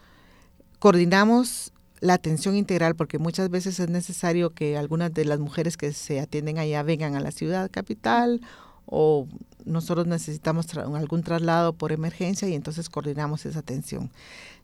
Coordinamos 0.79 1.71
la 1.99 2.13
atención 2.13 2.55
integral 2.55 2.95
porque 2.95 3.19
muchas 3.19 3.49
veces 3.49 3.79
es 3.79 3.89
necesario 3.89 4.51
que 4.51 4.77
algunas 4.77 5.13
de 5.13 5.25
las 5.25 5.39
mujeres 5.39 5.77
que 5.77 5.93
se 5.93 6.19
atienden 6.19 6.57
allá 6.57 6.83
vengan 6.83 7.15
a 7.15 7.19
la 7.19 7.31
ciudad 7.31 7.69
capital 7.71 8.41
o 8.85 9.27
nosotros 9.65 10.05
necesitamos 10.05 10.67
algún 10.75 11.23
traslado 11.23 11.73
por 11.73 11.91
emergencia 11.91 12.47
y 12.47 12.53
entonces 12.53 12.89
coordinamos 12.89 13.45
esa 13.45 13.59
atención. 13.59 14.11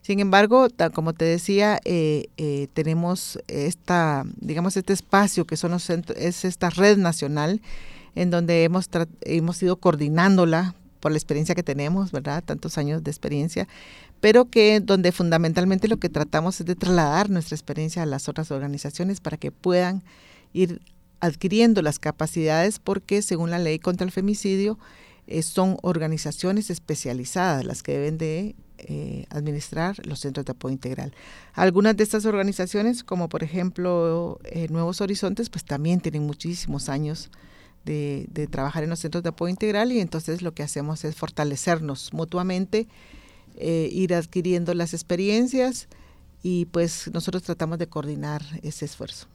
Sin 0.00 0.20
embargo, 0.20 0.68
como 0.94 1.12
te 1.12 1.24
decía, 1.24 1.80
eh, 1.84 2.28
eh, 2.36 2.68
tenemos 2.72 3.38
esta, 3.48 4.24
digamos, 4.36 4.76
este 4.76 4.92
espacio 4.92 5.44
que 5.44 5.56
son 5.56 5.72
los 5.72 5.90
es 5.90 6.44
esta 6.44 6.70
red 6.70 6.98
nacional 6.98 7.60
en 8.14 8.30
donde 8.30 8.64
hemos, 8.64 8.88
hemos 9.22 9.62
ido 9.62 9.76
coordinándola 9.76 10.74
por 11.00 11.10
la 11.10 11.18
experiencia 11.18 11.54
que 11.54 11.64
tenemos, 11.64 12.12
¿verdad? 12.12 12.44
Tantos 12.44 12.78
años 12.78 13.02
de 13.02 13.10
experiencia, 13.10 13.66
pero 14.20 14.44
que 14.44 14.78
donde 14.80 15.10
fundamentalmente 15.10 15.88
lo 15.88 15.96
que 15.96 16.08
tratamos 16.08 16.60
es 16.60 16.66
de 16.66 16.76
trasladar 16.76 17.28
nuestra 17.28 17.56
experiencia 17.56 18.04
a 18.04 18.06
las 18.06 18.28
otras 18.28 18.52
organizaciones 18.52 19.20
para 19.20 19.36
que 19.36 19.50
puedan 19.50 20.04
ir 20.52 20.80
adquiriendo 21.22 21.82
las 21.82 22.00
capacidades 22.00 22.80
porque 22.80 23.22
según 23.22 23.50
la 23.50 23.60
ley 23.60 23.78
contra 23.78 24.04
el 24.04 24.10
femicidio 24.10 24.76
eh, 25.28 25.42
son 25.42 25.78
organizaciones 25.82 26.68
especializadas 26.68 27.64
las 27.64 27.84
que 27.84 27.92
deben 27.92 28.18
de 28.18 28.56
eh, 28.78 29.26
administrar 29.30 30.04
los 30.04 30.18
centros 30.18 30.44
de 30.44 30.50
apoyo 30.50 30.72
integral. 30.72 31.14
Algunas 31.54 31.96
de 31.96 32.02
estas 32.02 32.24
organizaciones, 32.24 33.04
como 33.04 33.28
por 33.28 33.44
ejemplo 33.44 34.40
eh, 34.44 34.66
Nuevos 34.68 35.00
Horizontes, 35.00 35.48
pues 35.48 35.64
también 35.64 36.00
tienen 36.00 36.26
muchísimos 36.26 36.88
años 36.88 37.30
de, 37.84 38.26
de, 38.28 38.48
trabajar 38.48 38.82
en 38.82 38.90
los 38.90 38.98
centros 38.98 39.22
de 39.22 39.28
apoyo 39.28 39.50
integral 39.50 39.92
y 39.92 40.00
entonces 40.00 40.42
lo 40.42 40.54
que 40.54 40.64
hacemos 40.64 41.04
es 41.04 41.14
fortalecernos 41.14 42.12
mutuamente 42.12 42.88
ir 43.54 44.14
adquiriendo 44.14 44.72
las 44.74 44.94
experiencias 44.94 45.86
y 46.42 46.64
pues 46.66 47.10
nosotros 47.12 47.42
tratamos 47.44 47.78
de 47.78 47.86
coordinar 47.86 48.42
ese 48.62 48.86
esfuerzo. 48.86 49.28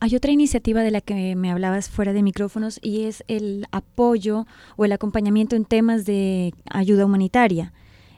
Hay 0.00 0.16
otra 0.16 0.32
iniciativa 0.32 0.82
de 0.82 0.90
la 0.90 1.00
que 1.00 1.36
me 1.36 1.50
hablabas 1.50 1.88
fuera 1.88 2.12
de 2.12 2.22
micrófonos 2.22 2.78
y 2.82 3.04
es 3.04 3.24
el 3.28 3.66
apoyo 3.72 4.46
o 4.76 4.84
el 4.84 4.92
acompañamiento 4.92 5.56
en 5.56 5.64
temas 5.64 6.04
de 6.04 6.54
ayuda 6.70 7.04
humanitaria. 7.06 7.72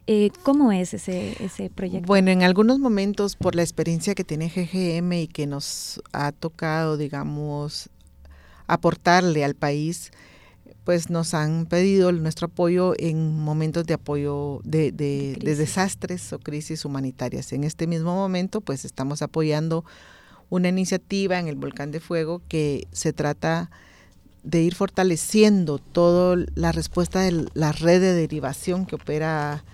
Eh, 0.06 0.30
¿Cómo 0.42 0.70
es 0.70 0.92
ese, 0.92 1.34
ese 1.42 1.70
proyecto? 1.70 2.06
Bueno, 2.06 2.30
en 2.30 2.42
algunos 2.42 2.78
momentos 2.78 3.36
por 3.36 3.54
la 3.54 3.62
experiencia 3.62 4.14
que 4.14 4.24
tiene 4.24 4.48
GGM 4.50 5.12
y 5.14 5.28
que 5.28 5.46
nos 5.46 6.02
ha 6.12 6.32
tocado, 6.32 6.98
digamos, 6.98 7.88
aportarle 8.66 9.44
al 9.44 9.54
país, 9.54 10.12
pues 10.84 11.08
nos 11.08 11.32
han 11.32 11.66
pedido 11.66 12.12
nuestro 12.12 12.46
apoyo 12.46 12.92
en 12.98 13.38
momentos 13.38 13.86
de 13.86 13.94
apoyo 13.94 14.60
de, 14.64 14.92
de, 14.92 15.36
desastres 15.40 16.32
o 16.32 16.38
crisis 16.38 16.84
humanitarias. 16.84 17.52
En 17.52 17.64
este 17.64 17.86
mismo 17.86 18.14
momento, 18.14 18.60
pues 18.60 18.84
estamos 18.84 19.22
apoyando 19.22 19.84
una 20.50 20.68
iniciativa 20.68 21.38
en 21.38 21.48
el 21.48 21.56
Volcán 21.56 21.90
de 21.90 22.00
Fuego 22.00 22.42
que 22.48 22.86
se 22.92 23.12
trata 23.12 23.70
de 24.42 24.62
ir 24.62 24.74
fortaleciendo 24.74 25.78
toda 25.78 26.44
la 26.54 26.72
respuesta 26.72 27.20
de 27.20 27.46
la 27.54 27.72
red 27.72 28.00
de 28.00 28.12
derivación 28.12 28.86
que 28.86 28.96
opera 28.96 29.64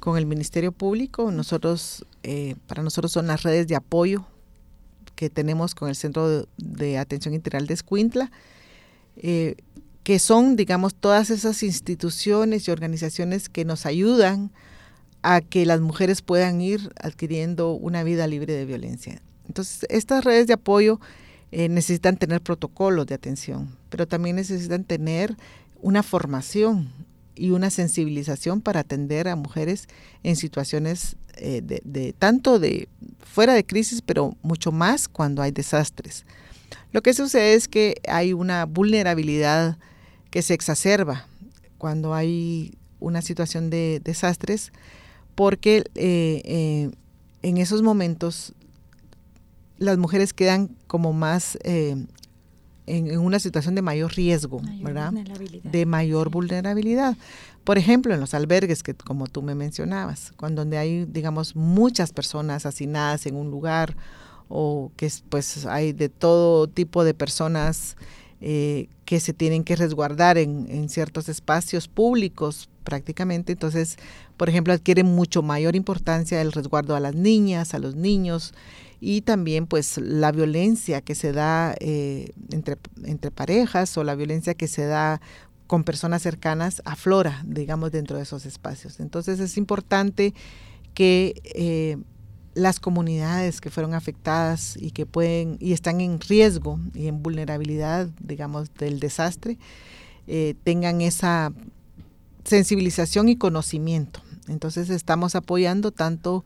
con 0.00 0.18
el 0.18 0.26
Ministerio 0.26 0.72
Público. 0.72 1.30
Nosotros, 1.30 2.04
eh, 2.22 2.56
para 2.66 2.82
nosotros 2.82 3.12
son 3.12 3.28
las 3.28 3.42
redes 3.42 3.68
de 3.68 3.76
apoyo 3.76 4.24
que 5.14 5.30
tenemos 5.30 5.74
con 5.74 5.88
el 5.88 5.96
Centro 5.96 6.46
de, 6.56 6.98
Atención 6.98 7.34
Integral 7.34 7.66
de 7.66 7.74
Escuintla. 7.74 8.30
Eh, 9.16 9.56
que 10.08 10.18
son, 10.18 10.56
digamos, 10.56 10.94
todas 10.94 11.28
esas 11.28 11.62
instituciones 11.62 12.66
y 12.66 12.70
organizaciones 12.70 13.50
que 13.50 13.66
nos 13.66 13.84
ayudan 13.84 14.50
a 15.22 15.42
que 15.42 15.66
las 15.66 15.80
mujeres 15.80 16.22
puedan 16.22 16.62
ir 16.62 16.92
adquiriendo 16.98 17.72
una 17.72 18.02
vida 18.04 18.26
libre 18.26 18.54
de 18.54 18.64
violencia. 18.64 19.20
Entonces, 19.48 19.86
estas 19.88 20.24
redes 20.24 20.46
de 20.46 20.52
apoyo 20.52 21.00
eh, 21.50 21.68
necesitan 21.68 22.16
tener 22.18 22.42
protocolos 22.42 23.06
de 23.06 23.14
atención, 23.14 23.74
pero 23.88 24.06
también 24.06 24.36
necesitan 24.36 24.84
tener 24.84 25.36
una 25.80 26.02
formación 26.02 26.90
y 27.34 27.50
una 27.50 27.70
sensibilización 27.70 28.60
para 28.60 28.80
atender 28.80 29.28
a 29.28 29.36
mujeres 29.36 29.88
en 30.22 30.36
situaciones 30.36 31.16
eh, 31.36 31.62
de, 31.62 32.12
tanto 32.18 32.58
de 32.58 32.88
fuera 33.20 33.54
de 33.54 33.64
crisis, 33.64 34.02
pero 34.02 34.36
mucho 34.42 34.72
más 34.72 35.08
cuando 35.08 35.40
hay 35.40 35.52
desastres. 35.52 36.26
Lo 36.92 37.00
que 37.00 37.14
sucede 37.14 37.54
es 37.54 37.68
que 37.68 37.94
hay 38.08 38.32
una 38.32 38.66
vulnerabilidad 38.66 39.78
que 40.30 40.42
se 40.42 40.52
exacerba 40.52 41.26
cuando 41.78 42.12
hay 42.12 42.74
una 43.00 43.22
situación 43.22 43.70
de 43.70 44.00
desastres, 44.04 44.72
porque 45.34 45.84
eh, 45.94 46.90
en 47.42 47.56
esos 47.58 47.82
momentos 47.82 48.52
las 49.78 49.98
mujeres 49.98 50.32
quedan 50.32 50.70
como 50.86 51.12
más 51.12 51.58
eh, 51.64 51.96
en, 52.86 53.18
una 53.18 53.38
situación 53.38 53.74
de 53.74 53.82
mayor 53.82 54.14
riesgo, 54.14 54.60
¿verdad? 54.82 55.12
De 55.62 55.86
mayor 55.86 56.30
vulnerabilidad. 56.30 57.16
Por 57.64 57.78
ejemplo, 57.78 58.14
en 58.14 58.20
los 58.20 58.34
albergues, 58.34 58.82
que 58.82 58.94
como 58.94 59.26
tú 59.26 59.42
me 59.42 59.54
mencionabas, 59.54 60.32
cuando 60.36 60.62
donde 60.62 60.78
hay, 60.78 61.04
digamos, 61.04 61.54
muchas 61.54 62.12
personas 62.12 62.66
hacinadas 62.66 63.26
en 63.26 63.36
un 63.36 63.50
lugar 63.50 63.96
o 64.48 64.90
que 64.96 65.12
pues 65.28 65.66
hay 65.66 65.92
de 65.92 66.08
todo 66.08 66.66
tipo 66.66 67.04
de 67.04 67.12
personas 67.12 67.96
eh, 68.40 68.88
que 69.04 69.20
se 69.20 69.32
tienen 69.32 69.64
que 69.64 69.76
resguardar 69.76 70.38
en, 70.38 70.88
ciertos 70.88 71.28
espacios 71.28 71.88
públicos 71.88 72.68
prácticamente. 72.84 73.52
Entonces, 73.52 73.96
por 74.36 74.48
ejemplo, 74.48 74.72
adquiere 74.72 75.02
mucho 75.02 75.42
mayor 75.42 75.76
importancia 75.76 76.40
el 76.40 76.52
resguardo 76.52 76.96
a 76.96 77.00
las 77.00 77.14
niñas, 77.14 77.74
a 77.74 77.78
los 77.78 77.96
niños 77.96 78.54
y 79.00 79.22
también 79.22 79.66
pues 79.66 79.98
la 79.98 80.32
violencia 80.32 81.00
que 81.00 81.14
se 81.14 81.32
da 81.32 81.74
eh, 81.80 82.32
entre, 82.50 82.76
entre 83.04 83.30
parejas 83.30 83.96
o 83.96 84.04
la 84.04 84.14
violencia 84.14 84.54
que 84.54 84.68
se 84.68 84.86
da 84.86 85.20
con 85.66 85.84
personas 85.84 86.22
cercanas 86.22 86.82
aflora, 86.84 87.42
digamos, 87.46 87.92
dentro 87.92 88.16
de 88.16 88.22
esos 88.22 88.46
espacios. 88.46 89.00
Entonces 89.00 89.38
es 89.38 89.56
importante 89.56 90.34
que 90.94 91.40
eh, 91.54 91.98
las 92.54 92.80
comunidades 92.80 93.60
que 93.60 93.70
fueron 93.70 93.94
afectadas 93.94 94.76
y 94.80 94.90
que 94.90 95.06
pueden 95.06 95.58
y 95.60 95.74
están 95.74 96.00
en 96.00 96.20
riesgo 96.20 96.80
y 96.94 97.06
en 97.06 97.22
vulnerabilidad, 97.22 98.08
digamos, 98.20 98.74
del 98.74 98.98
desastre, 98.98 99.58
eh, 100.26 100.54
tengan 100.64 101.02
esa 101.02 101.52
sensibilización 102.44 103.28
y 103.28 103.36
conocimiento. 103.36 104.20
Entonces 104.48 104.90
estamos 104.90 105.34
apoyando 105.34 105.92
tanto 105.92 106.44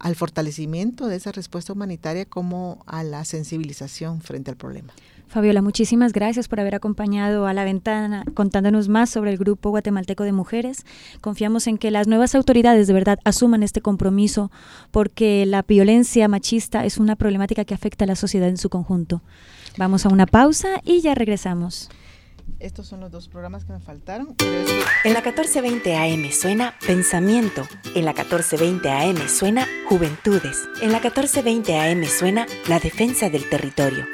al 0.00 0.16
fortalecimiento 0.16 1.06
de 1.06 1.16
esa 1.16 1.30
respuesta 1.32 1.72
humanitaria 1.72 2.24
como 2.24 2.82
a 2.86 3.04
la 3.04 3.24
sensibilización 3.24 4.20
frente 4.20 4.50
al 4.50 4.56
problema. 4.56 4.92
Fabiola, 5.30 5.62
muchísimas 5.62 6.12
gracias 6.12 6.48
por 6.48 6.58
haber 6.58 6.74
acompañado 6.74 7.46
a 7.46 7.54
la 7.54 7.62
ventana 7.62 8.24
contándonos 8.34 8.88
más 8.88 9.10
sobre 9.10 9.30
el 9.30 9.38
Grupo 9.38 9.70
Guatemalteco 9.70 10.24
de 10.24 10.32
Mujeres. 10.32 10.84
Confiamos 11.20 11.68
en 11.68 11.78
que 11.78 11.92
las 11.92 12.08
nuevas 12.08 12.34
autoridades 12.34 12.88
de 12.88 12.94
verdad 12.94 13.20
asuman 13.24 13.62
este 13.62 13.80
compromiso 13.80 14.50
porque 14.90 15.46
la 15.46 15.62
violencia 15.62 16.26
machista 16.26 16.84
es 16.84 16.98
una 16.98 17.14
problemática 17.14 17.64
que 17.64 17.74
afecta 17.74 18.06
a 18.06 18.08
la 18.08 18.16
sociedad 18.16 18.48
en 18.48 18.56
su 18.56 18.70
conjunto. 18.70 19.22
Vamos 19.78 20.04
a 20.04 20.08
una 20.08 20.26
pausa 20.26 20.80
y 20.84 21.00
ya 21.00 21.14
regresamos. 21.14 21.90
Estos 22.58 22.86
son 22.86 23.00
los 23.00 23.10
dos 23.10 23.28
programas 23.28 23.64
que 23.64 23.72
me 23.72 23.80
faltaron. 23.80 24.36
En 25.04 25.14
la 25.14 25.20
1420 25.20 25.96
AM 25.96 26.30
suena 26.30 26.74
Pensamiento. 26.86 27.66
En 27.94 28.04
la 28.04 28.12
1420 28.12 28.90
AM 28.90 29.28
suena 29.28 29.66
Juventudes. 29.88 30.68
En 30.82 30.92
la 30.92 31.00
1420 31.00 31.78
AM 31.78 32.04
suena 32.04 32.46
La 32.68 32.78
Defensa 32.78 33.30
del 33.30 33.48
Territorio. 33.48 34.06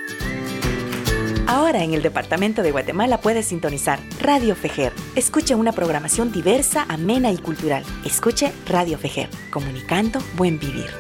Ahora 1.49 1.85
en 1.85 1.95
el 1.95 2.03
Departamento 2.03 2.63
de 2.63 2.73
Guatemala 2.73 3.21
puedes 3.21 3.47
sintonizar 3.47 4.01
Radio 4.21 4.57
Fejer. 4.57 4.93
Escuche 5.15 5.55
una 5.55 5.73
programación 5.73 6.33
diversa, 6.33 6.85
amena 6.89 7.31
y 7.31 7.39
cultural. 7.39 7.85
Escuche 8.05 8.53
Radio 8.69 8.99
Fejer, 8.99 9.29
comunicando 9.51 10.19
buen 10.37 10.59
vivir. 10.59 10.91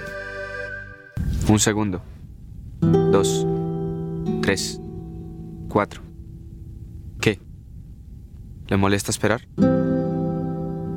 Un 1.49 1.59
segundo. 1.59 2.03
Dos. 2.80 3.47
Tres. 4.43 4.80
Cuatro. 5.68 6.06
¿Le 8.69 8.77
molesta 8.77 9.12
esperar? 9.12 9.43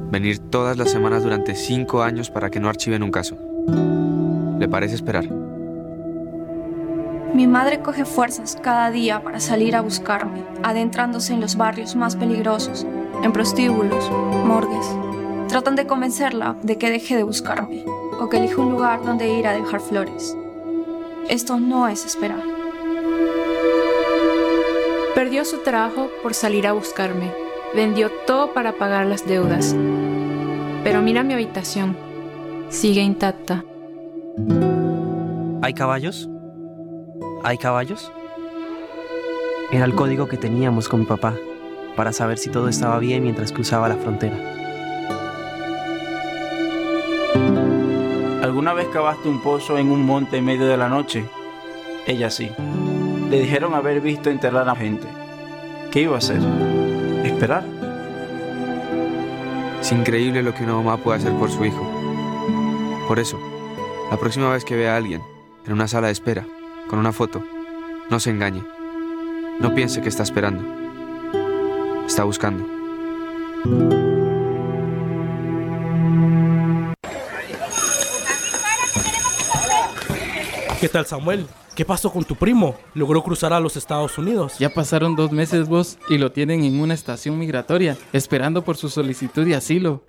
Venir 0.10 0.40
todas 0.40 0.76
las 0.76 0.90
semanas 0.90 1.22
durante 1.22 1.54
cinco 1.54 2.02
años 2.02 2.32
para 2.32 2.50
que 2.50 2.60
no 2.60 2.68
archiven 2.68 3.04
un 3.04 3.12
caso. 3.12 3.38
¿Le 4.58 4.68
parece 4.68 4.96
esperar? 4.96 5.30
Mi 7.32 7.46
madre 7.46 7.82
coge 7.82 8.06
fuerzas 8.06 8.58
cada 8.60 8.90
día 8.90 9.24
para 9.24 9.40
salir 9.40 9.76
a 9.76 9.82
buscarme, 9.82 10.44
adentrándose 10.64 11.34
en 11.34 11.42
los 11.42 11.58
barrios 11.58 11.96
más 11.96 12.16
peligrosos, 12.16 12.88
en 13.22 13.32
prostíbulos, 13.32 14.10
morgues. 14.46 14.88
Tratan 15.48 15.76
de 15.76 15.86
convencerla 15.86 16.56
de 16.64 16.80
que 16.80 16.90
deje 16.90 17.16
de 17.16 17.24
buscarme 17.24 17.86
o 18.20 18.30
que 18.30 18.38
elija 18.38 18.60
un 18.62 18.72
lugar 18.72 19.06
donde 19.06 19.32
ir 19.32 19.46
a 19.46 19.54
dejar 19.54 19.80
flores. 19.80 20.36
Esto 21.30 21.60
no 21.60 21.88
es 21.88 22.04
esperar. 22.04 22.42
Perdió 25.14 25.46
su 25.46 25.60
trabajo 25.60 26.10
por 26.24 26.34
salir 26.34 26.66
a 26.66 26.74
buscarme. 26.74 27.49
Vendió 27.76 28.10
todo 28.26 28.54
para 28.54 28.74
pagar 28.74 29.06
las 29.06 29.28
deudas. 29.28 29.76
Pero 30.84 31.02
mira 31.02 31.24
mi 31.24 31.34
habitación. 31.34 31.96
Sigue 32.70 33.02
intacta. 33.02 33.64
¿Hay 35.62 35.74
caballos? 35.74 36.28
¿Hay 37.44 37.58
caballos? 37.58 38.12
Era 39.72 39.86
el 39.86 39.94
código 39.94 40.28
que 40.28 40.38
teníamos 40.38 40.90
con 40.90 41.02
mi 41.02 41.06
papá 41.06 41.36
para 41.96 42.12
saber 42.12 42.38
si 42.40 42.50
todo 42.50 42.70
estaba 42.70 42.98
bien 42.98 43.22
mientras 43.22 43.52
cruzaba 43.52 43.88
la 43.88 43.98
frontera. 43.98 44.36
¿Alguna 48.42 48.74
vez 48.74 48.88
cavaste 48.88 49.30
un 49.30 49.42
pozo 49.44 49.78
en 49.78 49.92
un 49.92 50.04
monte 50.06 50.38
en 50.38 50.46
medio 50.46 50.66
de 50.68 50.78
la 50.78 50.90
noche? 50.90 51.26
Ella 52.08 52.32
sí. 52.32 52.50
Le 53.30 53.42
dijeron 53.42 53.76
haber 53.76 54.02
visto 54.02 54.32
enterrar 54.32 54.68
a 54.68 54.76
gente. 54.76 55.08
¿Qué 55.92 56.02
iba 56.02 56.16
a 56.16 56.18
hacer? 56.18 56.40
¿Esperar? 57.40 57.64
Es 59.80 59.94
increíble 59.94 60.44
lo 60.44 60.54
que 60.54 60.66
una 60.66 60.74
mamá 60.74 60.98
puede 60.98 61.20
hacer 61.20 61.32
por 61.36 61.50
su 61.50 61.64
hijo. 61.64 61.90
Por 63.08 63.18
eso, 63.18 63.40
la 64.12 64.18
próxima 64.18 64.52
vez 64.52 64.66
que 64.66 64.76
vea 64.76 64.96
a 64.96 64.98
alguien 64.98 65.22
en 65.66 65.72
una 65.72 65.88
sala 65.88 66.08
de 66.08 66.14
espera, 66.14 66.46
con 66.90 67.00
una 67.00 67.14
foto, 67.14 67.42
no 68.10 68.20
se 68.20 68.32
engañe. 68.32 68.62
No 69.62 69.74
piense 69.74 70.02
que 70.02 70.10
está 70.10 70.24
esperando. 70.24 70.62
Está 72.06 72.26
buscando. 72.26 72.68
¿Qué 80.82 80.90
tal 80.90 81.06
Samuel? 81.06 81.48
¿Qué 81.80 81.86
pasó 81.86 82.12
con 82.12 82.26
tu 82.26 82.36
primo? 82.36 82.76
¿Logró 82.94 83.24
cruzar 83.24 83.54
a 83.54 83.60
los 83.62 83.78
Estados 83.78 84.18
Unidos? 84.18 84.60
Ya 84.60 84.68
pasaron 84.68 85.16
dos 85.16 85.32
meses 85.32 85.70
vos 85.70 85.98
y 86.10 86.18
lo 86.18 86.34
tienen 86.34 86.66
en 86.66 86.82
una 86.82 86.94
estación 86.94 87.40
migratoria, 87.40 87.96
esperando 88.12 88.66
por 88.66 88.76
su 88.76 88.90
solicitud 88.90 89.46
de 89.46 89.56
asilo. 89.56 90.04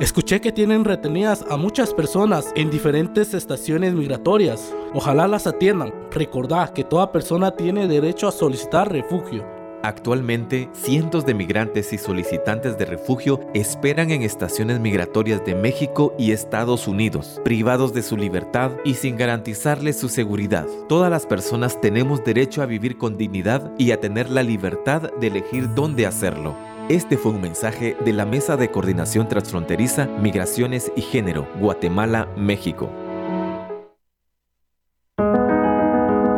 Escuché 0.00 0.40
que 0.40 0.52
tienen 0.52 0.86
retenidas 0.86 1.44
a 1.50 1.58
muchas 1.58 1.92
personas 1.92 2.50
en 2.56 2.70
diferentes 2.70 3.34
estaciones 3.34 3.92
migratorias. 3.92 4.74
Ojalá 4.94 5.28
las 5.28 5.46
atiendan. 5.46 5.92
Recordad 6.12 6.70
que 6.70 6.82
toda 6.82 7.12
persona 7.12 7.50
tiene 7.50 7.88
derecho 7.88 8.26
a 8.26 8.32
solicitar 8.32 8.90
refugio. 8.90 9.44
Actualmente, 9.82 10.68
cientos 10.72 11.26
de 11.26 11.34
migrantes 11.34 11.92
y 11.92 11.98
solicitantes 11.98 12.78
de 12.78 12.84
refugio 12.84 13.40
esperan 13.52 14.12
en 14.12 14.22
estaciones 14.22 14.78
migratorias 14.78 15.44
de 15.44 15.56
México 15.56 16.14
y 16.16 16.30
Estados 16.30 16.86
Unidos, 16.86 17.40
privados 17.44 17.92
de 17.92 18.02
su 18.02 18.16
libertad 18.16 18.70
y 18.84 18.94
sin 18.94 19.16
garantizarles 19.16 19.98
su 19.98 20.08
seguridad. 20.08 20.66
Todas 20.88 21.10
las 21.10 21.26
personas 21.26 21.80
tenemos 21.80 22.22
derecho 22.22 22.62
a 22.62 22.66
vivir 22.66 22.96
con 22.96 23.18
dignidad 23.18 23.72
y 23.76 23.90
a 23.90 23.98
tener 23.98 24.30
la 24.30 24.44
libertad 24.44 25.10
de 25.20 25.26
elegir 25.26 25.74
dónde 25.74 26.06
hacerlo. 26.06 26.54
Este 26.88 27.16
fue 27.16 27.32
un 27.32 27.40
mensaje 27.40 27.96
de 28.04 28.12
la 28.12 28.24
Mesa 28.24 28.56
de 28.56 28.70
Coordinación 28.70 29.28
Transfronteriza, 29.28 30.06
Migraciones 30.20 30.92
y 30.94 31.02
Género, 31.02 31.48
Guatemala, 31.58 32.28
México. 32.36 32.88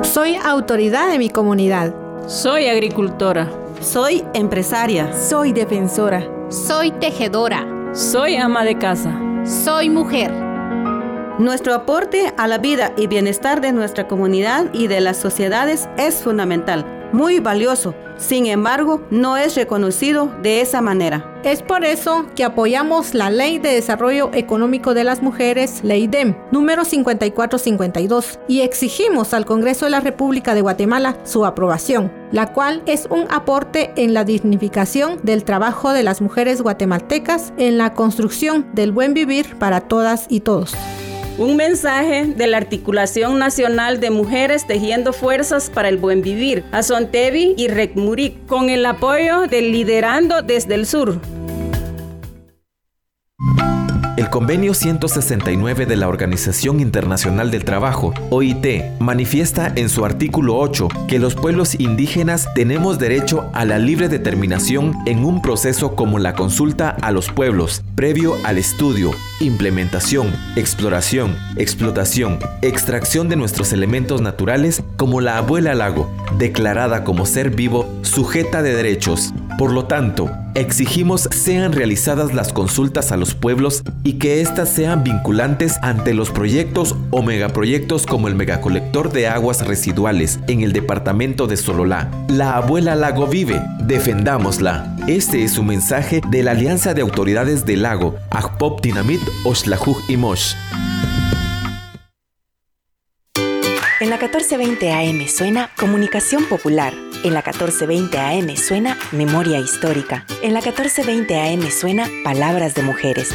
Soy 0.03 0.37
autoridad 0.37 1.11
de 1.11 1.19
mi 1.19 1.29
comunidad. 1.29 2.04
Soy 2.27 2.69
agricultora. 2.69 3.51
Soy 3.81 4.25
empresaria. 4.35 5.13
Soy 5.13 5.53
defensora. 5.53 6.27
Soy 6.49 6.91
tejedora. 6.93 7.67
Soy 7.93 8.37
ama 8.37 8.65
de 8.65 8.79
casa. 8.79 9.15
Soy 9.45 9.91
mujer. 9.91 10.33
Nuestro 11.39 11.75
aporte 11.75 12.33
a 12.37 12.47
la 12.47 12.59
vida 12.59 12.93
y 12.97 13.09
bienestar 13.09 13.61
de 13.61 13.73
nuestra 13.73 14.07
comunidad 14.07 14.67
y 14.73 14.87
de 14.87 15.01
las 15.01 15.17
sociedades 15.17 15.89
es 15.99 16.23
fundamental, 16.23 16.87
muy 17.15 17.41
valioso. 17.41 17.95
Sin 18.17 18.47
embargo, 18.47 19.03
no 19.11 19.37
es 19.37 19.57
reconocido 19.57 20.31
de 20.43 20.61
esa 20.61 20.81
manera. 20.81 21.41
Es 21.45 21.63
por 21.63 21.85
eso 21.85 22.27
que 22.35 22.45
apoyamos 22.45 23.15
la 23.15 23.31
Ley 23.31 23.59
de 23.59 23.71
Desarrollo 23.71 24.31
Económico 24.33 24.95
de 24.95 25.05
las 25.05 25.23
Mujeres, 25.23 25.83
Ley 25.83 26.07
DEM, 26.07 26.37
número 26.51 26.85
5452, 26.85 28.39
y 28.49 28.61
exigimos 28.61 29.35
al 29.35 29.47
Congreso 29.47 29.87
de 29.87 29.91
la 29.91 30.01
República 30.01 30.55
de 30.55 30.63
Guatemala 30.63 31.17
su 31.25 31.45
aprobación, 31.45 32.13
la 32.33 32.53
cual 32.53 32.83
es 32.87 33.07
un 33.11 33.27
aporte 33.31 33.93
en 33.97 34.15
la 34.15 34.25
dignificación 34.25 35.21
del 35.23 35.45
trabajo 35.45 35.93
de 35.93 36.03
las 36.03 36.21
mujeres 36.21 36.63
guatemaltecas 36.63 37.53
en 37.59 37.79
la 37.79 37.95
construcción 37.95 38.67
del 38.75 38.93
buen 38.93 39.15
vivir 39.15 39.57
para 39.59 39.83
todas 39.83 40.27
y 40.29 40.41
todos. 40.41 40.75
Un 41.37 41.57
mensaje 41.57 42.27
de 42.27 42.47
la 42.47 42.59
Articulación 42.59 43.41
Nacional 43.41 43.99
de 43.99 44.11
Mujeres 44.11 44.69
Tejiendo 44.69 45.13
Fuerzas 45.13 45.69
para 45.69 45.89
el 45.89 45.97
Buen 45.97 46.23
Vivir, 46.23 46.63
a 46.71 46.85
Sontevi 46.85 47.55
y 47.57 47.67
Recmuric, 47.67 48.47
con 48.47 48.71
el 48.71 48.87
apoyo 48.87 49.49
del 49.49 49.73
Liderando 49.73 50.43
desde 50.43 50.77
el 50.77 50.87
Sur. 50.87 51.21
El 54.17 54.31
convenio 54.31 54.75
169 54.75 55.87
de 55.87 55.97
la 55.97 56.07
Organización 56.07 56.79
Internacional 56.79 57.51
del 57.51 57.65
Trabajo, 57.65 58.15
OIT, 58.31 59.01
manifiesta 59.01 59.73
en 59.75 59.89
su 59.89 60.05
artículo 60.05 60.57
8 60.57 60.87
que 61.09 61.19
los 61.19 61.35
pueblos 61.35 61.75
indígenas 61.81 62.49
tenemos 62.55 63.01
derecho 63.01 63.51
a 63.55 63.65
la 63.65 63.81
libre 63.81 64.09
determinación 64.09 64.95
en 65.07 65.25
un 65.25 65.43
proceso 65.43 65.97
como 65.97 66.21
la 66.21 66.35
consulta 66.35 66.91
a 66.91 67.11
los 67.11 67.29
pueblos, 67.29 67.83
previo 67.97 68.37
al 68.45 68.57
estudio, 68.57 69.11
implementación, 69.45 70.33
exploración, 70.57 71.37
explotación, 71.57 72.39
extracción 72.63 73.29
de 73.29 73.37
nuestros 73.37 73.73
elementos 73.73 74.21
naturales 74.21 74.83
como 74.97 75.21
la 75.21 75.39
abuela 75.39 75.75
lago, 75.75 76.11
declarada 76.39 77.05
como 77.05 77.27
ser 77.27 77.51
vivo 77.51 77.89
sujeta 78.03 78.63
de 78.63 78.75
derechos. 78.75 79.33
Por 79.59 79.73
lo 79.73 79.85
tanto, 79.85 80.31
exigimos 80.55 81.29
sean 81.31 81.73
realizadas 81.73 82.35
las 82.35 82.53
consultas 82.53 83.13
a 83.13 83.17
los 83.17 83.35
pueblos 83.35 83.83
y 84.03 84.15
que 84.15 84.41
éstas 84.41 84.69
sean 84.69 85.05
vinculantes 85.05 85.77
ante 85.83 86.13
los 86.13 86.31
proyectos 86.31 86.97
o 87.11 87.23
megaproyectos 87.23 88.07
como 88.07 88.27
el 88.27 88.35
megacolector 88.35 89.13
de 89.13 89.29
aguas 89.29 89.65
residuales 89.67 90.41
en 90.49 90.63
el 90.63 90.73
departamento 90.73 91.47
de 91.47 91.57
Sololá. 91.57 92.11
La 92.29 92.57
abuela 92.57 92.97
lago 92.97 93.27
vive, 93.27 93.63
defendámosla. 93.85 94.97
Este 95.07 95.45
es 95.45 95.53
su 95.53 95.63
mensaje 95.63 96.21
de 96.31 96.43
la 96.43 96.53
Alianza 96.53 96.95
de 96.95 97.03
Autoridades 97.03 97.65
del 97.65 97.83
Lago, 97.83 98.17
Ajpop 98.31 98.81
Dinamit 98.81 99.21
Oshlajuj 99.45 100.03
y 100.09 100.17
Mosh. 100.17 100.55
En 104.01 104.11
la 104.11 104.17
1420 104.17 104.93
AM 104.93 105.27
suena 105.29 105.71
Comunicación 105.79 106.45
Popular. 106.45 106.93
En 107.25 107.33
la 107.33 107.41
1420 107.41 108.19
AM 108.19 108.57
suena 108.57 108.99
Memoria 109.13 109.59
Histórica. 109.59 110.27
En 110.43 110.53
la 110.53 110.61
1420 110.61 111.41
AM 111.41 111.71
suena 111.71 112.09
Palabras 112.23 112.75
de 112.75 112.83
Mujeres. 112.83 113.33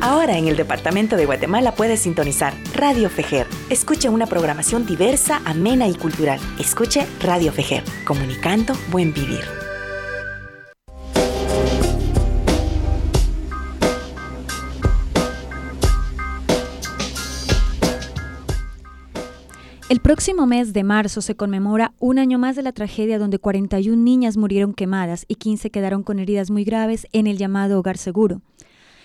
Ahora 0.00 0.38
en 0.38 0.48
el 0.48 0.56
Departamento 0.56 1.16
de 1.16 1.26
Guatemala 1.26 1.74
puedes 1.74 2.00
sintonizar 2.00 2.54
Radio 2.74 3.10
Fejer. 3.10 3.46
Escuche 3.68 4.08
una 4.08 4.26
programación 4.26 4.86
diversa, 4.86 5.40
amena 5.44 5.88
y 5.88 5.94
cultural. 5.94 6.40
Escuche 6.58 7.06
Radio 7.20 7.52
Fejer, 7.52 7.84
comunicando 8.04 8.74
buen 8.90 9.12
vivir. 9.12 9.67
El 19.88 20.00
próximo 20.00 20.46
mes 20.46 20.74
de 20.74 20.84
marzo 20.84 21.22
se 21.22 21.34
conmemora 21.34 21.94
un 21.98 22.18
año 22.18 22.38
más 22.38 22.56
de 22.56 22.62
la 22.62 22.72
tragedia 22.72 23.18
donde 23.18 23.38
41 23.38 23.96
niñas 23.96 24.36
murieron 24.36 24.74
quemadas 24.74 25.24
y 25.28 25.36
15 25.36 25.70
quedaron 25.70 26.02
con 26.02 26.18
heridas 26.18 26.50
muy 26.50 26.62
graves 26.62 27.06
en 27.12 27.26
el 27.26 27.38
llamado 27.38 27.78
Hogar 27.78 27.96
Seguro, 27.96 28.42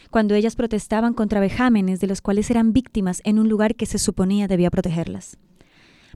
cuando 0.09 0.35
ellas 0.35 0.57
protestaban 0.57 1.13
contra 1.13 1.39
vejámenes 1.39 2.01
de 2.01 2.07
los 2.07 2.19
cuales 2.19 2.49
eran 2.51 2.73
víctimas 2.73 3.21
en 3.23 3.39
un 3.39 3.47
lugar 3.47 3.75
que 3.75 3.85
se 3.85 3.97
suponía 3.97 4.49
debía 4.49 4.69
protegerlas. 4.69 5.37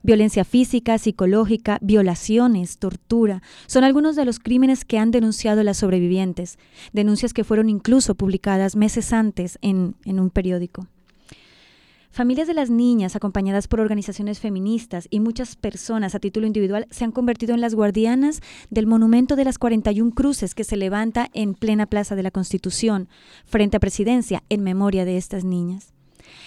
Violencia 0.04 0.44
física, 0.44 0.98
psicológica, 0.98 1.80
violaciones, 1.82 2.78
tortura, 2.78 3.42
son 3.68 3.86
algunos 3.86 4.18
de 4.18 4.26
los 4.26 4.38
crímenes 4.38 4.84
que 4.84 5.00
han 5.00 5.12
denunciado 5.12 5.64
las 5.64 5.78
sobrevivientes, 5.78 6.60
denuncias 6.92 7.34
que 7.34 7.46
fueron 7.46 7.70
incluso 7.70 8.16
publicadas 8.16 8.76
meses 8.76 9.14
antes 9.14 9.60
en, 9.62 9.96
en 10.04 10.20
un 10.20 10.30
periódico. 10.30 10.88
Familias 12.18 12.48
de 12.48 12.56
las 12.56 12.72
niñas, 12.72 13.16
acompañadas 13.16 13.68
por 13.68 13.80
organizaciones 13.80 14.40
feministas 14.40 15.08
y 15.12 15.20
muchas 15.20 15.56
personas 15.56 16.16
a 16.16 16.20
título 16.20 16.48
individual, 16.48 16.88
se 16.90 17.04
han 17.04 17.12
convertido 17.12 17.54
en 17.54 17.62
las 17.62 17.76
guardianas 17.76 18.42
del 18.72 18.88
monumento 18.88 19.36
de 19.36 19.46
las 19.46 19.60
41 19.60 20.16
cruces 20.16 20.56
que 20.56 20.64
se 20.64 20.78
levanta 20.78 21.30
en 21.34 21.54
plena 21.54 21.86
Plaza 21.86 22.16
de 22.16 22.24
la 22.24 22.32
Constitución, 22.32 23.08
frente 23.46 23.78
a 23.78 23.80
Presidencia, 23.80 24.42
en 24.50 24.64
memoria 24.64 25.06
de 25.06 25.16
estas 25.16 25.44
niñas. 25.44 25.94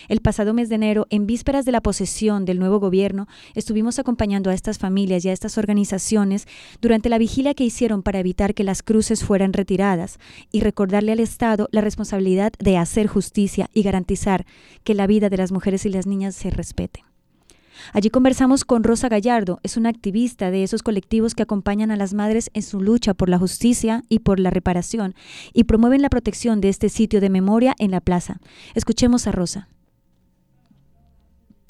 El 0.08 0.20
pasado 0.20 0.54
mes 0.54 0.68
de 0.68 0.76
enero, 0.76 1.06
en 1.10 1.26
vísperas 1.26 1.64
de 1.64 1.72
la 1.72 1.80
posesión 1.80 2.44
del 2.44 2.58
nuevo 2.58 2.80
gobierno, 2.80 3.28
estuvimos 3.54 3.98
acompañando 3.98 4.50
a 4.50 4.54
estas 4.54 4.78
familias 4.78 5.24
y 5.24 5.28
a 5.28 5.32
estas 5.32 5.58
organizaciones 5.58 6.46
durante 6.80 7.08
la 7.08 7.18
vigilia 7.18 7.54
que 7.54 7.64
hicieron 7.64 8.02
para 8.02 8.20
evitar 8.20 8.54
que 8.54 8.64
las 8.64 8.82
cruces 8.82 9.24
fueran 9.24 9.52
retiradas 9.52 10.18
y 10.52 10.60
recordarle 10.60 11.12
al 11.12 11.20
Estado 11.20 11.68
la 11.72 11.80
responsabilidad 11.80 12.52
de 12.58 12.76
hacer 12.76 13.06
justicia 13.06 13.68
y 13.74 13.82
garantizar 13.82 14.46
que 14.84 14.94
la 14.94 15.06
vida 15.06 15.28
de 15.28 15.36
las 15.36 15.52
mujeres 15.52 15.86
y 15.86 15.90
las 15.90 16.06
niñas 16.06 16.34
se 16.34 16.50
respete. 16.50 17.09
Allí 17.92 18.10
conversamos 18.10 18.64
con 18.64 18.84
Rosa 18.84 19.08
Gallardo, 19.08 19.60
es 19.62 19.76
una 19.76 19.88
activista 19.88 20.50
de 20.50 20.62
esos 20.62 20.82
colectivos 20.82 21.34
que 21.34 21.42
acompañan 21.42 21.90
a 21.90 21.96
las 21.96 22.14
madres 22.14 22.50
en 22.54 22.62
su 22.62 22.80
lucha 22.80 23.14
por 23.14 23.28
la 23.28 23.38
justicia 23.38 24.02
y 24.08 24.20
por 24.20 24.40
la 24.40 24.50
reparación 24.50 25.14
y 25.52 25.64
promueven 25.64 26.02
la 26.02 26.10
protección 26.10 26.60
de 26.60 26.68
este 26.68 26.88
sitio 26.88 27.20
de 27.20 27.30
memoria 27.30 27.74
en 27.78 27.90
la 27.90 28.00
plaza. 28.00 28.40
Escuchemos 28.74 29.26
a 29.26 29.32
Rosa. 29.32 29.68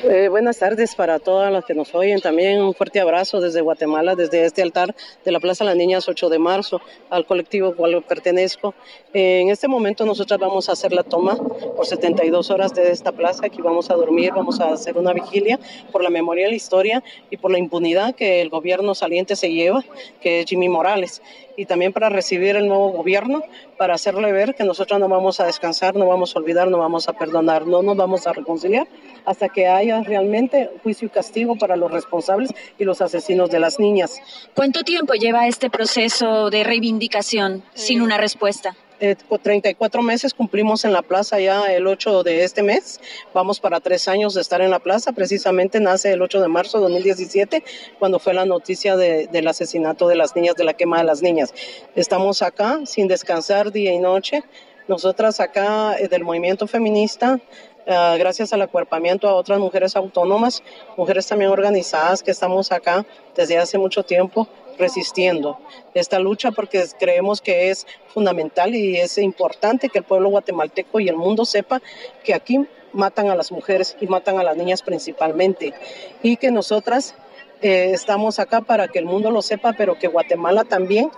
Eh, 0.02 0.28
buenas 0.28 0.58
tardes 0.58 0.94
para 0.94 1.18
todas 1.18 1.52
las 1.52 1.64
que 1.64 1.74
nos 1.74 1.94
oyen. 1.94 2.20
También 2.20 2.62
un 2.62 2.72
fuerte 2.72 3.00
abrazo 3.00 3.38
desde 3.40 3.60
Guatemala, 3.60 4.16
desde 4.16 4.46
este 4.46 4.62
altar 4.62 4.94
de 5.24 5.30
la 5.30 5.40
Plaza 5.40 5.62
Las 5.64 5.76
Niñas 5.76 6.08
8 6.08 6.30
de 6.30 6.38
marzo, 6.38 6.80
al 7.10 7.26
colectivo 7.26 7.68
al 7.68 7.74
cual 7.74 8.02
pertenezco. 8.02 8.74
Eh, 9.12 9.40
en 9.40 9.50
este 9.50 9.68
momento 9.68 10.06
nosotros 10.06 10.40
vamos 10.40 10.68
a 10.68 10.72
hacer 10.72 10.92
la 10.92 11.02
toma 11.02 11.36
por 11.36 11.86
72 11.86 12.50
horas 12.50 12.72
de 12.74 12.90
esta 12.90 13.12
plaza. 13.12 13.46
Aquí 13.46 13.60
vamos 13.60 13.90
a 13.90 13.94
dormir, 13.94 14.32
vamos 14.34 14.60
a 14.60 14.72
hacer 14.72 14.96
una 14.96 15.12
vigilia 15.12 15.58
por 15.92 16.02
la 16.02 16.08
memoria 16.08 16.46
y 16.46 16.50
la 16.50 16.56
historia 16.56 17.02
y 17.30 17.36
por 17.36 17.50
la 17.50 17.58
impunidad 17.58 18.14
que 18.14 18.40
el 18.40 18.48
gobierno 18.48 18.94
saliente 18.94 19.36
se 19.36 19.52
lleva, 19.52 19.84
que 20.22 20.40
es 20.40 20.46
Jimmy 20.46 20.70
Morales 20.70 21.20
y 21.60 21.66
también 21.66 21.92
para 21.92 22.08
recibir 22.08 22.56
el 22.56 22.68
nuevo 22.68 22.90
gobierno, 22.90 23.42
para 23.80 23.94
hacerle 23.94 24.30
ver 24.30 24.54
que 24.54 24.62
nosotros 24.62 25.00
no 25.00 25.08
vamos 25.08 25.40
a 25.40 25.46
descansar, 25.46 25.96
no 25.96 26.06
vamos 26.06 26.36
a 26.36 26.38
olvidar, 26.38 26.68
no 26.68 26.76
vamos 26.76 27.08
a 27.08 27.14
perdonar, 27.14 27.66
no 27.66 27.80
nos 27.80 27.96
vamos 27.96 28.26
a 28.26 28.34
reconciliar 28.34 28.86
hasta 29.24 29.48
que 29.48 29.68
haya 29.68 30.02
realmente 30.02 30.70
juicio 30.82 31.06
y 31.06 31.08
castigo 31.08 31.56
para 31.56 31.76
los 31.76 31.90
responsables 31.90 32.50
y 32.78 32.84
los 32.84 33.00
asesinos 33.00 33.48
de 33.48 33.58
las 33.58 33.80
niñas. 33.80 34.20
¿Cuánto 34.54 34.82
tiempo 34.82 35.14
lleva 35.14 35.46
este 35.46 35.70
proceso 35.70 36.50
de 36.50 36.62
reivindicación 36.62 37.62
sin 37.72 38.02
una 38.02 38.18
respuesta? 38.18 38.76
Eh, 39.00 39.16
34 39.16 40.02
meses 40.02 40.34
cumplimos 40.34 40.84
en 40.84 40.92
la 40.92 41.02
plaza 41.02 41.40
ya 41.40 41.72
el 41.72 41.86
8 41.86 42.22
de 42.22 42.44
este 42.44 42.62
mes. 42.62 43.00
Vamos 43.32 43.58
para 43.58 43.80
tres 43.80 44.08
años 44.08 44.34
de 44.34 44.42
estar 44.42 44.60
en 44.60 44.70
la 44.70 44.78
plaza. 44.78 45.12
Precisamente 45.12 45.80
nace 45.80 46.12
el 46.12 46.22
8 46.22 46.40
de 46.40 46.48
marzo 46.48 46.78
de 46.78 46.82
2017, 46.82 47.64
cuando 47.98 48.18
fue 48.18 48.34
la 48.34 48.44
noticia 48.44 48.96
del 48.96 49.48
asesinato 49.48 50.06
de 50.06 50.16
las 50.16 50.36
niñas, 50.36 50.54
de 50.56 50.64
la 50.64 50.74
quema 50.74 50.98
de 50.98 51.04
las 51.04 51.22
niñas. 51.22 51.54
Estamos 51.94 52.42
acá 52.42 52.80
sin 52.84 53.08
descansar 53.08 53.72
día 53.72 53.92
y 53.92 53.98
noche. 53.98 54.42
Nosotras 54.86 55.40
acá 55.40 55.96
eh, 55.98 56.08
del 56.08 56.24
movimiento 56.24 56.66
feminista 56.66 57.40
Uh, 57.86 58.18
gracias 58.18 58.52
al 58.52 58.60
acuerpamiento 58.60 59.26
a 59.26 59.34
otras 59.34 59.58
mujeres 59.58 59.96
autónomas, 59.96 60.62
mujeres 60.98 61.26
también 61.26 61.50
organizadas 61.50 62.22
que 62.22 62.30
estamos 62.30 62.70
acá 62.72 63.06
desde 63.34 63.56
hace 63.56 63.78
mucho 63.78 64.04
tiempo 64.04 64.46
resistiendo 64.78 65.58
esta 65.94 66.18
lucha 66.18 66.50
porque 66.50 66.84
creemos 66.98 67.40
que 67.40 67.70
es 67.70 67.86
fundamental 68.08 68.74
y 68.74 68.96
es 68.96 69.18
importante 69.18 69.88
que 69.88 69.98
el 69.98 70.04
pueblo 70.04 70.30
guatemalteco 70.30 71.00
y 71.00 71.08
el 71.08 71.16
mundo 71.16 71.44
sepa 71.44 71.80
que 72.24 72.34
aquí 72.34 72.66
matan 72.92 73.28
a 73.30 73.36
las 73.36 73.52
mujeres 73.52 73.96
y 74.00 74.06
matan 74.06 74.38
a 74.38 74.42
las 74.42 74.56
niñas 74.56 74.82
principalmente 74.82 75.74
y 76.22 76.36
que 76.36 76.50
nosotras 76.50 77.14
eh, 77.62 77.90
estamos 77.92 78.38
acá 78.38 78.62
para 78.62 78.88
que 78.88 78.98
el 78.98 79.04
mundo 79.04 79.30
lo 79.30 79.42
sepa, 79.42 79.74
pero 79.74 79.98
que 79.98 80.08
Guatemala 80.08 80.64
también 80.64 81.10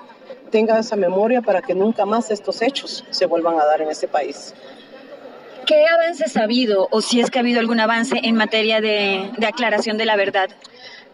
tenga 0.51 0.79
esa 0.79 0.97
memoria 0.97 1.41
para 1.41 1.63
que 1.63 1.75
nunca 1.75 2.05
más 2.05 2.31
estos 2.31 2.63
hechos 2.63 3.05
se 3.11 3.27
vuelvan 3.27 3.59
a 3.59 3.65
dar 3.65 3.81
en 3.81 3.91
este 3.91 4.09
país. 4.09 4.55
¿Qué 5.67 5.87
avances 5.87 6.37
ha 6.37 6.43
habido 6.43 6.89
o 6.91 7.01
si 7.01 7.21
es 7.21 7.31
que 7.31 7.39
ha 7.39 7.43
habido 7.43 7.61
algún 7.61 7.79
avance 7.79 8.19
en 8.23 8.35
materia 8.35 8.81
de, 8.81 9.31
de 9.39 9.47
aclaración 9.47 9.97
de 9.97 10.07
la 10.07 10.17
verdad? 10.17 10.51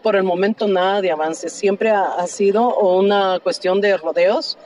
Por 0.01 0.15
el 0.15 0.23
momento 0.23 0.67
nada 0.67 1.01
de 1.01 1.11
avance. 1.11 1.49
Siempre 1.49 1.89
ha, 1.89 2.25
sido 2.27 2.77
una 2.77 3.39
cuestión 3.39 3.81
de 3.81 3.97
rodeos, 3.97 4.57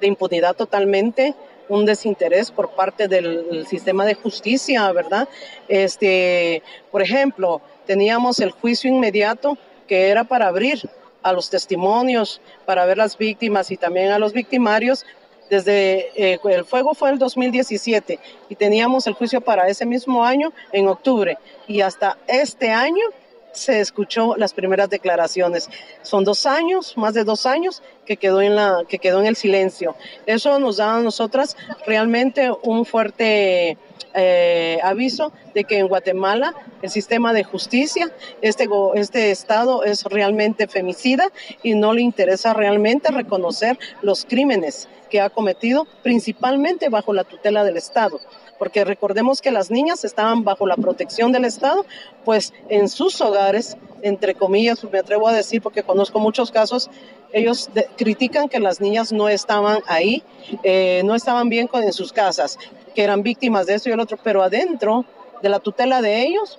de 0.00 0.06
impunidad 0.06 0.54
totalmente, 0.56 1.34
un 1.68 1.84
desinterés 1.84 2.50
por 2.50 2.70
parte 2.70 3.08
del 3.08 3.66
sistema 3.66 4.04
de 4.04 4.14
justicia, 4.14 4.90
¿verdad? 4.92 5.28
Este, 5.68 6.62
por 6.90 7.02
ejemplo, 7.02 7.60
teníamos 7.86 8.38
el 8.40 8.50
juicio 8.50 8.90
inmediato 8.90 9.58
que 9.86 10.08
era 10.08 10.24
para 10.24 10.48
abrir 10.48 10.88
a 11.22 11.32
los 11.32 11.50
testimonios, 11.50 12.40
para 12.64 12.84
ver 12.84 12.96
las 12.98 13.18
víctimas 13.18 13.70
y 13.70 13.76
también 13.76 14.10
a 14.12 14.18
los 14.18 14.32
victimarios. 14.32 15.04
Desde 15.50 16.10
eh, 16.14 16.38
el 16.44 16.64
fuego 16.64 16.94
fue 16.94 17.10
el 17.10 17.18
2017 17.18 18.18
y 18.50 18.54
teníamos 18.54 19.06
el 19.06 19.14
juicio 19.14 19.40
para 19.40 19.68
ese 19.68 19.86
mismo 19.86 20.24
año 20.24 20.52
en 20.72 20.88
octubre 20.88 21.38
y 21.66 21.80
hasta 21.80 22.18
este 22.26 22.70
año 22.70 23.04
se 23.52 23.80
escuchó 23.80 24.36
las 24.36 24.52
primeras 24.52 24.90
declaraciones. 24.90 25.68
Son 26.02 26.24
dos 26.24 26.46
años, 26.46 26.96
más 26.96 27.14
de 27.14 27.24
dos 27.24 27.46
años, 27.46 27.82
que 28.04 28.16
quedó 28.16 28.40
en, 28.40 28.56
la, 28.56 28.84
que 28.88 28.98
quedó 28.98 29.20
en 29.20 29.26
el 29.26 29.36
silencio. 29.36 29.96
Eso 30.26 30.58
nos 30.58 30.78
da 30.78 30.96
a 30.96 31.00
nosotras 31.00 31.56
realmente 31.86 32.50
un 32.62 32.84
fuerte 32.84 33.76
eh, 34.14 34.78
aviso 34.82 35.32
de 35.54 35.64
que 35.64 35.78
en 35.78 35.88
Guatemala 35.88 36.54
el 36.82 36.90
sistema 36.90 37.32
de 37.32 37.44
justicia, 37.44 38.10
este, 38.40 38.68
este 38.94 39.30
Estado 39.30 39.84
es 39.84 40.04
realmente 40.04 40.66
femicida 40.66 41.30
y 41.62 41.74
no 41.74 41.92
le 41.92 42.02
interesa 42.02 42.54
realmente 42.54 43.10
reconocer 43.10 43.78
los 44.02 44.24
crímenes 44.24 44.88
que 45.10 45.20
ha 45.20 45.30
cometido, 45.30 45.86
principalmente 46.02 46.88
bajo 46.88 47.12
la 47.12 47.24
tutela 47.24 47.64
del 47.64 47.76
Estado 47.76 48.20
porque 48.58 48.84
recordemos 48.84 49.40
que 49.40 49.50
las 49.50 49.70
niñas 49.70 50.04
estaban 50.04 50.44
bajo 50.44 50.66
la 50.66 50.76
protección 50.76 51.32
del 51.32 51.44
Estado, 51.44 51.86
pues 52.24 52.52
en 52.68 52.88
sus 52.88 53.20
hogares, 53.20 53.76
entre 54.02 54.34
comillas, 54.34 54.82
me 54.84 54.98
atrevo 54.98 55.28
a 55.28 55.32
decir 55.32 55.62
porque 55.62 55.82
conozco 55.82 56.18
muchos 56.18 56.50
casos, 56.50 56.90
ellos 57.32 57.70
critican 57.96 58.48
que 58.48 58.58
las 58.58 58.80
niñas 58.80 59.12
no 59.12 59.28
estaban 59.28 59.80
ahí, 59.86 60.22
eh, 60.62 61.02
no 61.04 61.14
estaban 61.14 61.48
bien 61.48 61.66
con, 61.66 61.82
en 61.82 61.92
sus 61.92 62.12
casas, 62.12 62.58
que 62.94 63.02
eran 63.02 63.22
víctimas 63.22 63.66
de 63.66 63.74
eso 63.74 63.88
y 63.88 63.92
el 63.92 64.00
otro, 64.00 64.18
pero 64.22 64.42
adentro 64.42 65.04
de 65.42 65.48
la 65.48 65.60
tutela 65.60 66.02
de 66.02 66.22
ellos, 66.22 66.58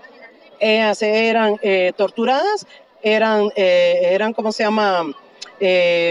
ellas 0.59 1.01
eran 1.01 1.57
eh, 1.61 1.93
torturadas, 1.95 2.65
eran, 3.01 3.49
eh, 3.55 3.99
eran, 4.11 4.33
¿cómo 4.33 4.51
se 4.51 4.63
llama?, 4.63 5.03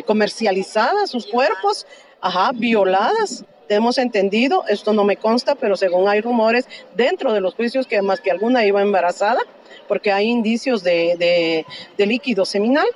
comercializadas 0.04 1.08
sus 1.08 1.26
cuerpos, 1.26 1.86
ajá, 2.20 2.50
violadas 2.52 3.46
hemos 3.74 3.98
entendido, 3.98 4.64
esto 4.68 4.92
no 4.92 5.04
me 5.04 5.16
consta, 5.16 5.54
pero 5.54 5.76
según 5.76 6.08
hay 6.08 6.20
rumores 6.20 6.66
dentro 6.94 7.32
de 7.32 7.40
los 7.40 7.54
juicios 7.54 7.86
que 7.86 8.02
más 8.02 8.20
que 8.20 8.30
alguna 8.30 8.64
iba 8.64 8.82
embarazada, 8.82 9.40
porque 9.88 10.12
hay 10.12 10.26
indicios 10.26 10.84
de, 10.84 11.64
líquido 11.96 12.44
seminal. 12.44 12.86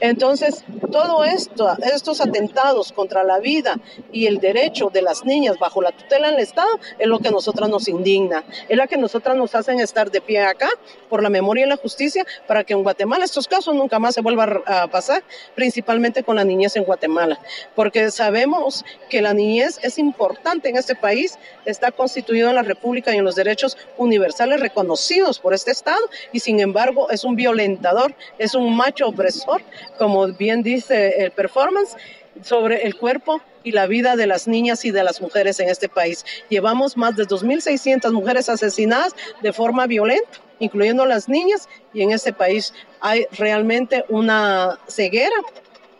Entonces, 0.00 0.64
todo 0.90 1.24
esto, 1.24 1.68
estos 1.82 2.20
atentados 2.20 2.92
contra 2.92 3.24
la 3.24 3.38
vida 3.38 3.76
y 4.12 4.26
el 4.26 4.38
derecho 4.38 4.90
de 4.90 5.02
las 5.02 5.24
niñas 5.24 5.58
bajo 5.58 5.80
la 5.80 5.92
tutela 5.92 6.30
del 6.30 6.40
Estado 6.40 6.68
es 6.98 7.06
lo 7.06 7.18
que 7.20 7.28
a 7.28 7.30
nosotras 7.30 7.68
nos 7.70 7.88
indigna, 7.88 8.44
es 8.68 8.76
la 8.76 8.86
que 8.86 8.96
nosotras 8.96 9.36
nos 9.36 9.54
hacen 9.54 9.80
estar 9.80 10.10
de 10.10 10.20
pie 10.20 10.40
acá 10.40 10.68
por 11.08 11.22
la 11.22 11.30
memoria 11.30 11.64
y 11.64 11.68
la 11.68 11.76
justicia 11.76 12.26
para 12.46 12.64
que 12.64 12.72
en 12.72 12.82
Guatemala 12.82 13.24
estos 13.24 13.46
casos 13.46 13.74
nunca 13.74 13.98
más 13.98 14.14
se 14.14 14.20
vuelvan 14.20 14.62
a 14.66 14.88
pasar, 14.88 15.22
principalmente 15.54 16.22
con 16.22 16.36
la 16.36 16.44
niñez 16.44 16.76
en 16.76 16.84
Guatemala, 16.84 17.38
porque 17.74 18.10
sabemos 18.10 18.84
que 19.08 19.22
la 19.22 19.34
niñez 19.34 19.78
es 19.82 19.98
importante 19.98 20.68
en 20.68 20.76
este 20.76 20.94
país, 20.94 21.38
está 21.64 21.92
constituido 21.92 22.48
en 22.48 22.56
la 22.56 22.62
República 22.62 23.14
y 23.14 23.18
en 23.18 23.24
los 23.24 23.34
derechos 23.34 23.76
universales 23.96 24.60
reconocidos 24.60 25.38
por 25.38 25.54
este 25.54 25.70
Estado 25.70 26.00
y 26.32 26.39
sin 26.40 26.60
embargo 26.60 27.10
es 27.10 27.24
un 27.24 27.36
violentador, 27.36 28.14
es 28.38 28.54
un 28.54 28.76
macho 28.76 29.08
opresor, 29.08 29.62
como 29.98 30.26
bien 30.28 30.62
dice 30.62 31.22
el 31.22 31.30
performance 31.30 31.96
sobre 32.42 32.86
el 32.86 32.96
cuerpo 32.96 33.40
y 33.62 33.72
la 33.72 33.86
vida 33.86 34.16
de 34.16 34.26
las 34.26 34.48
niñas 34.48 34.84
y 34.84 34.90
de 34.90 35.04
las 35.04 35.20
mujeres 35.20 35.60
en 35.60 35.68
este 35.68 35.88
país. 35.88 36.24
Llevamos 36.48 36.96
más 36.96 37.16
de 37.16 37.26
2.600 37.26 38.12
mujeres 38.12 38.48
asesinadas 38.48 39.14
de 39.42 39.52
forma 39.52 39.86
violenta, 39.86 40.40
incluyendo 40.58 41.06
las 41.06 41.28
niñas, 41.28 41.68
y 41.92 42.02
en 42.02 42.12
este 42.12 42.32
país 42.32 42.72
hay 43.00 43.26
realmente 43.32 44.04
una 44.08 44.78
ceguera 44.88 45.36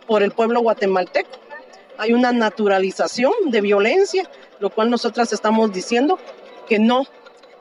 por 0.07 0.23
el 0.23 0.33
pueblo 0.33 0.61
guatemalteco. 0.61 1.31
Hay 1.99 2.13
una 2.13 2.33
naturalización 2.33 3.33
de 3.47 3.61
violencia, 3.61 4.29
lo 4.59 4.71
cual 4.71 4.91
nosotras 4.91 5.33
estamos 5.33 5.73
diciendo 5.73 6.19
que 6.67 6.79
no 6.79 7.05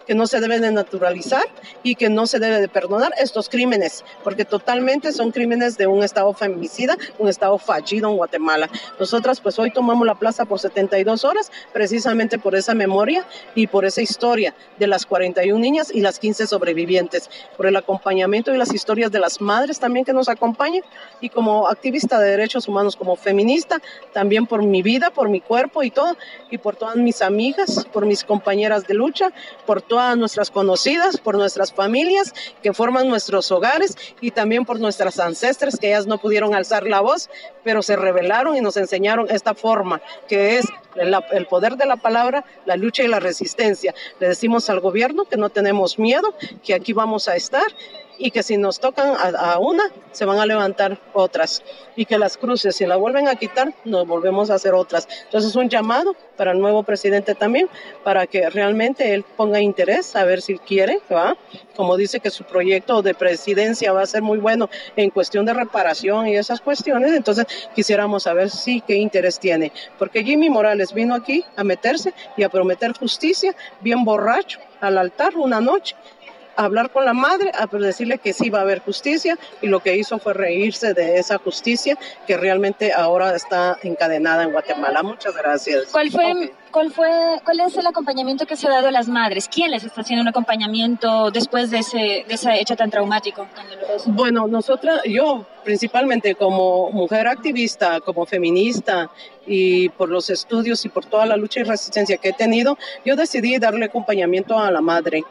que 0.10 0.16
no 0.16 0.26
se 0.26 0.39
debe 0.39 0.60
de 0.60 0.72
naturalizar 0.72 1.43
y 1.84 1.93
que 1.93 2.10
no 2.10 2.26
se 2.26 2.39
debe 2.39 2.60
de 2.60 2.68
perdonar 2.68 3.14
estos 3.20 3.47
crímenes, 3.47 4.03
porque 4.24 4.43
totalmente 4.43 5.14
son 5.14 5.30
crímenes 5.30 5.78
de 5.78 5.86
un 5.86 6.03
Estado 6.03 6.34
feminicida, 6.34 6.97
un 7.20 7.30
Estado 7.30 7.60
fallido 7.60 8.10
en 8.10 8.18
Guatemala. 8.18 8.72
Nosotras 8.99 9.39
pues 9.39 9.60
hoy 9.60 9.70
tomamos 9.70 10.07
la 10.07 10.16
plaza 10.16 10.45
por 10.45 10.60
72 10.60 11.24
horas 11.26 11.51
precisamente 11.74 12.39
por 12.39 12.55
esa 12.55 12.74
memoria 12.74 13.24
y 13.53 13.68
por 13.68 13.86
esa 13.86 14.01
historia 14.01 14.55
de 14.80 14.88
las 14.88 15.05
41 15.05 15.60
niñas 15.60 15.91
y 15.93 16.01
las 16.01 16.18
15 16.18 16.47
sobrevivientes, 16.47 17.30
por 17.55 17.68
el 17.68 17.76
acompañamiento 17.76 18.51
y 18.51 18.57
las 18.57 18.74
historias 18.74 19.12
de 19.12 19.20
las 19.20 19.39
madres 19.41 19.80
también 19.80 20.05
que 20.05 20.14
nos 20.14 20.28
acompañan 20.28 20.82
y 21.22 21.30
como 21.30 21.68
activista 21.68 22.20
de 22.20 22.32
derechos 22.32 22.68
humanos, 22.68 22.95
como 22.95 23.16
feminista, 23.16 23.80
también 24.12 24.47
por 24.47 24.64
mi 24.64 24.82
vida, 24.82 25.12
por 25.12 25.30
mi 25.30 25.39
cuerpo 25.39 25.84
y 25.84 25.91
todo, 25.91 26.18
y 26.49 26.57
por 26.57 26.76
todas 26.76 26.95
mis 26.95 27.22
amigas, 27.22 27.86
por 27.93 28.07
mis 28.07 28.24
compañeras 28.24 28.88
de 28.88 28.95
lucha, 28.95 29.32
por 29.68 29.84
todo 30.00 30.16
nuestras 30.16 30.50
conocidas, 30.50 31.18
por 31.18 31.36
nuestras 31.36 31.74
familias 31.74 32.34
que 32.64 32.72
forman 32.72 33.10
nuestros 33.10 33.52
hogares 33.52 33.97
y 34.22 34.32
también 34.32 34.64
por 34.64 34.80
nuestras 34.80 35.20
ancestras 35.20 35.78
que 35.78 35.88
ellas 35.88 36.08
no 36.08 36.20
pudieron 36.20 36.56
alzar 36.56 36.88
la 36.88 37.02
voz, 37.02 37.30
pero 37.66 37.82
se 37.82 37.97
rebelaron 37.97 38.56
y 38.56 38.62
nos 38.62 38.78
enseñaron 38.78 39.28
esta 39.30 39.54
forma 39.54 40.02
que 40.30 40.58
es 40.58 40.66
el 40.95 41.45
poder 41.47 41.76
de 41.76 41.86
la 41.86 41.97
palabra, 41.97 42.45
la 42.66 42.78
lucha 42.78 43.04
y 43.04 43.10
la 43.10 43.20
resistencia. 43.20 43.93
Le 44.22 44.30
decimos 44.30 44.70
al 44.70 44.80
gobierno 44.80 45.26
que 45.26 45.36
no 45.36 45.50
tenemos 45.50 46.00
miedo, 46.00 46.34
que 46.64 46.74
aquí 46.74 46.93
vamos 46.93 47.28
a 47.28 47.36
estar 47.36 47.68
y 48.20 48.32
que 48.32 48.43
si 48.43 48.57
nos 48.57 48.80
tocan 48.80 49.13
a, 49.17 49.57
una, 49.57 49.84
se 50.11 50.26
van 50.26 50.39
a 50.39 50.45
levantar 50.45 50.99
otras 51.13 51.63
y 51.95 52.05
que 52.05 52.17
las 52.17 52.38
cruces, 52.38 52.76
si 52.76 52.86
la 52.86 52.97
vuelven 52.97 53.28
a 53.28 53.36
quitar, 53.36 53.74
nos 53.86 54.05
volvemos 54.05 54.49
a 54.49 54.55
hacer 54.55 54.74
otras. 54.74 55.07
Entonces 55.24 55.51
es 55.51 55.55
un 55.55 55.70
llamado 55.70 56.15
para 56.38 56.51
el 56.51 56.59
nuevo 56.59 56.84
presidente 56.84 57.34
también, 57.34 57.70
para 58.03 58.28
que 58.28 58.49
realmente 58.49 59.13
él 59.13 59.24
ponga 59.36 59.61
interés, 59.61 60.15
a 60.15 60.26
ver 60.26 60.41
si 60.41 60.57
quiere, 60.59 60.99
¿va? 61.11 61.38
como 61.80 61.95
dice 61.95 62.20
que 62.20 62.30
su 62.30 62.43
proyecto 62.43 63.01
de 63.01 63.13
presidencia 63.13 63.93
va 63.93 64.01
a 64.01 64.05
ser 64.05 64.22
muy 64.22 64.38
bueno 64.38 64.70
en 64.97 65.09
cuestión 65.11 65.45
de 65.45 65.53
reparación 65.53 66.28
y 66.28 66.36
esas 66.36 66.59
cuestiones, 66.59 67.13
entonces 67.13 67.45
quisiéramos 67.74 68.24
saber 68.24 68.49
si 68.49 68.82
qué 68.82 68.95
interés 68.95 69.39
tiene, 69.39 69.72
porque 69.97 70.24
Jimmy 70.24 70.49
Morales 70.49 70.93
vino 70.93 71.15
aquí 71.15 71.45
a 71.55 71.63
meterse 71.63 72.13
y 72.36 72.43
a 72.43 72.49
prometer 72.49 72.91
justicia, 72.97 73.55
bien 73.80 74.03
borracho, 74.03 74.59
al 74.82 74.97
altar 74.97 75.38
una 75.38 75.61
noche 75.61 75.95
hablar 76.60 76.91
con 76.91 77.05
la 77.05 77.14
madre, 77.14 77.51
a 77.53 77.68
decirle 77.68 78.18
que 78.18 78.34
sí 78.34 78.49
va 78.49 78.60
a 78.60 78.62
haber 78.64 78.80
justicia 78.80 79.38
y 79.62 79.68
lo 79.68 79.80
que 79.80 79.95
hizo 79.95 80.20
fue 80.20 80.34
reírse 80.34 80.93
de 80.93 81.18
esa 81.18 81.38
justicia 81.38 81.97
que 82.28 82.38
realmente 82.38 82.91
ahora 82.93 83.36
está 83.36 83.78
encadenada 83.84 84.43
en 84.43 84.51
Guatemala. 84.51 85.01
Muchas 85.01 85.36
gracias. 85.36 85.88
¿Cuál 85.91 86.12
fue, 86.12 86.53
cuál 86.72 86.91
fue, 86.91 87.10
cuál 87.45 87.62
es 87.62 87.78
el 87.78 87.88
acompañamiento 87.88 88.45
que 88.45 88.55
se 88.57 88.68
ha 88.68 88.72
dado 88.72 88.89
a 88.89 88.91
las 88.91 89.07
madres? 89.07 89.47
¿Quién 89.47 89.72
les 89.72 89.86
está 89.86 90.01
haciendo 90.01 90.22
un 90.22 90.28
acompañamiento 90.28 91.32
después 91.32 91.72
de 91.72 91.80
ese, 91.80 92.26
de 92.28 92.34
ese 92.34 92.60
hecho 92.60 92.76
tan 92.76 92.89
traumático? 92.89 93.47
bueno, 94.07 94.47
nosotras, 94.47 95.01
yo 95.05 95.45
principalmente 95.64 96.36
como 96.36 96.89
mujer 96.91 97.28
activista, 97.28 98.01
como 98.01 98.26
feminista 98.26 99.10
y 99.45 99.89
por 99.89 100.10
los 100.10 100.30
estudios 100.30 100.84
y 100.86 100.89
por 100.89 101.05
toda 101.05 101.26
la 101.26 101.38
lucha 101.38 101.62
y 101.62 101.64
resistencia 101.64 102.18
que 102.18 102.30
he 102.30 102.34
tenido, 102.34 102.78
yo 103.05 103.16
decidí 103.16 103.57
darle 103.57 103.86
acompañamiento 103.86 104.60
a 104.60 104.72
la 104.72 104.82
madre 104.82 105.24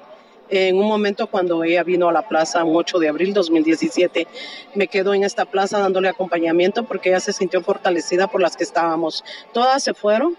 en 0.50 0.76
un 0.76 0.86
momento 0.86 1.26
cuando 1.26 1.64
ella 1.64 1.82
vino 1.82 2.08
a 2.08 2.12
la 2.12 2.28
plaza, 2.28 2.64
un 2.64 2.76
8 2.76 2.98
de 2.98 3.08
abril 3.08 3.34
2017, 3.34 4.26
me 4.74 4.88
quedo 4.88 5.14
en 5.14 5.24
esta 5.24 5.44
plaza 5.44 5.78
dándole 5.78 6.08
acompañamiento 6.08 6.84
porque 6.84 7.10
ella 7.10 7.20
se 7.20 7.32
sintió 7.32 7.62
fortalecida 7.62 8.28
por 8.28 8.40
las 8.40 8.56
que 8.56 8.64
estábamos. 8.64 9.24
Todas 9.52 9.82
se 9.82 9.94
fueron, 9.94 10.36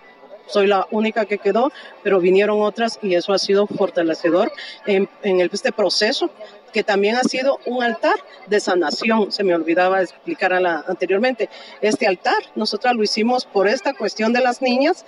soy 0.47 0.67
la 0.67 0.87
única 0.91 1.25
que 1.25 1.37
quedó, 1.37 1.71
pero 2.03 2.19
vinieron 2.19 2.61
otras 2.61 2.99
y 3.01 3.13
eso 3.13 3.33
ha 3.33 3.39
sido 3.39 3.67
fortalecedor 3.67 4.51
en, 4.85 5.07
en 5.23 5.41
este 5.41 5.71
proceso 5.71 6.29
que 6.71 6.83
también 6.83 7.15
ha 7.15 7.23
sido 7.23 7.59
un 7.65 7.83
altar 7.83 8.15
de 8.47 8.59
sanación, 8.59 9.31
se 9.31 9.43
me 9.43 9.55
olvidaba 9.55 10.01
explicar 10.01 10.53
anteriormente. 10.53 11.49
Este 11.81 12.07
altar, 12.07 12.37
nosotras 12.55 12.95
lo 12.95 13.03
hicimos 13.03 13.45
por 13.45 13.67
esta 13.67 13.93
cuestión 13.93 14.33
de 14.33 14.41
las 14.41 14.61
niñas, 14.61 15.05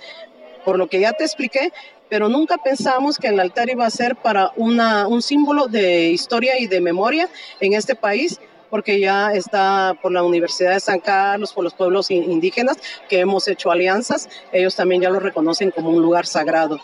por 0.64 0.78
lo 0.78 0.86
que 0.86 1.00
ya 1.00 1.12
te 1.12 1.24
expliqué, 1.24 1.72
pero 2.08 2.28
nunca 2.28 2.58
pensamos 2.58 3.18
que 3.18 3.28
el 3.28 3.40
altar 3.40 3.70
iba 3.70 3.86
a 3.86 3.90
ser 3.90 4.16
para 4.16 4.52
una, 4.56 5.06
un 5.06 5.22
símbolo 5.22 5.66
de 5.66 6.10
historia 6.10 6.58
y 6.58 6.66
de 6.66 6.80
memoria 6.80 7.28
en 7.60 7.72
este 7.72 7.94
país, 7.94 8.40
porque 8.68 9.00
ya 9.00 9.32
está 9.32 9.96
por 10.00 10.12
la 10.12 10.22
Universidad 10.22 10.72
de 10.72 10.80
San 10.80 11.00
Carlos, 11.00 11.52
por 11.52 11.64
los 11.64 11.74
pueblos 11.74 12.10
indígenas, 12.10 12.78
que 13.08 13.20
hemos 13.20 13.48
hecho 13.48 13.70
alianzas, 13.70 14.28
ellos 14.52 14.74
también 14.74 15.02
ya 15.02 15.10
lo 15.10 15.20
reconocen 15.20 15.70
como 15.70 15.90
un 15.90 16.02
lugar 16.02 16.26
sagrado, 16.26 16.80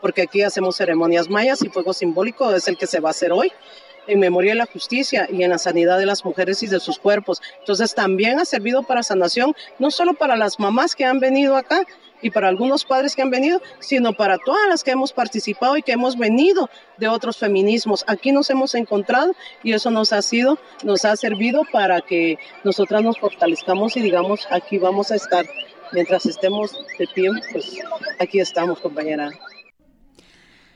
porque 0.00 0.22
aquí 0.22 0.42
hacemos 0.42 0.76
ceremonias 0.76 1.28
mayas 1.28 1.62
y 1.62 1.68
fuego 1.68 1.92
simbólico 1.92 2.52
es 2.52 2.68
el 2.68 2.76
que 2.76 2.86
se 2.86 3.00
va 3.00 3.10
a 3.10 3.12
hacer 3.12 3.32
hoy 3.32 3.52
en 4.06 4.20
memoria 4.20 4.52
de 4.52 4.58
la 4.58 4.66
justicia 4.66 5.28
y 5.30 5.42
en 5.42 5.50
la 5.50 5.58
sanidad 5.58 5.98
de 5.98 6.06
las 6.06 6.24
mujeres 6.24 6.62
y 6.62 6.66
de 6.66 6.80
sus 6.80 6.98
cuerpos. 6.98 7.40
Entonces 7.60 7.94
también 7.94 8.40
ha 8.40 8.44
servido 8.44 8.82
para 8.82 9.02
sanación, 9.02 9.54
no 9.78 9.90
solo 9.90 10.14
para 10.14 10.36
las 10.36 10.58
mamás 10.58 10.94
que 10.94 11.04
han 11.04 11.20
venido 11.20 11.56
acá, 11.56 11.86
y 12.22 12.30
para 12.30 12.48
algunos 12.48 12.84
padres 12.84 13.14
que 13.14 13.22
han 13.22 13.30
venido, 13.30 13.60
sino 13.80 14.12
para 14.12 14.38
todas 14.38 14.68
las 14.68 14.82
que 14.82 14.92
hemos 14.92 15.12
participado 15.12 15.76
y 15.76 15.82
que 15.82 15.92
hemos 15.92 16.16
venido 16.16 16.70
de 16.98 17.08
otros 17.08 17.36
feminismos. 17.36 18.04
Aquí 18.06 18.32
nos 18.32 18.48
hemos 18.50 18.74
encontrado 18.74 19.34
y 19.62 19.72
eso 19.72 19.90
nos 19.90 20.12
ha 20.12 20.22
sido, 20.22 20.58
nos 20.84 21.04
ha 21.04 21.16
servido 21.16 21.62
para 21.70 22.00
que 22.00 22.38
nosotras 22.64 23.02
nos 23.02 23.18
fortalezcamos 23.18 23.96
y 23.96 24.00
digamos, 24.00 24.46
aquí 24.50 24.78
vamos 24.78 25.10
a 25.10 25.16
estar. 25.16 25.44
Mientras 25.92 26.24
estemos 26.24 26.72
de 26.98 27.06
pie, 27.14 27.28
pues 27.52 27.78
aquí 28.18 28.40
estamos, 28.40 28.80
compañera. 28.80 29.30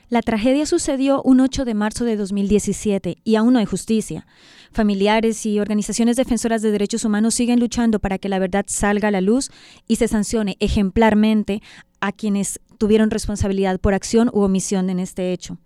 La 0.08 0.22
tragedia 0.22 0.66
sucedió 0.66 1.20
un 1.22 1.40
8 1.40 1.64
de 1.64 1.74
marzo 1.74 2.04
de 2.04 2.16
2017 2.16 3.16
y 3.24 3.34
aún 3.34 3.54
no 3.54 3.58
hay 3.58 3.64
justicia. 3.64 4.24
Familiares 4.72 5.44
y 5.46 5.60
organizaciones 5.60 6.16
defensoras 6.16 6.62
de 6.62 6.70
derechos 6.70 7.04
humanos 7.04 7.34
siguen 7.34 7.60
luchando 7.60 7.98
para 7.98 8.18
que 8.18 8.28
la 8.28 8.38
verdad 8.38 8.64
salga 8.68 9.08
a 9.08 9.12
la 9.12 9.20
luz 9.20 9.50
y 9.88 9.96
se 9.96 10.08
sancione 10.08 10.56
ejemplarmente 10.60 11.62
a 12.00 12.12
quienes 12.12 12.60
tuvieron 12.78 13.10
responsabilidad 13.10 13.80
por 13.80 13.94
acción 13.94 14.30
u 14.32 14.40
omisión 14.40 14.90
en 14.90 15.00
este 15.00 15.32
hecho. 15.32 15.58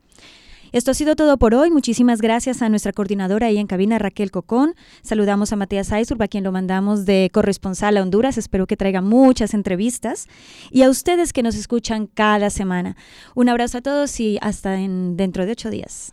Esto 0.73 0.93
ha 0.93 0.95
sido 0.95 1.17
todo 1.17 1.37
por 1.37 1.55
hoy. 1.55 1.71
Muchísimas 1.71 2.21
gracias 2.21 2.63
a 2.63 2.69
nuestra 2.69 2.93
coordinadora 2.93 3.49
ahí 3.49 3.59
en 3.59 3.67
cabina, 3.67 3.99
Raquel 3.99 4.31
Cocón. 4.31 4.75
Saludamos 5.03 5.53
a 5.53 5.57
Matías 5.57 5.91
Aisurba, 5.91 6.27
a 6.27 6.29
quien 6.29 6.45
lo 6.45 6.53
mandamos 6.53 7.07
de 7.07 7.29
corresponsal 7.33 7.97
a 7.97 8.03
Honduras. 8.03 8.39
Espero 8.39 8.69
que 8.69 8.77
traiga 8.77 9.01
muchas 9.01 9.53
entrevistas. 9.53 10.29
Y 10.71 10.83
a 10.83 10.91
ustedes 10.91 11.33
que 11.33 11.43
nos 11.43 11.57
escuchan 11.57 12.07
cada 12.07 12.51
semana. 12.51 12.97
Un 13.35 13.49
abrazo 13.49 13.79
a 13.79 13.81
todos 13.81 14.21
y 14.21 14.39
hasta 14.43 14.79
en, 14.79 15.17
dentro 15.17 15.45
de 15.45 15.53
ocho 15.53 15.71
días. 15.71 16.13